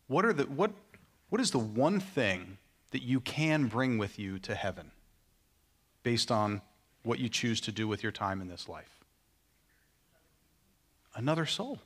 What, 0.07 0.25
are 0.25 0.33
the, 0.33 0.45
what, 0.45 0.73
what 1.31 1.41
is 1.41 1.51
the 1.51 1.59
one 1.59 2.01
thing 2.01 2.59
that 2.91 3.03
you 3.03 3.21
can 3.21 3.67
bring 3.67 3.99
with 3.99 4.19
you 4.19 4.39
to 4.41 4.55
heaven 4.55 4.91
based 6.03 6.31
on 6.31 6.61
what 7.03 7.19
you 7.19 7.29
choose 7.29 7.61
to 7.63 7.73
do 7.73 7.89
with 7.89 8.03
your 8.03 8.13
time 8.13 8.41
in 8.41 8.49
this 8.49 8.69
life? 8.69 9.01
Another 11.15 11.47
soul. 11.47 11.79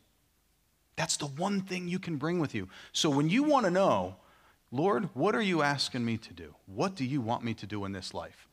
That's 0.96 1.16
the 1.16 1.26
one 1.26 1.60
thing 1.60 1.86
you 1.86 2.00
can 2.00 2.16
bring 2.16 2.40
with 2.40 2.54
you. 2.54 2.68
So 2.92 3.08
when 3.08 3.28
you 3.28 3.44
want 3.44 3.66
to 3.66 3.70
know, 3.70 4.16
Lord, 4.72 5.08
what 5.14 5.34
are 5.34 5.42
you 5.42 5.62
asking 5.62 6.04
me 6.04 6.16
to 6.18 6.32
do? 6.32 6.54
What 6.66 6.96
do 6.96 7.04
you 7.04 7.20
want 7.20 7.44
me 7.44 7.54
to 7.54 7.66
do 7.66 7.84
in 7.84 7.92
this 7.92 8.12
life? 8.12 8.47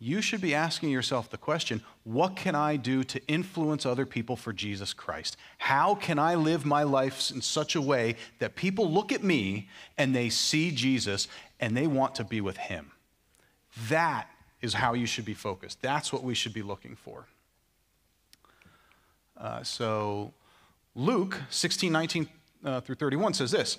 You 0.00 0.22
should 0.22 0.40
be 0.40 0.54
asking 0.54 0.90
yourself 0.90 1.28
the 1.28 1.38
question 1.38 1.82
what 2.04 2.36
can 2.36 2.54
I 2.54 2.76
do 2.76 3.02
to 3.04 3.24
influence 3.26 3.84
other 3.84 4.06
people 4.06 4.36
for 4.36 4.52
Jesus 4.52 4.92
Christ? 4.92 5.36
How 5.58 5.94
can 5.94 6.18
I 6.18 6.36
live 6.36 6.64
my 6.64 6.84
life 6.84 7.30
in 7.30 7.42
such 7.42 7.74
a 7.74 7.82
way 7.82 8.16
that 8.38 8.54
people 8.54 8.90
look 8.90 9.12
at 9.12 9.24
me 9.24 9.68
and 9.96 10.14
they 10.14 10.28
see 10.28 10.70
Jesus 10.70 11.26
and 11.58 11.76
they 11.76 11.86
want 11.86 12.14
to 12.16 12.24
be 12.24 12.40
with 12.40 12.56
him? 12.56 12.92
That 13.88 14.28
is 14.60 14.74
how 14.74 14.94
you 14.94 15.06
should 15.06 15.24
be 15.24 15.34
focused. 15.34 15.82
That's 15.82 16.12
what 16.12 16.22
we 16.22 16.34
should 16.34 16.54
be 16.54 16.62
looking 16.62 16.96
for. 16.96 17.26
Uh, 19.36 19.62
so 19.62 20.32
Luke 20.94 21.40
16, 21.50 21.92
19 21.92 22.28
uh, 22.64 22.80
through 22.80 22.96
31 22.96 23.34
says 23.34 23.50
this 23.50 23.78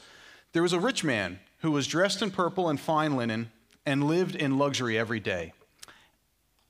There 0.53 0.63
was 0.63 0.73
a 0.73 0.79
rich 0.79 1.03
man 1.03 1.39
who 1.59 1.71
was 1.71 1.87
dressed 1.87 2.21
in 2.21 2.31
purple 2.31 2.69
and 2.69 2.79
fine 2.79 3.15
linen 3.15 3.51
and 3.85 4.03
lived 4.03 4.35
in 4.35 4.57
luxury 4.57 4.97
every 4.97 5.19
day. 5.19 5.53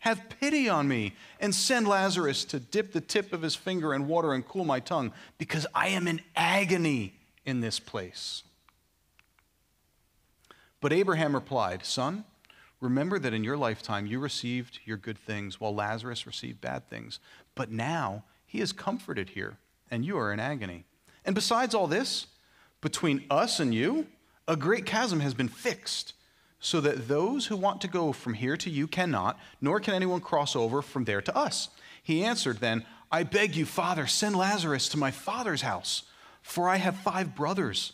have 0.00 0.28
pity 0.40 0.68
on 0.68 0.86
me 0.86 1.14
and 1.40 1.54
send 1.54 1.88
Lazarus 1.88 2.44
to 2.46 2.60
dip 2.60 2.92
the 2.92 3.00
tip 3.00 3.32
of 3.32 3.42
his 3.42 3.54
finger 3.54 3.94
in 3.94 4.06
water 4.06 4.32
and 4.32 4.46
cool 4.46 4.64
my 4.64 4.80
tongue, 4.80 5.12
because 5.38 5.66
I 5.74 5.88
am 5.88 6.06
in 6.06 6.20
agony 6.34 7.14
in 7.44 7.60
this 7.60 7.78
place. 7.78 8.42
But 10.80 10.92
Abraham 10.92 11.34
replied, 11.34 11.84
Son, 11.84 12.24
remember 12.80 13.18
that 13.18 13.34
in 13.34 13.42
your 13.42 13.56
lifetime 13.56 14.06
you 14.06 14.20
received 14.20 14.80
your 14.84 14.96
good 14.96 15.18
things, 15.18 15.60
while 15.60 15.74
Lazarus 15.74 16.26
received 16.26 16.60
bad 16.60 16.88
things. 16.88 17.18
But 17.54 17.70
now 17.70 18.24
he 18.46 18.60
is 18.60 18.72
comforted 18.72 19.30
here, 19.30 19.56
and 19.90 20.04
you 20.04 20.18
are 20.18 20.32
in 20.32 20.38
agony. 20.38 20.84
And 21.24 21.34
besides 21.34 21.74
all 21.74 21.86
this, 21.86 22.26
between 22.80 23.24
us 23.30 23.58
and 23.58 23.74
you, 23.74 24.06
a 24.46 24.56
great 24.56 24.86
chasm 24.86 25.20
has 25.20 25.34
been 25.34 25.48
fixed, 25.48 26.12
so 26.60 26.80
that 26.80 27.08
those 27.08 27.46
who 27.46 27.56
want 27.56 27.80
to 27.82 27.88
go 27.88 28.12
from 28.12 28.34
here 28.34 28.56
to 28.56 28.70
you 28.70 28.86
cannot, 28.86 29.38
nor 29.60 29.80
can 29.80 29.94
anyone 29.94 30.20
cross 30.20 30.56
over 30.56 30.82
from 30.82 31.04
there 31.04 31.22
to 31.22 31.36
us. 31.36 31.68
He 32.02 32.24
answered 32.24 32.58
then, 32.58 32.84
I 33.10 33.22
beg 33.22 33.54
you, 33.54 33.64
Father, 33.64 34.06
send 34.06 34.36
Lazarus 34.36 34.88
to 34.90 34.96
my 34.96 35.10
father's 35.10 35.62
house, 35.62 36.04
for 36.42 36.68
I 36.68 36.76
have 36.76 36.96
five 36.96 37.34
brothers. 37.34 37.92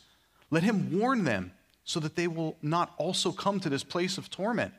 Let 0.51 0.63
him 0.63 0.99
warn 0.99 1.25
them, 1.25 1.53
so 1.85 2.01
that 2.01 2.17
they 2.17 2.29
will 2.29 2.57
not 2.63 2.95
also 2.97 3.33
come 3.33 3.59
to 3.61 3.69
this 3.69 3.85
place 3.85 4.17
of 4.17 4.31
torment. 4.31 4.73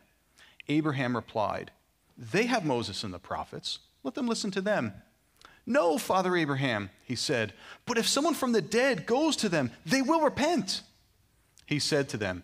Abraham 0.70 1.16
replied, 1.16 1.72
They 2.18 2.46
have 2.46 2.66
Moses 2.66 3.04
and 3.04 3.14
the 3.14 3.20
prophets. 3.20 3.80
Let 4.04 4.16
them 4.16 4.28
listen 4.28 4.52
to 4.52 4.62
them. 4.62 4.94
No, 5.66 5.98
Father 5.98 6.36
Abraham, 6.36 6.90
he 7.06 7.16
said, 7.16 7.54
but 7.86 7.98
if 7.98 8.08
someone 8.08 8.34
from 8.34 8.52
the 8.52 8.62
dead 8.62 9.06
goes 9.06 9.36
to 9.38 9.50
them, 9.50 9.72
they 9.86 10.02
will 10.02 10.22
repent. 10.22 10.82
He 11.66 11.80
said 11.80 12.10
to 12.10 12.18
them, 12.18 12.44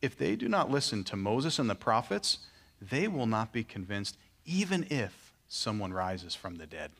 If 0.00 0.16
they 0.16 0.36
do 0.36 0.48
not 0.48 0.70
listen 0.70 1.04
to 1.04 1.16
Moses 1.16 1.58
and 1.58 1.68
the 1.68 1.74
prophets, 1.74 2.38
they 2.80 3.08
will 3.08 3.26
not 3.26 3.52
be 3.52 3.64
convinced, 3.64 4.16
even 4.44 4.86
if 4.90 5.32
someone 5.48 5.92
rises 5.92 6.34
from 6.34 6.56
the 6.56 6.66
dead. 6.66 6.90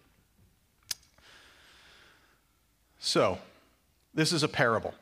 So, 2.99 3.39
this 4.13 4.33
is 4.33 4.43
a 4.43 4.49
parable. 4.49 4.95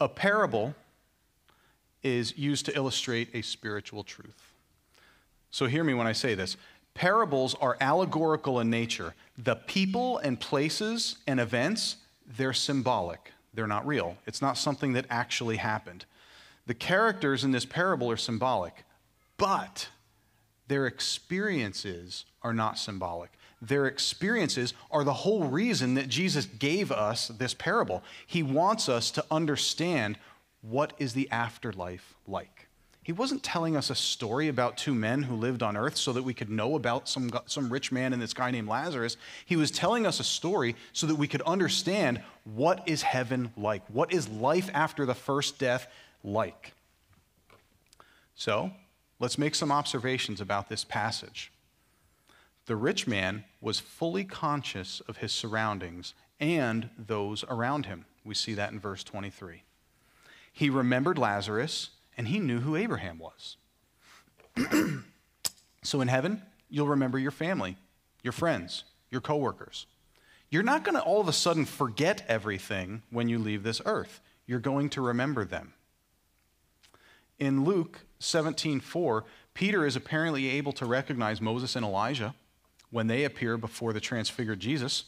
A 0.00 0.08
parable 0.08 0.74
is 2.02 2.36
used 2.38 2.64
to 2.66 2.76
illustrate 2.76 3.28
a 3.34 3.42
spiritual 3.42 4.02
truth. 4.02 4.52
So, 5.50 5.66
hear 5.66 5.84
me 5.84 5.92
when 5.92 6.06
I 6.06 6.12
say 6.12 6.34
this. 6.34 6.56
Parables 6.94 7.54
are 7.60 7.76
allegorical 7.80 8.60
in 8.60 8.70
nature. 8.70 9.14
The 9.36 9.56
people 9.56 10.16
and 10.18 10.40
places 10.40 11.16
and 11.26 11.38
events, 11.38 11.96
they're 12.38 12.54
symbolic. 12.54 13.32
They're 13.52 13.66
not 13.66 13.86
real. 13.86 14.16
It's 14.26 14.40
not 14.40 14.56
something 14.56 14.94
that 14.94 15.04
actually 15.10 15.56
happened. 15.56 16.06
The 16.66 16.74
characters 16.74 17.44
in 17.44 17.52
this 17.52 17.64
parable 17.64 18.10
are 18.10 18.16
symbolic, 18.16 18.84
but 19.36 19.88
their 20.68 20.86
experiences 20.86 22.24
are 22.42 22.52
not 22.52 22.78
symbolic. 22.78 23.30
Their 23.62 23.86
experiences 23.86 24.74
are 24.90 25.04
the 25.04 25.12
whole 25.12 25.44
reason 25.44 25.94
that 25.94 26.08
Jesus 26.08 26.46
gave 26.46 26.92
us 26.92 27.28
this 27.28 27.54
parable. 27.54 28.02
He 28.26 28.42
wants 28.42 28.88
us 28.88 29.10
to 29.12 29.24
understand 29.30 30.18
what 30.60 30.92
is 30.98 31.14
the 31.14 31.30
afterlife 31.30 32.14
like. 32.26 32.66
He 33.06 33.12
wasn't 33.12 33.44
telling 33.44 33.76
us 33.76 33.88
a 33.88 33.94
story 33.94 34.48
about 34.48 34.76
two 34.76 34.92
men 34.92 35.22
who 35.22 35.36
lived 35.36 35.62
on 35.62 35.76
earth 35.76 35.96
so 35.96 36.12
that 36.12 36.24
we 36.24 36.34
could 36.34 36.50
know 36.50 36.74
about 36.74 37.08
some, 37.08 37.30
some 37.46 37.72
rich 37.72 37.92
man 37.92 38.12
and 38.12 38.20
this 38.20 38.34
guy 38.34 38.50
named 38.50 38.66
Lazarus. 38.66 39.16
He 39.44 39.54
was 39.54 39.70
telling 39.70 40.04
us 40.04 40.18
a 40.18 40.24
story 40.24 40.74
so 40.92 41.06
that 41.06 41.14
we 41.14 41.28
could 41.28 41.42
understand 41.42 42.20
what 42.42 42.82
is 42.86 43.02
heaven 43.02 43.52
like? 43.56 43.82
What 43.86 44.12
is 44.12 44.28
life 44.28 44.70
after 44.74 45.06
the 45.06 45.14
first 45.14 45.60
death 45.60 45.86
like? 46.26 46.74
So, 48.34 48.72
let's 49.18 49.38
make 49.38 49.54
some 49.54 49.72
observations 49.72 50.40
about 50.40 50.68
this 50.68 50.84
passage. 50.84 51.50
The 52.66 52.76
rich 52.76 53.06
man 53.06 53.44
was 53.60 53.80
fully 53.80 54.24
conscious 54.24 55.00
of 55.08 55.18
his 55.18 55.32
surroundings 55.32 56.12
and 56.38 56.90
those 56.98 57.44
around 57.48 57.86
him. 57.86 58.04
We 58.24 58.34
see 58.34 58.54
that 58.54 58.72
in 58.72 58.80
verse 58.80 59.04
23. 59.04 59.62
He 60.52 60.68
remembered 60.68 61.16
Lazarus 61.16 61.90
and 62.16 62.28
he 62.28 62.40
knew 62.40 62.60
who 62.60 62.76
Abraham 62.76 63.18
was. 63.18 63.56
so 65.82 66.00
in 66.00 66.08
heaven, 66.08 66.42
you'll 66.68 66.88
remember 66.88 67.18
your 67.18 67.30
family, 67.30 67.76
your 68.22 68.32
friends, 68.32 68.84
your 69.10 69.20
coworkers. 69.20 69.86
You're 70.50 70.62
not 70.62 70.84
going 70.84 70.94
to 70.94 71.02
all 71.02 71.20
of 71.20 71.28
a 71.28 71.32
sudden 71.32 71.64
forget 71.64 72.24
everything 72.28 73.02
when 73.10 73.28
you 73.28 73.38
leave 73.38 73.62
this 73.62 73.80
earth. 73.84 74.20
You're 74.46 74.60
going 74.60 74.90
to 74.90 75.00
remember 75.00 75.44
them. 75.44 75.72
In 77.38 77.64
Luke 77.64 78.00
17:4, 78.20 79.24
Peter 79.54 79.84
is 79.84 79.96
apparently 79.96 80.48
able 80.48 80.72
to 80.72 80.86
recognize 80.86 81.40
Moses 81.40 81.76
and 81.76 81.84
Elijah 81.84 82.34
when 82.90 83.06
they 83.06 83.24
appear 83.24 83.56
before 83.56 83.92
the 83.92 84.00
transfigured 84.00 84.60
Jesus. 84.60 85.04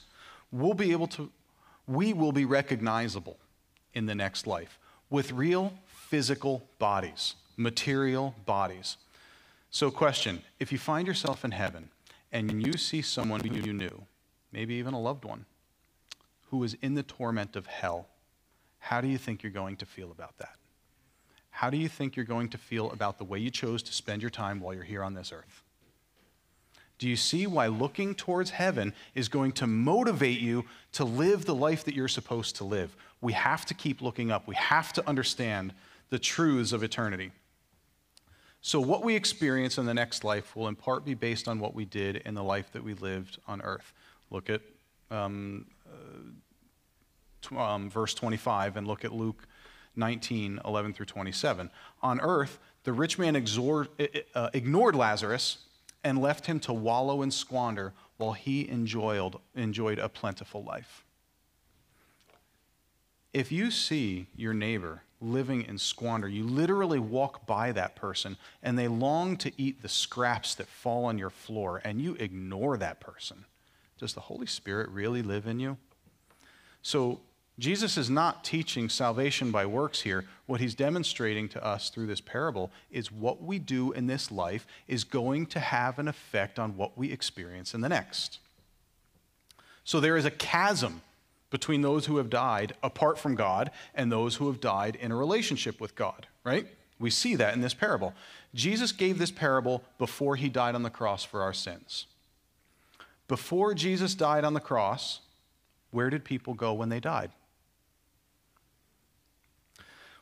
We'll 0.50 0.74
be 0.74 0.92
able 0.92 1.06
to 1.08 1.30
we 1.86 2.12
will 2.12 2.32
be 2.32 2.44
recognizable 2.44 3.38
in 3.94 4.06
the 4.06 4.14
next 4.14 4.46
life 4.46 4.78
with 5.10 5.32
real 5.32 5.72
physical 5.86 6.68
bodies, 6.78 7.34
material 7.56 8.34
bodies. 8.44 8.98
So, 9.70 9.90
question 9.90 10.42
if 10.60 10.70
you 10.70 10.78
find 10.78 11.06
yourself 11.06 11.44
in 11.44 11.50
heaven 11.50 11.88
and 12.30 12.64
you 12.64 12.74
see 12.74 13.02
someone 13.02 13.40
who 13.40 13.54
you 13.54 13.72
knew, 13.72 14.02
maybe 14.52 14.74
even 14.74 14.94
a 14.94 15.00
loved 15.00 15.24
one, 15.24 15.46
who 16.50 16.62
is 16.62 16.76
in 16.82 16.94
the 16.94 17.02
torment 17.02 17.56
of 17.56 17.66
hell, 17.66 18.06
how 18.78 19.00
do 19.00 19.08
you 19.08 19.18
think 19.18 19.42
you're 19.42 19.52
going 19.52 19.76
to 19.76 19.86
feel 19.86 20.10
about 20.10 20.36
that? 20.38 20.56
How 21.58 21.70
do 21.70 21.76
you 21.76 21.88
think 21.88 22.14
you're 22.14 22.24
going 22.24 22.50
to 22.50 22.56
feel 22.56 22.88
about 22.92 23.18
the 23.18 23.24
way 23.24 23.40
you 23.40 23.50
chose 23.50 23.82
to 23.82 23.92
spend 23.92 24.22
your 24.22 24.30
time 24.30 24.60
while 24.60 24.72
you're 24.72 24.84
here 24.84 25.02
on 25.02 25.14
this 25.14 25.32
earth? 25.32 25.64
Do 27.00 27.08
you 27.08 27.16
see 27.16 27.48
why 27.48 27.66
looking 27.66 28.14
towards 28.14 28.50
heaven 28.50 28.94
is 29.16 29.28
going 29.28 29.50
to 29.54 29.66
motivate 29.66 30.38
you 30.38 30.66
to 30.92 31.04
live 31.04 31.46
the 31.46 31.56
life 31.56 31.82
that 31.82 31.96
you're 31.96 32.06
supposed 32.06 32.54
to 32.56 32.64
live? 32.64 32.94
We 33.20 33.32
have 33.32 33.66
to 33.66 33.74
keep 33.74 34.00
looking 34.00 34.30
up. 34.30 34.46
We 34.46 34.54
have 34.54 34.92
to 34.92 35.08
understand 35.08 35.74
the 36.10 36.18
truths 36.20 36.72
of 36.72 36.84
eternity. 36.84 37.32
So, 38.60 38.78
what 38.78 39.02
we 39.02 39.16
experience 39.16 39.78
in 39.78 39.86
the 39.86 39.94
next 39.94 40.22
life 40.22 40.54
will 40.54 40.68
in 40.68 40.76
part 40.76 41.04
be 41.04 41.14
based 41.14 41.48
on 41.48 41.58
what 41.58 41.74
we 41.74 41.84
did 41.84 42.18
in 42.18 42.34
the 42.34 42.44
life 42.44 42.70
that 42.70 42.84
we 42.84 42.94
lived 42.94 43.40
on 43.48 43.62
earth. 43.62 43.92
Look 44.30 44.48
at 44.48 44.60
um, 45.10 45.66
uh, 47.52 47.58
um, 47.60 47.90
verse 47.90 48.14
25 48.14 48.76
and 48.76 48.86
look 48.86 49.04
at 49.04 49.10
Luke 49.12 49.48
19 49.98 50.60
11 50.64 50.94
through 50.94 51.06
27. 51.06 51.70
On 52.02 52.20
earth, 52.20 52.58
the 52.84 52.92
rich 52.92 53.18
man 53.18 53.34
exor- 53.34 53.88
uh, 54.34 54.50
ignored 54.54 54.94
Lazarus 54.94 55.58
and 56.04 56.20
left 56.20 56.46
him 56.46 56.60
to 56.60 56.72
wallow 56.72 57.22
and 57.22 57.34
squander 57.34 57.92
while 58.16 58.32
he 58.32 58.68
enjoyed, 58.68 59.34
enjoyed 59.54 59.98
a 59.98 60.08
plentiful 60.08 60.62
life. 60.62 61.04
If 63.34 63.52
you 63.52 63.70
see 63.70 64.28
your 64.34 64.54
neighbor 64.54 65.02
living 65.20 65.62
in 65.62 65.78
squander. 65.78 66.28
You 66.28 66.44
literally 66.44 66.98
walk 66.98 67.46
by 67.46 67.72
that 67.72 67.96
person 67.96 68.36
and 68.62 68.78
they 68.78 68.88
long 68.88 69.36
to 69.38 69.52
eat 69.56 69.82
the 69.82 69.88
scraps 69.88 70.54
that 70.56 70.68
fall 70.68 71.04
on 71.06 71.18
your 71.18 71.30
floor 71.30 71.80
and 71.84 72.00
you 72.00 72.16
ignore 72.18 72.76
that 72.76 73.00
person. 73.00 73.44
Does 73.98 74.14
the 74.14 74.20
Holy 74.20 74.46
Spirit 74.46 74.88
really 74.90 75.22
live 75.22 75.46
in 75.46 75.58
you? 75.58 75.76
So, 76.82 77.20
Jesus 77.58 77.96
is 77.96 78.08
not 78.08 78.44
teaching 78.44 78.88
salvation 78.88 79.50
by 79.50 79.66
works 79.66 80.02
here. 80.02 80.24
What 80.46 80.60
he's 80.60 80.76
demonstrating 80.76 81.48
to 81.50 81.64
us 81.64 81.90
through 81.90 82.06
this 82.06 82.20
parable 82.20 82.70
is 82.90 83.10
what 83.10 83.42
we 83.42 83.58
do 83.58 83.90
in 83.92 84.06
this 84.06 84.30
life 84.30 84.64
is 84.86 85.02
going 85.02 85.46
to 85.46 85.60
have 85.60 85.98
an 85.98 86.06
effect 86.06 86.58
on 86.58 86.76
what 86.76 86.96
we 86.96 87.10
experience 87.10 87.74
in 87.74 87.80
the 87.80 87.88
next. 87.88 88.38
So, 89.82 89.98
there 89.98 90.16
is 90.16 90.24
a 90.24 90.30
chasm 90.30 91.02
between 91.50 91.82
those 91.82 92.06
who 92.06 92.18
have 92.18 92.30
died 92.30 92.74
apart 92.82 93.18
from 93.18 93.34
God 93.34 93.70
and 93.94 94.12
those 94.12 94.36
who 94.36 94.46
have 94.46 94.60
died 94.60 94.96
in 94.96 95.10
a 95.10 95.16
relationship 95.16 95.80
with 95.80 95.94
God, 95.96 96.26
right? 96.44 96.66
We 97.00 97.10
see 97.10 97.34
that 97.36 97.54
in 97.54 97.60
this 97.60 97.74
parable. 97.74 98.14
Jesus 98.54 98.92
gave 98.92 99.18
this 99.18 99.30
parable 99.30 99.82
before 99.98 100.36
he 100.36 100.48
died 100.48 100.74
on 100.74 100.82
the 100.82 100.90
cross 100.90 101.24
for 101.24 101.42
our 101.42 101.54
sins. 101.54 102.06
Before 103.28 103.74
Jesus 103.74 104.14
died 104.14 104.44
on 104.44 104.54
the 104.54 104.60
cross, 104.60 105.20
where 105.90 106.10
did 106.10 106.24
people 106.24 106.54
go 106.54 106.72
when 106.72 106.88
they 106.88 107.00
died? 107.00 107.30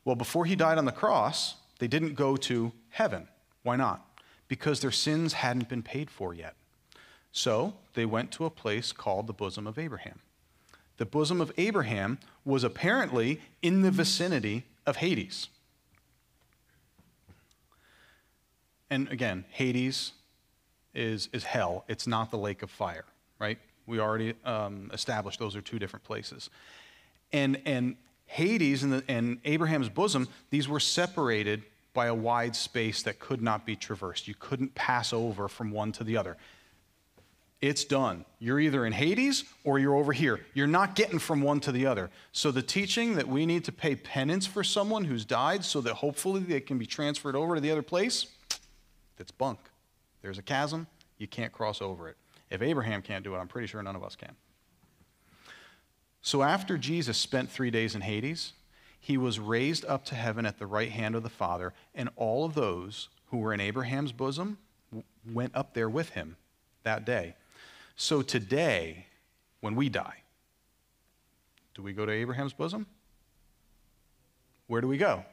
Well, 0.06 0.14
before 0.14 0.44
he 0.44 0.54
died 0.54 0.78
on 0.78 0.84
the 0.84 0.92
cross, 0.92 1.56
they 1.80 1.88
didn't 1.88 2.14
go 2.14 2.36
to 2.36 2.72
heaven. 2.90 3.26
Why 3.64 3.74
not? 3.74 4.08
Because 4.46 4.78
their 4.78 4.92
sins 4.92 5.32
hadn't 5.32 5.68
been 5.68 5.82
paid 5.82 6.10
for 6.10 6.32
yet. 6.32 6.54
So 7.32 7.74
they 7.94 8.06
went 8.06 8.30
to 8.32 8.44
a 8.44 8.50
place 8.50 8.92
called 8.92 9.26
the 9.26 9.32
bosom 9.32 9.66
of 9.66 9.80
Abraham. 9.80 10.20
The 10.98 11.06
bosom 11.06 11.40
of 11.40 11.52
Abraham 11.58 12.20
was 12.44 12.62
apparently 12.62 13.40
in 13.62 13.82
the 13.82 13.90
vicinity 13.90 14.64
of 14.86 14.98
Hades. 14.98 15.48
And 18.88 19.08
again, 19.10 19.44
Hades 19.50 20.12
is, 20.94 21.28
is 21.32 21.42
hell. 21.42 21.84
It's 21.88 22.06
not 22.06 22.30
the 22.30 22.38
lake 22.38 22.62
of 22.62 22.70
fire, 22.70 23.04
right? 23.40 23.58
We 23.86 23.98
already 23.98 24.34
um, 24.44 24.88
established 24.94 25.40
those 25.40 25.56
are 25.56 25.60
two 25.60 25.80
different 25.80 26.04
places. 26.04 26.48
And, 27.32 27.60
and 27.66 27.96
Hades 28.26 28.82
and, 28.82 28.92
the, 28.92 29.04
and 29.08 29.38
Abraham's 29.44 29.88
bosom, 29.88 30.28
these 30.50 30.68
were 30.68 30.80
separated 30.80 31.62
by 31.94 32.06
a 32.06 32.14
wide 32.14 32.54
space 32.54 33.02
that 33.02 33.18
could 33.18 33.40
not 33.40 33.64
be 33.64 33.74
traversed. 33.74 34.28
You 34.28 34.34
couldn't 34.38 34.74
pass 34.74 35.12
over 35.12 35.48
from 35.48 35.70
one 35.70 35.92
to 35.92 36.04
the 36.04 36.16
other. 36.16 36.36
It's 37.62 37.84
done. 37.84 38.26
You're 38.38 38.60
either 38.60 38.84
in 38.84 38.92
Hades 38.92 39.44
or 39.64 39.78
you're 39.78 39.94
over 39.94 40.12
here. 40.12 40.40
You're 40.52 40.66
not 40.66 40.94
getting 40.94 41.18
from 41.18 41.40
one 41.40 41.58
to 41.60 41.72
the 41.72 41.86
other. 41.86 42.10
So, 42.32 42.50
the 42.50 42.60
teaching 42.62 43.14
that 43.14 43.26
we 43.26 43.46
need 43.46 43.64
to 43.64 43.72
pay 43.72 43.96
penance 43.96 44.46
for 44.46 44.62
someone 44.62 45.06
who's 45.06 45.24
died 45.24 45.64
so 45.64 45.80
that 45.80 45.94
hopefully 45.94 46.40
they 46.42 46.60
can 46.60 46.76
be 46.76 46.84
transferred 46.84 47.34
over 47.34 47.54
to 47.54 47.60
the 47.60 47.70
other 47.70 47.82
place, 47.82 48.26
that's 49.16 49.30
bunk. 49.30 49.58
There's 50.20 50.36
a 50.36 50.42
chasm, 50.42 50.86
you 51.16 51.26
can't 51.26 51.52
cross 51.52 51.80
over 51.80 52.10
it. 52.10 52.16
If 52.50 52.60
Abraham 52.60 53.00
can't 53.00 53.24
do 53.24 53.34
it, 53.34 53.38
I'm 53.38 53.48
pretty 53.48 53.68
sure 53.68 53.82
none 53.82 53.96
of 53.96 54.04
us 54.04 54.16
can. 54.16 54.36
So 56.26 56.42
after 56.42 56.76
Jesus 56.76 57.16
spent 57.16 57.52
three 57.52 57.70
days 57.70 57.94
in 57.94 58.00
Hades, 58.00 58.52
he 58.98 59.16
was 59.16 59.38
raised 59.38 59.84
up 59.84 60.04
to 60.06 60.16
heaven 60.16 60.44
at 60.44 60.58
the 60.58 60.66
right 60.66 60.90
hand 60.90 61.14
of 61.14 61.22
the 61.22 61.30
Father, 61.30 61.72
and 61.94 62.08
all 62.16 62.44
of 62.44 62.54
those 62.54 63.08
who 63.26 63.36
were 63.36 63.54
in 63.54 63.60
Abraham's 63.60 64.10
bosom 64.10 64.58
went 65.32 65.54
up 65.54 65.72
there 65.72 65.88
with 65.88 66.08
him 66.08 66.34
that 66.82 67.04
day. 67.04 67.36
So 67.94 68.22
today, 68.22 69.06
when 69.60 69.76
we 69.76 69.88
die, 69.88 70.22
do 71.76 71.82
we 71.82 71.92
go 71.92 72.04
to 72.04 72.10
Abraham's 72.10 72.54
bosom? 72.54 72.86
Where 74.66 74.80
do 74.80 74.88
we 74.88 74.98
go? 74.98 75.24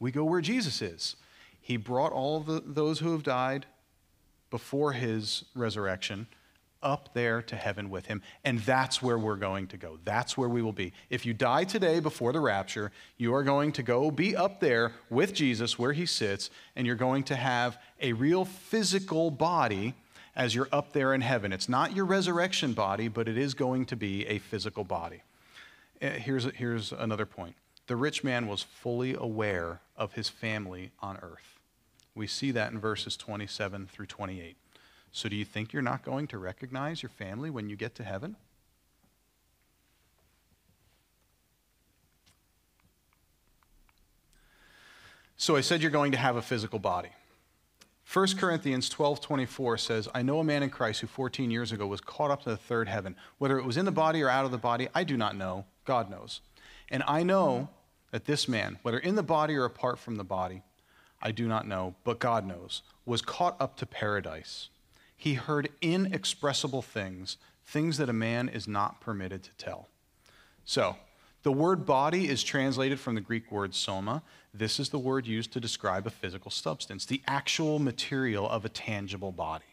We 0.00 0.10
go 0.10 0.24
where 0.24 0.40
Jesus 0.40 0.82
is. 0.82 1.14
He 1.60 1.76
brought 1.76 2.10
all 2.10 2.40
the, 2.40 2.60
those 2.66 2.98
who 2.98 3.12
have 3.12 3.22
died 3.22 3.66
before 4.50 4.94
his 4.94 5.44
resurrection 5.54 6.26
up 6.84 7.14
there 7.14 7.42
to 7.42 7.56
heaven 7.56 7.90
with 7.90 8.06
him. 8.06 8.22
And 8.44 8.60
that's 8.60 9.02
where 9.02 9.18
we're 9.18 9.36
going 9.36 9.66
to 9.68 9.76
go. 9.76 9.98
That's 10.04 10.36
where 10.36 10.48
we 10.48 10.62
will 10.62 10.72
be. 10.72 10.92
If 11.10 11.26
you 11.26 11.34
die 11.34 11.64
today 11.64 11.98
before 11.98 12.32
the 12.32 12.40
rapture, 12.40 12.92
you 13.16 13.34
are 13.34 13.42
going 13.42 13.72
to 13.72 13.82
go 13.82 14.10
be 14.10 14.36
up 14.36 14.60
there 14.60 14.92
with 15.10 15.32
Jesus 15.32 15.78
where 15.78 15.92
he 15.92 16.06
sits, 16.06 16.50
and 16.76 16.86
you're 16.86 16.94
going 16.94 17.24
to 17.24 17.36
have 17.36 17.78
a 18.00 18.12
real 18.12 18.44
physical 18.44 19.30
body 19.30 19.94
as 20.36 20.54
you're 20.54 20.68
up 20.70 20.92
there 20.92 21.14
in 21.14 21.20
heaven. 21.20 21.52
It's 21.52 21.68
not 21.68 21.96
your 21.96 22.04
resurrection 22.04 22.72
body, 22.72 23.08
but 23.08 23.28
it 23.28 23.38
is 23.38 23.54
going 23.54 23.86
to 23.86 23.96
be 23.96 24.26
a 24.26 24.38
physical 24.38 24.84
body. 24.84 25.22
Eh, 26.00 26.18
here's, 26.18 26.44
here's 26.54 26.92
another 26.92 27.26
point 27.26 27.56
the 27.86 27.96
rich 27.96 28.24
man 28.24 28.46
was 28.46 28.62
fully 28.62 29.14
aware 29.14 29.80
of 29.96 30.14
his 30.14 30.28
family 30.28 30.90
on 31.00 31.18
earth. 31.18 31.58
We 32.14 32.26
see 32.26 32.50
that 32.52 32.72
in 32.72 32.78
verses 32.78 33.16
27 33.16 33.88
through 33.92 34.06
28. 34.06 34.56
So, 35.16 35.28
do 35.28 35.36
you 35.36 35.44
think 35.44 35.72
you're 35.72 35.80
not 35.80 36.02
going 36.02 36.26
to 36.26 36.38
recognize 36.38 37.00
your 37.00 37.08
family 37.08 37.48
when 37.48 37.68
you 37.68 37.76
get 37.76 37.94
to 37.94 38.02
heaven? 38.02 38.34
So, 45.36 45.54
I 45.54 45.60
said 45.60 45.82
you're 45.82 45.92
going 45.92 46.10
to 46.10 46.18
have 46.18 46.34
a 46.34 46.42
physical 46.42 46.80
body. 46.80 47.10
1 48.12 48.36
Corinthians 48.36 48.90
12:24 48.90 49.78
says, 49.78 50.08
I 50.12 50.22
know 50.22 50.40
a 50.40 50.44
man 50.44 50.64
in 50.64 50.70
Christ 50.70 51.00
who 51.00 51.06
14 51.06 51.48
years 51.48 51.70
ago 51.70 51.86
was 51.86 52.00
caught 52.00 52.32
up 52.32 52.42
to 52.42 52.50
the 52.50 52.56
third 52.56 52.88
heaven. 52.88 53.14
Whether 53.38 53.56
it 53.60 53.64
was 53.64 53.76
in 53.76 53.84
the 53.84 53.92
body 53.92 54.20
or 54.20 54.28
out 54.28 54.44
of 54.44 54.50
the 54.50 54.58
body, 54.58 54.88
I 54.96 55.04
do 55.04 55.16
not 55.16 55.36
know. 55.36 55.64
God 55.84 56.10
knows. 56.10 56.40
And 56.90 57.04
I 57.06 57.22
know 57.22 57.68
that 58.10 58.24
this 58.24 58.48
man, 58.48 58.80
whether 58.82 58.98
in 58.98 59.14
the 59.14 59.22
body 59.22 59.54
or 59.54 59.64
apart 59.64 60.00
from 60.00 60.16
the 60.16 60.24
body, 60.24 60.64
I 61.22 61.30
do 61.30 61.46
not 61.46 61.68
know, 61.68 61.94
but 62.02 62.18
God 62.18 62.44
knows, 62.44 62.82
was 63.06 63.22
caught 63.22 63.56
up 63.60 63.76
to 63.76 63.86
paradise 63.86 64.70
he 65.24 65.32
heard 65.32 65.70
inexpressible 65.80 66.82
things, 66.82 67.38
things 67.64 67.96
that 67.96 68.10
a 68.10 68.12
man 68.12 68.46
is 68.46 68.68
not 68.68 69.00
permitted 69.00 69.42
to 69.42 69.50
tell. 69.56 69.88
So, 70.66 70.96
the 71.44 71.50
word 71.50 71.86
body 71.86 72.28
is 72.28 72.42
translated 72.42 73.00
from 73.00 73.14
the 73.14 73.22
Greek 73.22 73.50
word 73.50 73.74
soma. 73.74 74.22
This 74.52 74.78
is 74.78 74.90
the 74.90 74.98
word 74.98 75.26
used 75.26 75.50
to 75.54 75.60
describe 75.60 76.06
a 76.06 76.10
physical 76.10 76.50
substance, 76.50 77.06
the 77.06 77.22
actual 77.26 77.78
material 77.78 78.46
of 78.46 78.66
a 78.66 78.68
tangible 78.68 79.32
body. 79.32 79.64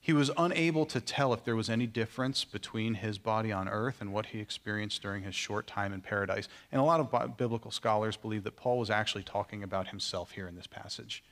He 0.00 0.12
was 0.12 0.32
unable 0.36 0.86
to 0.86 1.00
tell 1.00 1.32
if 1.32 1.44
there 1.44 1.54
was 1.54 1.70
any 1.70 1.86
difference 1.86 2.44
between 2.44 2.94
his 2.94 3.16
body 3.16 3.52
on 3.52 3.68
earth 3.68 4.00
and 4.00 4.12
what 4.12 4.26
he 4.26 4.40
experienced 4.40 5.02
during 5.02 5.22
his 5.22 5.36
short 5.36 5.68
time 5.68 5.92
in 5.92 6.00
paradise. 6.00 6.48
And 6.72 6.80
a 6.80 6.84
lot 6.84 6.98
of 6.98 7.36
biblical 7.36 7.70
scholars 7.70 8.16
believe 8.16 8.42
that 8.42 8.56
Paul 8.56 8.80
was 8.80 8.90
actually 8.90 9.22
talking 9.22 9.62
about 9.62 9.86
himself 9.86 10.32
here 10.32 10.48
in 10.48 10.56
this 10.56 10.66
passage. 10.66 11.22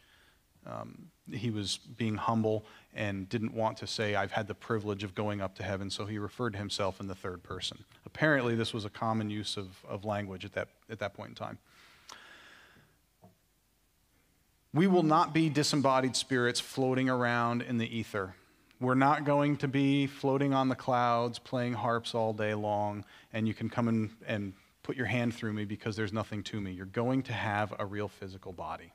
Um, 0.69 1.09
he 1.31 1.51
was 1.51 1.79
being 1.97 2.17
humble 2.17 2.65
and 2.95 3.29
didn't 3.29 3.55
want 3.55 3.77
to 3.79 3.87
say, 3.87 4.15
I've 4.15 4.33
had 4.33 4.49
the 4.49 4.55
privilege 4.55 5.05
of 5.05 5.15
going 5.15 5.41
up 5.41 5.55
to 5.57 5.63
heaven, 5.63 5.91
so 5.91 6.07
he 6.07 6.19
referred 6.19 6.55
to 6.55 6.59
himself 6.59 7.01
in 7.01 7.07
the 7.07 7.15
third 7.15 7.43
person. 7.43 7.85
Apparently, 8.07 8.55
this 8.55 8.73
was 8.73 8.85
a 8.85 8.91
common 8.91 9.31
use 9.31 9.57
of, 9.57 9.85
of 9.89 10.05
language 10.05 10.45
at 10.45 10.53
that, 10.53 10.69
at 10.91 10.99
that 10.99 11.15
point 11.15 11.31
in 11.31 11.35
time. 11.35 11.59
We 14.75 14.87
will 14.87 15.03
not 15.03 15.33
be 15.33 15.49
disembodied 15.49 16.17
spirits 16.17 16.61
floating 16.61 17.09
around 17.09 17.63
in 17.63 17.79
the 17.79 17.99
ether. 17.99 18.35
We're 18.81 18.95
not 18.95 19.25
going 19.25 19.57
to 19.59 19.69
be 19.69 20.07
floating 20.07 20.55
on 20.55 20.69
the 20.69 20.77
clouds, 20.77 21.39
playing 21.39 21.73
harps 21.73 22.15
all 22.15 22.33
day 22.33 22.55
long, 22.55 23.05
and 23.33 23.49
you 23.49 23.55
can 23.55 23.69
come 23.69 23.89
in 23.89 24.11
and 24.27 24.53
put 24.83 24.97
your 24.97 25.07
hand 25.07 25.35
through 25.35 25.53
me 25.53 25.65
because 25.65 25.97
there's 25.97 26.13
nothing 26.13 26.43
to 26.45 26.61
me. 26.61 26.73
You're 26.73 26.87
going 26.87 27.23
to 27.25 27.33
have 27.33 27.75
a 27.79 27.85
real 27.85 28.09
physical 28.09 28.53
body. 28.53 28.93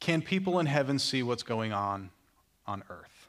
Can 0.00 0.22
people 0.22 0.58
in 0.58 0.66
heaven 0.66 0.98
see 0.98 1.22
what's 1.22 1.42
going 1.42 1.72
on 1.72 2.10
on 2.66 2.82
earth? 2.88 3.20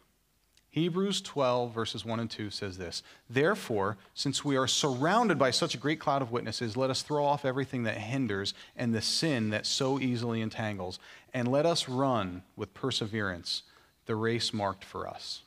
Hebrews 0.72 1.19
12, 1.19 1.74
verses 1.74 2.05
1 2.05 2.22
and 2.22 2.32
2 2.32 2.49
says 2.49 2.78
this 2.78 3.03
Therefore, 3.30 3.97
since 4.13 4.45
we 4.45 4.55
are 4.55 4.67
surrounded 4.67 5.38
by 5.38 5.51
such 5.51 5.76
a 5.76 5.78
great 5.78 5.99
cloud 5.99 6.22
of 6.22 6.32
witnesses, 6.32 6.78
let 6.78 6.89
us 6.89 7.01
throw 7.01 7.26
off 7.26 7.43
everything 7.43 7.84
that 7.84 7.97
hinders 7.97 8.53
and 8.78 8.95
the 8.95 9.01
sin 9.01 9.49
that 9.49 9.65
so 9.65 9.99
easily 9.99 10.39
entangles, 10.41 10.97
and 11.34 11.49
let 11.49 11.65
us 11.65 11.89
run 11.89 12.43
with 12.55 12.74
perseverance 12.74 13.63
the 14.05 14.15
race 14.15 14.53
marked 14.53 14.86
for 14.86 15.07
us. 15.07 15.41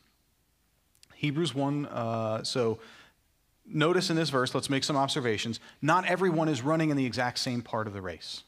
Hebrews 1.14 1.54
1, 1.54 1.86
uh, 1.86 2.44
so 2.44 2.78
notice 3.66 4.10
in 4.10 4.16
this 4.16 4.28
verse, 4.28 4.54
let's 4.54 4.68
make 4.68 4.84
some 4.84 4.96
observations. 4.96 5.58
Not 5.80 6.04
everyone 6.04 6.50
is 6.50 6.60
running 6.60 6.90
in 6.90 6.98
the 6.98 7.06
exact 7.06 7.38
same 7.38 7.62
part 7.62 7.86
of 7.86 7.94
the 7.94 8.02
race. 8.02 8.42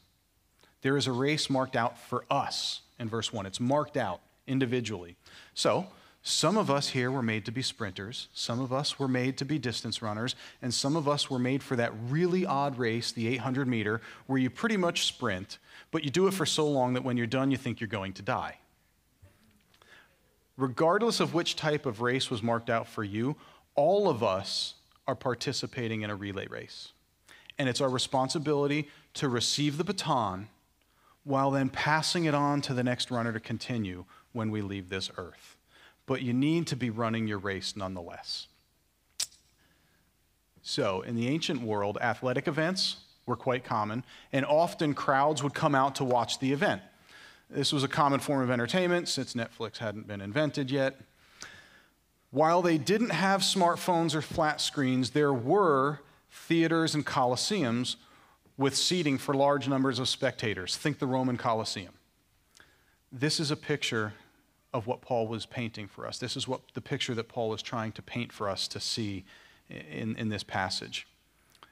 There 0.81 0.97
is 0.97 1.07
a 1.07 1.11
race 1.11 1.49
marked 1.49 1.75
out 1.75 1.97
for 1.97 2.25
us 2.29 2.81
in 2.99 3.09
verse 3.09 3.33
1. 3.33 3.45
It's 3.45 3.59
marked 3.59 3.97
out 3.97 4.21
individually. 4.45 5.15
So, 5.53 5.87
some 6.23 6.57
of 6.57 6.69
us 6.69 6.89
here 6.89 7.09
were 7.09 7.21
made 7.21 7.45
to 7.45 7.51
be 7.51 7.61
sprinters, 7.61 8.27
some 8.33 8.59
of 8.59 8.73
us 8.73 8.99
were 8.99 9.07
made 9.07 9.37
to 9.37 9.45
be 9.45 9.57
distance 9.57 10.01
runners, 10.01 10.35
and 10.61 10.73
some 10.73 10.97
of 10.97 11.07
us 11.07 11.29
were 11.29 11.39
made 11.39 11.63
for 11.63 11.77
that 11.77 11.93
really 12.09 12.45
odd 12.45 12.77
race, 12.77 13.13
the 13.13 13.29
800 13.29 13.65
meter, 13.65 14.01
where 14.25 14.37
you 14.37 14.49
pretty 14.49 14.75
much 14.75 15.05
sprint, 15.05 15.57
but 15.89 16.03
you 16.03 16.09
do 16.09 16.27
it 16.27 16.33
for 16.33 16.45
so 16.45 16.67
long 16.67 16.93
that 16.95 17.03
when 17.05 17.15
you're 17.15 17.27
done, 17.27 17.49
you 17.49 17.55
think 17.55 17.79
you're 17.79 17.87
going 17.87 18.11
to 18.11 18.21
die. 18.21 18.57
Regardless 20.57 21.21
of 21.21 21.33
which 21.33 21.55
type 21.55 21.85
of 21.85 22.01
race 22.01 22.29
was 22.29 22.43
marked 22.43 22.69
out 22.69 22.87
for 22.87 23.05
you, 23.05 23.37
all 23.75 24.09
of 24.09 24.21
us 24.21 24.73
are 25.07 25.15
participating 25.15 26.01
in 26.01 26.09
a 26.09 26.15
relay 26.15 26.47
race. 26.47 26.91
And 27.57 27.69
it's 27.69 27.79
our 27.79 27.89
responsibility 27.89 28.89
to 29.13 29.29
receive 29.29 29.77
the 29.77 29.83
baton 29.85 30.49
while 31.27 31.51
then 31.51 31.67
passing 31.69 32.25
it 32.25 32.33
on 32.33 32.61
to 32.61 32.73
the 32.73 32.83
next 32.83 33.11
runner 33.11 33.33
to 33.33 33.39
continue 33.39 34.05
when 34.31 34.49
we 34.49 34.61
leave 34.61 34.87
this 34.87 35.11
earth. 35.17 35.57
But 36.05 36.21
you 36.21 36.31
need 36.31 36.67
to 36.67 36.77
be 36.77 36.89
running 36.89 37.27
your 37.27 37.37
race 37.37 37.75
nonetheless. 37.75 38.47
So, 40.61 41.01
in 41.01 41.15
the 41.15 41.27
ancient 41.27 41.61
world, 41.61 41.97
athletic 42.01 42.47
events 42.47 42.97
were 43.25 43.35
quite 43.35 43.65
common, 43.65 44.05
and 44.31 44.45
often 44.45 44.93
crowds 44.93 45.43
would 45.43 45.53
come 45.53 45.75
out 45.75 45.95
to 45.95 46.05
watch 46.05 46.39
the 46.39 46.53
event. 46.53 46.81
This 47.49 47.73
was 47.73 47.83
a 47.83 47.87
common 47.89 48.21
form 48.21 48.41
of 48.41 48.49
entertainment 48.49 49.09
since 49.09 49.33
Netflix 49.33 49.77
hadn't 49.77 50.07
been 50.07 50.21
invented 50.21 50.71
yet. 50.71 50.99
While 52.31 52.61
they 52.61 52.77
didn't 52.77 53.11
have 53.11 53.41
smartphones 53.41 54.15
or 54.15 54.21
flat 54.21 54.59
screens, 54.61 55.11
there 55.11 55.33
were 55.33 55.99
theaters 56.31 56.95
and 56.95 57.05
coliseums 57.05 57.97
with 58.57 58.75
seating 58.75 59.17
for 59.17 59.33
large 59.33 59.67
numbers 59.67 59.99
of 59.99 60.09
spectators. 60.09 60.75
Think 60.75 60.99
the 60.99 61.07
Roman 61.07 61.37
Colosseum. 61.37 61.93
This 63.11 63.39
is 63.39 63.51
a 63.51 63.55
picture 63.55 64.13
of 64.73 64.87
what 64.87 65.01
Paul 65.01 65.27
was 65.27 65.45
painting 65.45 65.87
for 65.87 66.05
us. 66.07 66.17
This 66.17 66.35
is 66.35 66.47
what 66.47 66.61
the 66.73 66.81
picture 66.81 67.15
that 67.15 67.29
Paul 67.29 67.49
was 67.49 67.61
trying 67.61 67.91
to 67.93 68.01
paint 68.01 68.33
for 68.33 68.49
us 68.49 68.67
to 68.69 68.79
see 68.79 69.25
in, 69.69 70.15
in 70.15 70.29
this 70.29 70.43
passage. 70.43 71.07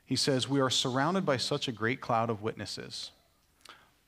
He 0.05 0.15
says, 0.15 0.47
We 0.47 0.61
are 0.61 0.69
surrounded 0.69 1.25
by 1.25 1.37
such 1.37 1.67
a 1.67 1.71
great 1.71 2.01
cloud 2.01 2.29
of 2.29 2.41
witnesses. 2.41 3.11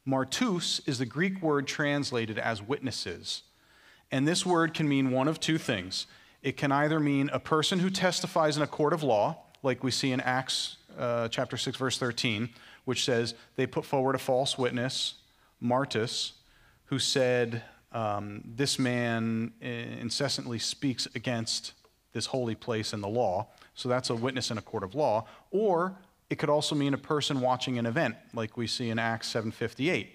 Martus 0.08 0.80
is 0.88 1.00
the 1.00 1.06
Greek 1.06 1.42
word 1.42 1.68
translated 1.68 2.40
as 2.40 2.62
witnesses. 2.62 3.44
And 4.10 4.26
this 4.26 4.46
word 4.46 4.74
can 4.74 4.88
mean 4.88 5.12
one 5.12 5.28
of 5.28 5.40
two 5.40 5.58
things. 5.58 6.08
It 6.42 6.56
can 6.56 6.72
either 6.72 7.00
mean 7.00 7.30
a 7.34 7.40
person 7.40 7.80
who 7.80 7.90
testifies 7.90 8.56
in 8.56 8.64
a 8.64 8.68
court 8.68 8.94
of 8.94 9.04
law, 9.04 9.38
like 9.64 9.84
we 9.84 9.92
see 9.92 10.12
in 10.12 10.22
Acts 10.22 10.78
uh, 10.98 11.28
chapter 11.28 11.58
6, 11.58 11.76
verse 11.76 11.98
13, 11.98 12.50
which 12.88 13.04
says 13.04 13.34
they 13.58 13.68
put 13.68 13.84
forward 13.84 14.16
a 14.16 14.18
false 14.18 14.58
witness, 14.58 15.16
Martus, 15.62 16.32
who 16.86 16.98
said, 16.98 17.62
um, 17.92 18.42
This 18.46 18.80
man 18.80 19.52
incessantly 19.60 20.58
speaks 20.58 21.06
against 21.14 21.74
this 22.14 22.28
holy 22.28 22.56
place 22.56 22.94
and 22.94 23.04
the 23.04 23.10
law. 23.10 23.48
So 23.76 23.90
that's 23.90 24.10
a 24.10 24.16
witness 24.16 24.52
in 24.52 24.58
a 24.58 24.62
court 24.62 24.86
of 24.86 24.96
law. 24.96 25.28
Or 25.52 25.98
it 26.30 26.40
could 26.40 26.50
also 26.50 26.76
mean 26.76 26.94
a 26.94 26.98
person 26.98 27.42
watching 27.42 27.78
an 27.78 27.86
event, 27.86 28.16
like 28.34 28.56
we 28.56 28.68
see 28.68 28.90
in 28.90 29.00
Acts 29.00 29.28
7:58. 29.28 30.08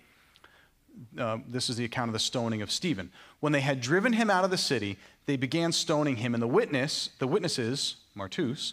Uh, 1.18 1.39
this 1.47 1.68
is 1.68 1.77
the 1.77 1.85
account 1.85 2.09
of 2.09 2.14
the 2.14 2.18
stoning 2.18 2.62
of 2.62 2.73
Stephen. 2.73 3.12
When 3.41 3.53
they 3.53 3.61
had 3.61 3.83
driven 3.83 4.14
him 4.14 4.31
out 4.31 4.45
of 4.45 4.51
the 4.51 4.57
city, 4.57 4.97
they 5.27 5.37
began 5.37 5.73
stoning 5.73 6.16
him, 6.16 6.33
and 6.33 6.43
the 6.43 6.49
witness, 6.49 7.11
the 7.18 7.27
witnesses, 7.27 7.97
Martus, 8.16 8.73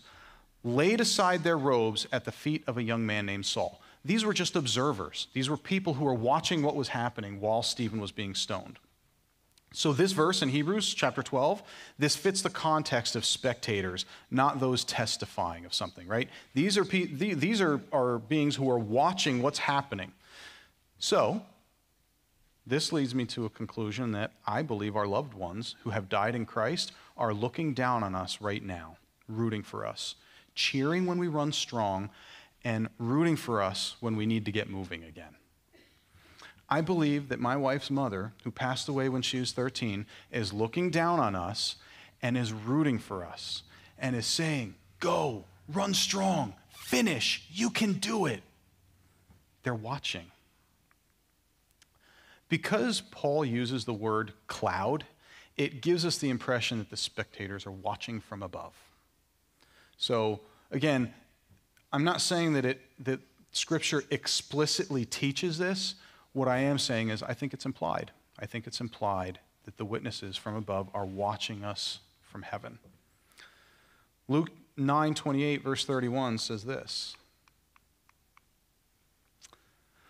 laid 0.64 1.02
aside 1.02 1.44
their 1.44 1.58
robes 1.58 2.08
at 2.12 2.26
the 2.26 2.32
feet 2.32 2.64
of 2.66 2.78
a 2.78 2.84
young 2.84 3.06
man 3.06 3.26
named 3.26 3.46
Saul. 3.46 3.82
These 4.10 4.26
were 4.26 4.34
just 4.34 4.56
observers. 4.56 5.28
These 5.34 5.52
were 5.52 5.56
people 5.56 5.94
who 5.94 6.04
were 6.04 6.16
watching 6.16 6.64
what 6.64 6.76
was 6.76 6.88
happening 6.88 7.40
while 7.40 7.62
Stephen 7.62 8.02
was 8.02 8.12
being 8.12 8.34
stoned. 8.34 8.80
So, 9.72 9.94
this 9.94 10.14
verse 10.14 10.42
in 10.42 10.50
Hebrews 10.50 10.96
chapter 10.96 11.22
12, 11.22 11.62
this 12.00 12.16
fits 12.16 12.42
the 12.42 12.50
context 12.50 13.16
of 13.16 13.24
spectators, 13.24 14.06
not 14.32 14.60
those 14.60 14.84
testifying 14.84 15.64
of 15.64 15.76
something, 15.76 16.08
right? 16.08 16.28
These 16.56 16.76
are, 16.76 16.86
these 16.86 17.62
are, 17.62 17.80
are 17.94 18.18
beings 18.18 18.56
who 18.56 18.68
are 18.72 18.80
watching 18.80 19.44
what's 19.44 19.60
happening. 19.60 20.12
So, 20.98 21.44
this 22.66 22.92
leads 22.92 23.14
me 23.14 23.26
to 23.26 23.46
a 23.46 23.50
conclusion 23.52 24.12
that 24.14 24.32
I 24.44 24.64
believe 24.64 24.96
our 24.96 25.06
loved 25.06 25.36
ones 25.36 25.76
who 25.84 25.92
have 25.92 26.10
died 26.10 26.34
in 26.34 26.48
Christ 26.48 26.94
are 27.16 27.32
looking 27.32 27.76
down 27.76 28.04
on 28.04 28.16
us 28.16 28.42
right 28.42 28.64
now, 28.64 28.98
rooting 29.28 29.62
for 29.62 29.86
us, 29.86 30.16
cheering 30.56 31.06
when 31.06 31.20
we 31.20 31.28
run 31.28 31.52
strong, 31.52 32.10
and 32.64 32.90
rooting 32.98 33.36
for 33.36 33.62
us 33.62 33.96
when 34.00 34.16
we 34.16 34.26
need 34.26 34.46
to 34.46 34.52
get 34.52 34.70
moving 34.70 35.04
again. 35.04 35.36
I 36.70 36.82
believe 36.82 37.30
that 37.30 37.40
my 37.40 37.58
wife's 37.58 37.90
mother, 37.90 38.34
who 38.44 38.52
passed 38.52 38.88
away 38.88 39.10
when 39.10 39.24
she 39.24 39.40
was 39.40 39.52
13, 39.52 40.06
is 40.32 40.54
looking 40.54 40.92
down 40.92 41.20
on 41.20 41.36
us 41.36 41.78
and 42.22 42.38
is 42.38 42.54
rooting 42.54 43.00
for 43.00 43.26
us 43.26 43.64
and 43.98 44.16
is 44.16 44.28
saying, 44.28 44.76
Go, 45.00 45.46
run 45.68 45.94
strong, 45.94 46.54
finish, 46.70 47.48
you 47.52 47.70
can 47.70 47.94
do 47.94 48.26
it. 48.26 48.44
They're 49.64 49.74
watching. 49.74 50.26
Because 52.50 53.02
Paul 53.02 53.46
uses 53.46 53.86
the 53.86 53.94
word 53.94 54.34
cloud, 54.48 55.06
it 55.56 55.82
gives 55.82 56.06
us 56.06 56.18
the 56.18 56.30
impression 56.30 56.80
that 56.80 56.90
the 56.90 56.98
spectators 56.98 57.66
are 57.66 57.72
watching 57.72 58.20
from 58.20 58.44
above. 58.44 58.74
So, 59.98 60.42
again, 60.72 61.14
I'm 61.92 62.04
not 62.04 62.22
saying 62.22 62.54
that, 62.54 62.66
it, 62.66 62.82
that 63.04 63.20
Scripture 63.52 64.04
explicitly 64.12 65.06
teaches 65.06 65.58
this, 65.58 65.96
what 66.34 66.48
I 66.48 66.60
am 66.60 66.78
saying 66.78 67.10
is, 67.10 67.24
I 67.24 67.34
think 67.34 67.54
it's 67.54 67.66
implied. 67.66 68.12
I 68.40 68.46
think 68.46 68.68
it's 68.68 68.80
implied 68.80 69.40
that 69.66 69.78
the 69.78 69.86
witnesses 69.86 70.38
from 70.38 70.56
above 70.56 70.90
are 70.94 71.06
watching 71.06 71.64
us 71.64 72.00
from 72.22 72.44
heaven. 72.44 72.80
Luke 74.28 74.50
9 74.78 75.14
28, 75.14 75.64
verse 75.64 75.86
31 75.86 76.38
says 76.38 76.64
this 76.64 77.16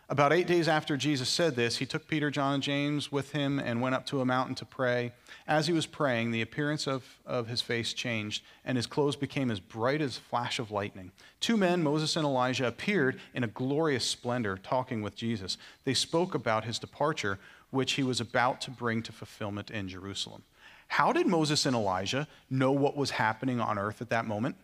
about 0.10 0.34
eight 0.34 0.48
days 0.48 0.68
after 0.68 0.98
Jesus 0.98 1.30
said 1.30 1.56
this, 1.56 1.78
he 1.78 1.86
took 1.86 2.08
Peter, 2.08 2.32
John, 2.32 2.56
and 2.56 2.64
James 2.64 3.12
with 3.12 3.32
him 3.32 3.60
and 3.60 3.80
went 3.80 3.94
up 3.94 4.08
to 4.08 4.22
a 4.22 4.26
mountain 4.26 4.56
to 4.56 4.66
pray. 4.66 5.14
As 5.48 5.68
he 5.68 5.74
was 5.74 5.86
praying, 5.86 6.32
the 6.32 6.42
appearance 6.42 6.88
of, 6.88 7.04
of 7.28 7.48
his 7.48 7.62
face 7.62 7.94
changed, 7.94 8.44
and 8.66 8.76
his 8.76 8.88
clothes 8.88 9.16
became 9.16 9.52
as 9.52 9.60
bright 9.60 10.02
as 10.02 10.18
a 10.18 10.22
flash 10.22 10.58
of 10.58 10.72
lightning. 10.72 11.12
Two 11.40 11.58
men, 11.58 11.84
Moses 11.84 12.16
and 12.16 12.26
Elijah, 12.26 12.68
appeared 12.68 13.20
in 13.36 13.44
a 13.44 13.48
glorious 13.48 14.04
splendor, 14.04 14.58
talking 14.58 15.04
with 15.04 15.16
Jesus. 15.16 15.58
They 15.84 15.94
spoke 15.94 16.34
about 16.34 16.64
his 16.64 16.80
departure, 16.80 17.38
which 17.70 17.94
he 17.94 18.04
was 18.04 18.20
about 18.20 18.62
to 18.62 18.72
bring 18.72 19.04
to 19.04 19.12
fulfillment 19.12 19.70
in 19.70 19.88
Jerusalem. 19.88 20.42
How 20.88 21.14
did 21.14 21.28
Moses 21.28 21.68
and 21.68 21.76
Elijah 21.76 22.28
know 22.50 22.72
what 22.72 22.98
was 22.98 23.12
happening 23.12 23.62
on 23.62 23.78
earth 23.78 24.02
at 24.02 24.10
that 24.10 24.26
moment? 24.26 24.56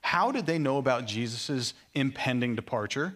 How 0.00 0.30
did 0.32 0.46
they 0.46 0.58
know 0.58 0.78
about 0.78 1.06
Jesus' 1.06 1.74
impending 1.94 2.54
departure? 2.54 3.14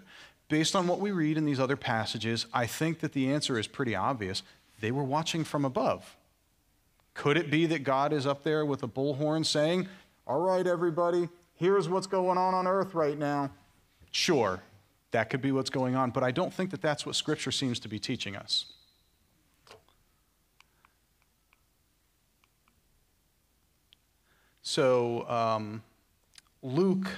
Based 0.48 0.74
on 0.74 0.86
what 0.86 1.00
we 1.00 1.10
read 1.10 1.36
in 1.36 1.44
these 1.44 1.60
other 1.60 1.76
passages, 1.76 2.46
I 2.52 2.66
think 2.66 3.00
that 3.00 3.12
the 3.12 3.30
answer 3.32 3.58
is 3.58 3.66
pretty 3.66 3.94
obvious. 3.94 4.42
They 4.80 4.90
were 4.90 5.04
watching 5.04 5.44
from 5.44 5.64
above. 5.64 6.16
Could 7.14 7.36
it 7.36 7.50
be 7.50 7.66
that 7.66 7.84
God 7.84 8.12
is 8.12 8.26
up 8.26 8.44
there 8.44 8.64
with 8.64 8.82
a 8.82 8.88
bullhorn 8.88 9.44
saying, 9.44 9.88
All 10.26 10.40
right, 10.40 10.66
everybody, 10.66 11.28
here's 11.54 11.88
what's 11.88 12.06
going 12.06 12.38
on 12.38 12.54
on 12.54 12.66
earth 12.66 12.94
right 12.94 13.18
now? 13.18 13.50
Sure, 14.10 14.62
that 15.10 15.28
could 15.28 15.42
be 15.42 15.52
what's 15.52 15.70
going 15.70 15.96
on, 15.96 16.10
but 16.10 16.22
I 16.22 16.30
don't 16.30 16.52
think 16.52 16.70
that 16.70 16.80
that's 16.80 17.04
what 17.04 17.16
Scripture 17.16 17.50
seems 17.50 17.78
to 17.80 17.88
be 17.88 17.98
teaching 17.98 18.36
us. 18.36 18.66
So, 24.62 25.28
um, 25.28 25.82
Luke 26.62 27.08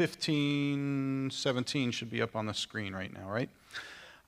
15, 0.00 1.28
17 1.30 1.90
should 1.90 2.08
be 2.08 2.22
up 2.22 2.34
on 2.34 2.46
the 2.46 2.54
screen 2.54 2.94
right 2.94 3.12
now, 3.12 3.28
right? 3.28 3.50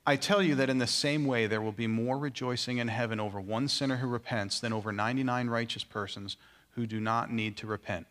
I 0.05 0.15
tell 0.17 0.39
you 0.39 0.53
that 0.53 0.69
in 0.69 0.77
the 0.77 0.85
same 0.85 1.25
way, 1.25 1.47
there 1.47 1.61
will 1.61 1.71
be 1.71 1.87
more 1.87 2.15
rejoicing 2.15 2.77
in 2.77 2.89
heaven 2.89 3.19
over 3.19 3.41
one 3.41 3.67
sinner 3.67 3.97
who 3.97 4.05
repents 4.05 4.59
than 4.59 4.71
over 4.71 4.91
99 4.91 5.47
righteous 5.47 5.83
persons 5.83 6.37
who 6.75 6.85
do 6.85 6.99
not 6.99 7.31
need 7.31 7.57
to 7.57 7.65
repent. 7.65 8.05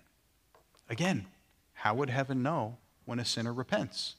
Again, 0.91 1.27
how 1.75 1.95
would 1.95 2.11
heaven 2.11 2.43
know 2.43 2.79
when 3.05 3.21
a 3.21 3.25
sinner 3.25 3.53
repents? 3.53 4.17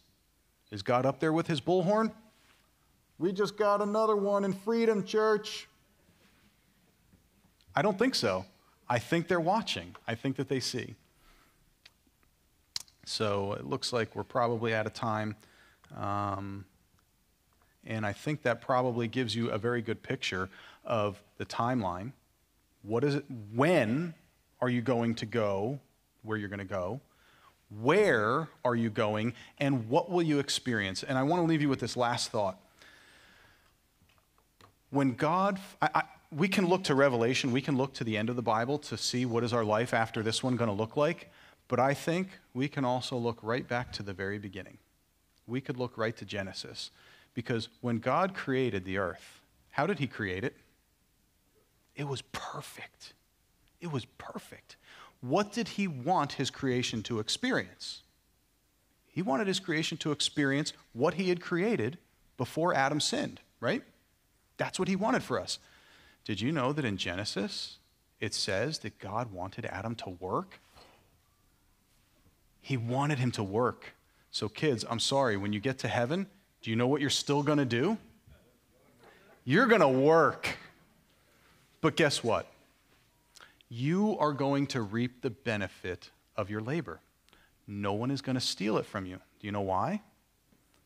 Is 0.71 0.81
God 0.81 1.05
up 1.05 1.19
there 1.19 1.33
with 1.33 1.47
his 1.47 1.59
bullhorn? 1.59 2.13
We 3.19 3.33
just 3.33 3.57
got 3.57 3.81
another 3.81 4.15
one 4.15 4.45
in 4.45 4.53
Freedom 4.53 5.03
Church. 5.03 5.67
I 7.75 7.81
don't 7.81 7.99
think 7.99 8.15
so. 8.15 8.45
I 8.87 8.99
think 8.99 9.27
they're 9.27 9.41
watching, 9.41 9.97
I 10.07 10.15
think 10.15 10.37
that 10.37 10.47
they 10.47 10.61
see. 10.61 10.95
So 13.05 13.53
it 13.53 13.65
looks 13.65 13.91
like 13.93 14.15
we're 14.15 14.23
probably 14.23 14.73
out 14.73 14.85
of 14.85 14.93
time. 14.93 15.35
Um, 15.95 16.65
and 17.85 18.05
I 18.05 18.13
think 18.13 18.43
that 18.43 18.61
probably 18.61 19.07
gives 19.07 19.35
you 19.35 19.49
a 19.49 19.57
very 19.57 19.81
good 19.81 20.01
picture 20.01 20.49
of 20.85 21.21
the 21.37 21.45
timeline. 21.45 22.13
What 22.81 23.03
is 23.03 23.15
it? 23.15 23.25
When 23.53 24.13
are 24.61 24.69
you 24.69 24.81
going 24.81 25.15
to 25.15 25.25
go 25.25 25.79
where 26.23 26.37
you're 26.37 26.49
going 26.49 26.59
to 26.59 26.65
go? 26.65 27.01
Where 27.81 28.47
are 28.63 28.75
you 28.75 28.89
going? 28.89 29.33
And 29.59 29.89
what 29.89 30.09
will 30.09 30.21
you 30.21 30.39
experience? 30.39 31.03
And 31.03 31.17
I 31.17 31.23
want 31.23 31.41
to 31.41 31.47
leave 31.47 31.61
you 31.61 31.69
with 31.69 31.79
this 31.79 31.97
last 31.97 32.29
thought. 32.31 32.59
When 34.89 35.15
God, 35.15 35.59
I, 35.81 35.89
I, 35.95 36.03
we 36.31 36.47
can 36.47 36.67
look 36.67 36.83
to 36.85 36.95
Revelation, 36.95 37.51
we 37.51 37.61
can 37.61 37.75
look 37.75 37.93
to 37.95 38.03
the 38.03 38.15
end 38.15 38.29
of 38.29 38.35
the 38.35 38.41
Bible 38.41 38.77
to 38.79 38.97
see 38.97 39.25
what 39.25 39.43
is 39.43 39.53
our 39.53 39.63
life 39.63 39.93
after 39.93 40.21
this 40.21 40.43
one 40.43 40.55
going 40.55 40.69
to 40.69 40.75
look 40.75 40.95
like. 40.95 41.31
But 41.73 41.79
I 41.79 41.95
think 41.95 42.27
we 42.53 42.67
can 42.67 42.85
also 42.85 43.17
look 43.17 43.39
right 43.41 43.67
back 43.67 43.91
to 43.93 44.03
the 44.03 44.13
very 44.13 44.37
beginning. 44.37 44.77
We 45.47 45.59
could 45.59 45.75
look 45.75 45.97
right 45.97 46.15
to 46.17 46.23
Genesis. 46.23 46.91
Because 47.33 47.67
when 47.81 47.97
God 47.97 48.35
created 48.35 48.85
the 48.85 48.99
earth, 48.99 49.41
how 49.71 49.87
did 49.87 49.97
he 49.97 50.05
create 50.05 50.43
it? 50.43 50.55
It 51.95 52.07
was 52.07 52.21
perfect. 52.31 53.13
It 53.81 53.91
was 53.91 54.05
perfect. 54.19 54.75
What 55.21 55.51
did 55.51 55.69
he 55.69 55.87
want 55.87 56.33
his 56.33 56.51
creation 56.51 57.01
to 57.01 57.17
experience? 57.17 58.03
He 59.07 59.23
wanted 59.23 59.47
his 59.47 59.59
creation 59.59 59.97
to 59.97 60.11
experience 60.11 60.73
what 60.93 61.15
he 61.15 61.29
had 61.29 61.41
created 61.41 61.97
before 62.37 62.75
Adam 62.75 62.99
sinned, 62.99 63.39
right? 63.59 63.81
That's 64.57 64.77
what 64.77 64.89
he 64.89 64.95
wanted 64.95 65.23
for 65.23 65.39
us. 65.39 65.57
Did 66.23 66.39
you 66.39 66.51
know 66.51 66.71
that 66.71 66.85
in 66.85 66.97
Genesis 66.97 67.77
it 68.19 68.35
says 68.35 68.77
that 68.77 68.99
God 68.99 69.31
wanted 69.31 69.65
Adam 69.65 69.95
to 69.95 70.11
work 70.11 70.59
he 72.63 72.77
wanted 72.77 73.19
him 73.19 73.29
to 73.33 73.43
work. 73.43 73.93
So, 74.31 74.49
kids, 74.49 74.83
I'm 74.89 74.99
sorry, 74.99 75.37
when 75.37 75.53
you 75.53 75.59
get 75.59 75.77
to 75.79 75.87
heaven, 75.87 76.25
do 76.63 76.71
you 76.71 76.75
know 76.75 76.87
what 76.87 76.99
you're 76.99 77.11
still 77.11 77.43
going 77.43 77.59
to 77.59 77.65
do? 77.65 77.97
You're 79.45 79.67
going 79.67 79.81
to 79.81 79.87
work. 79.87 80.57
But 81.81 81.95
guess 81.95 82.23
what? 82.23 82.47
You 83.69 84.17
are 84.17 84.33
going 84.33 84.65
to 84.67 84.81
reap 84.81 85.21
the 85.21 85.29
benefit 85.29 86.09
of 86.35 86.49
your 86.49 86.61
labor. 86.61 86.99
No 87.67 87.93
one 87.93 88.09
is 88.09 88.21
going 88.21 88.35
to 88.35 88.41
steal 88.41 88.77
it 88.77 88.87
from 88.87 89.05
you. 89.05 89.17
Do 89.39 89.47
you 89.47 89.51
know 89.51 89.61
why? 89.61 90.01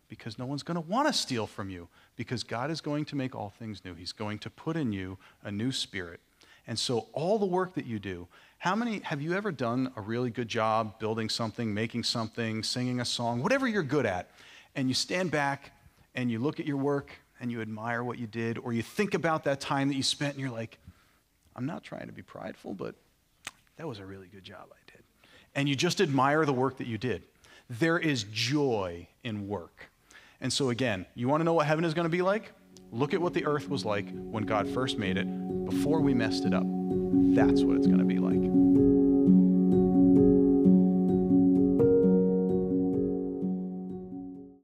because 0.10 0.40
no 0.40 0.46
one's 0.46 0.64
going 0.64 0.76
to 0.76 0.82
want 0.82 1.08
to 1.08 1.14
steal 1.14 1.48
from 1.48 1.70
you 1.70 1.88
because 2.16 2.44
God 2.44 2.72
is 2.72 2.82
going 2.82 3.06
to 3.06 3.16
make 3.16 3.36
all 3.36 3.50
things 3.50 3.84
new. 3.84 3.94
He's 3.94 4.12
going 4.12 4.40
to 4.40 4.50
put 4.50 4.76
in 4.76 4.92
you 4.92 5.18
a 5.44 5.52
new 5.52 5.72
spirit. 5.72 6.20
And 6.68 6.78
so, 6.78 7.08
all 7.14 7.40
the 7.40 7.46
work 7.46 7.74
that 7.76 7.86
you 7.86 7.98
do, 7.98 8.28
how 8.60 8.76
many 8.76 9.00
have 9.00 9.22
you 9.22 9.34
ever 9.34 9.52
done 9.52 9.92
a 9.96 10.02
really 10.02 10.30
good 10.30 10.48
job 10.48 11.00
building 11.00 11.30
something, 11.30 11.74
making 11.74 12.04
something, 12.04 12.64
singing 12.64 13.00
a 13.00 13.06
song, 13.06 13.42
whatever 13.42 13.68
you're 13.68 13.84
good 13.84 14.06
at, 14.06 14.30
and 14.76 14.88
you 14.88 14.94
stand 14.94 15.32
back 15.32 15.72
and 16.16 16.30
you 16.30 16.40
look 16.40 16.60
at 16.60 16.66
your 16.66 16.78
work 16.78 17.12
and 17.40 17.52
you 17.52 17.62
admire 17.62 18.04
what 18.04 18.18
you 18.18 18.28
did, 18.28 18.58
or 18.58 18.74
you 18.74 18.82
think 18.82 19.14
about 19.14 19.44
that 19.44 19.62
time 19.62 19.88
that 19.88 19.96
you 19.96 20.04
spent 20.04 20.34
and 20.34 20.42
you're 20.42 20.52
like, 20.52 20.78
I'm 21.56 21.66
not 21.66 21.84
trying 21.84 22.08
to 22.08 22.14
be 22.14 22.22
prideful, 22.22 22.74
but 22.74 22.96
that 23.78 23.88
was 23.88 24.00
a 24.00 24.06
really 24.06 24.28
good 24.28 24.44
job 24.44 24.66
I 24.72 24.92
did. 24.92 25.04
And 25.56 25.70
you 25.70 25.76
just 25.76 26.02
admire 26.02 26.46
the 26.46 26.54
work 26.54 26.78
that 26.78 26.88
you 26.88 26.98
did. 26.98 27.24
There 27.70 27.98
is 27.98 28.24
joy 28.24 29.08
in 29.24 29.48
work. 29.48 29.90
And 30.42 30.52
so, 30.52 30.70
again, 30.70 31.06
you 31.16 31.28
want 31.28 31.42
to 31.42 31.46
know 31.46 31.54
what 31.54 31.66
heaven 31.66 31.86
is 31.86 31.94
going 31.94 32.06
to 32.06 32.10
be 32.10 32.22
like? 32.22 32.52
Look 32.92 33.14
at 33.14 33.22
what 33.22 33.34
the 33.34 33.46
earth 33.46 33.70
was 33.70 33.86
like 33.86 34.10
when 34.14 34.46
God 34.46 34.68
first 34.68 34.98
made 34.98 35.18
it, 35.18 35.28
before 35.66 36.00
we 36.02 36.14
messed 36.14 36.46
it 36.46 36.54
up. 36.54 36.64
That's 36.66 37.64
what 37.64 37.78
it's 37.78 37.88
going 37.88 38.00
to 38.00 38.06
be 38.06 38.20
like. 38.20 38.57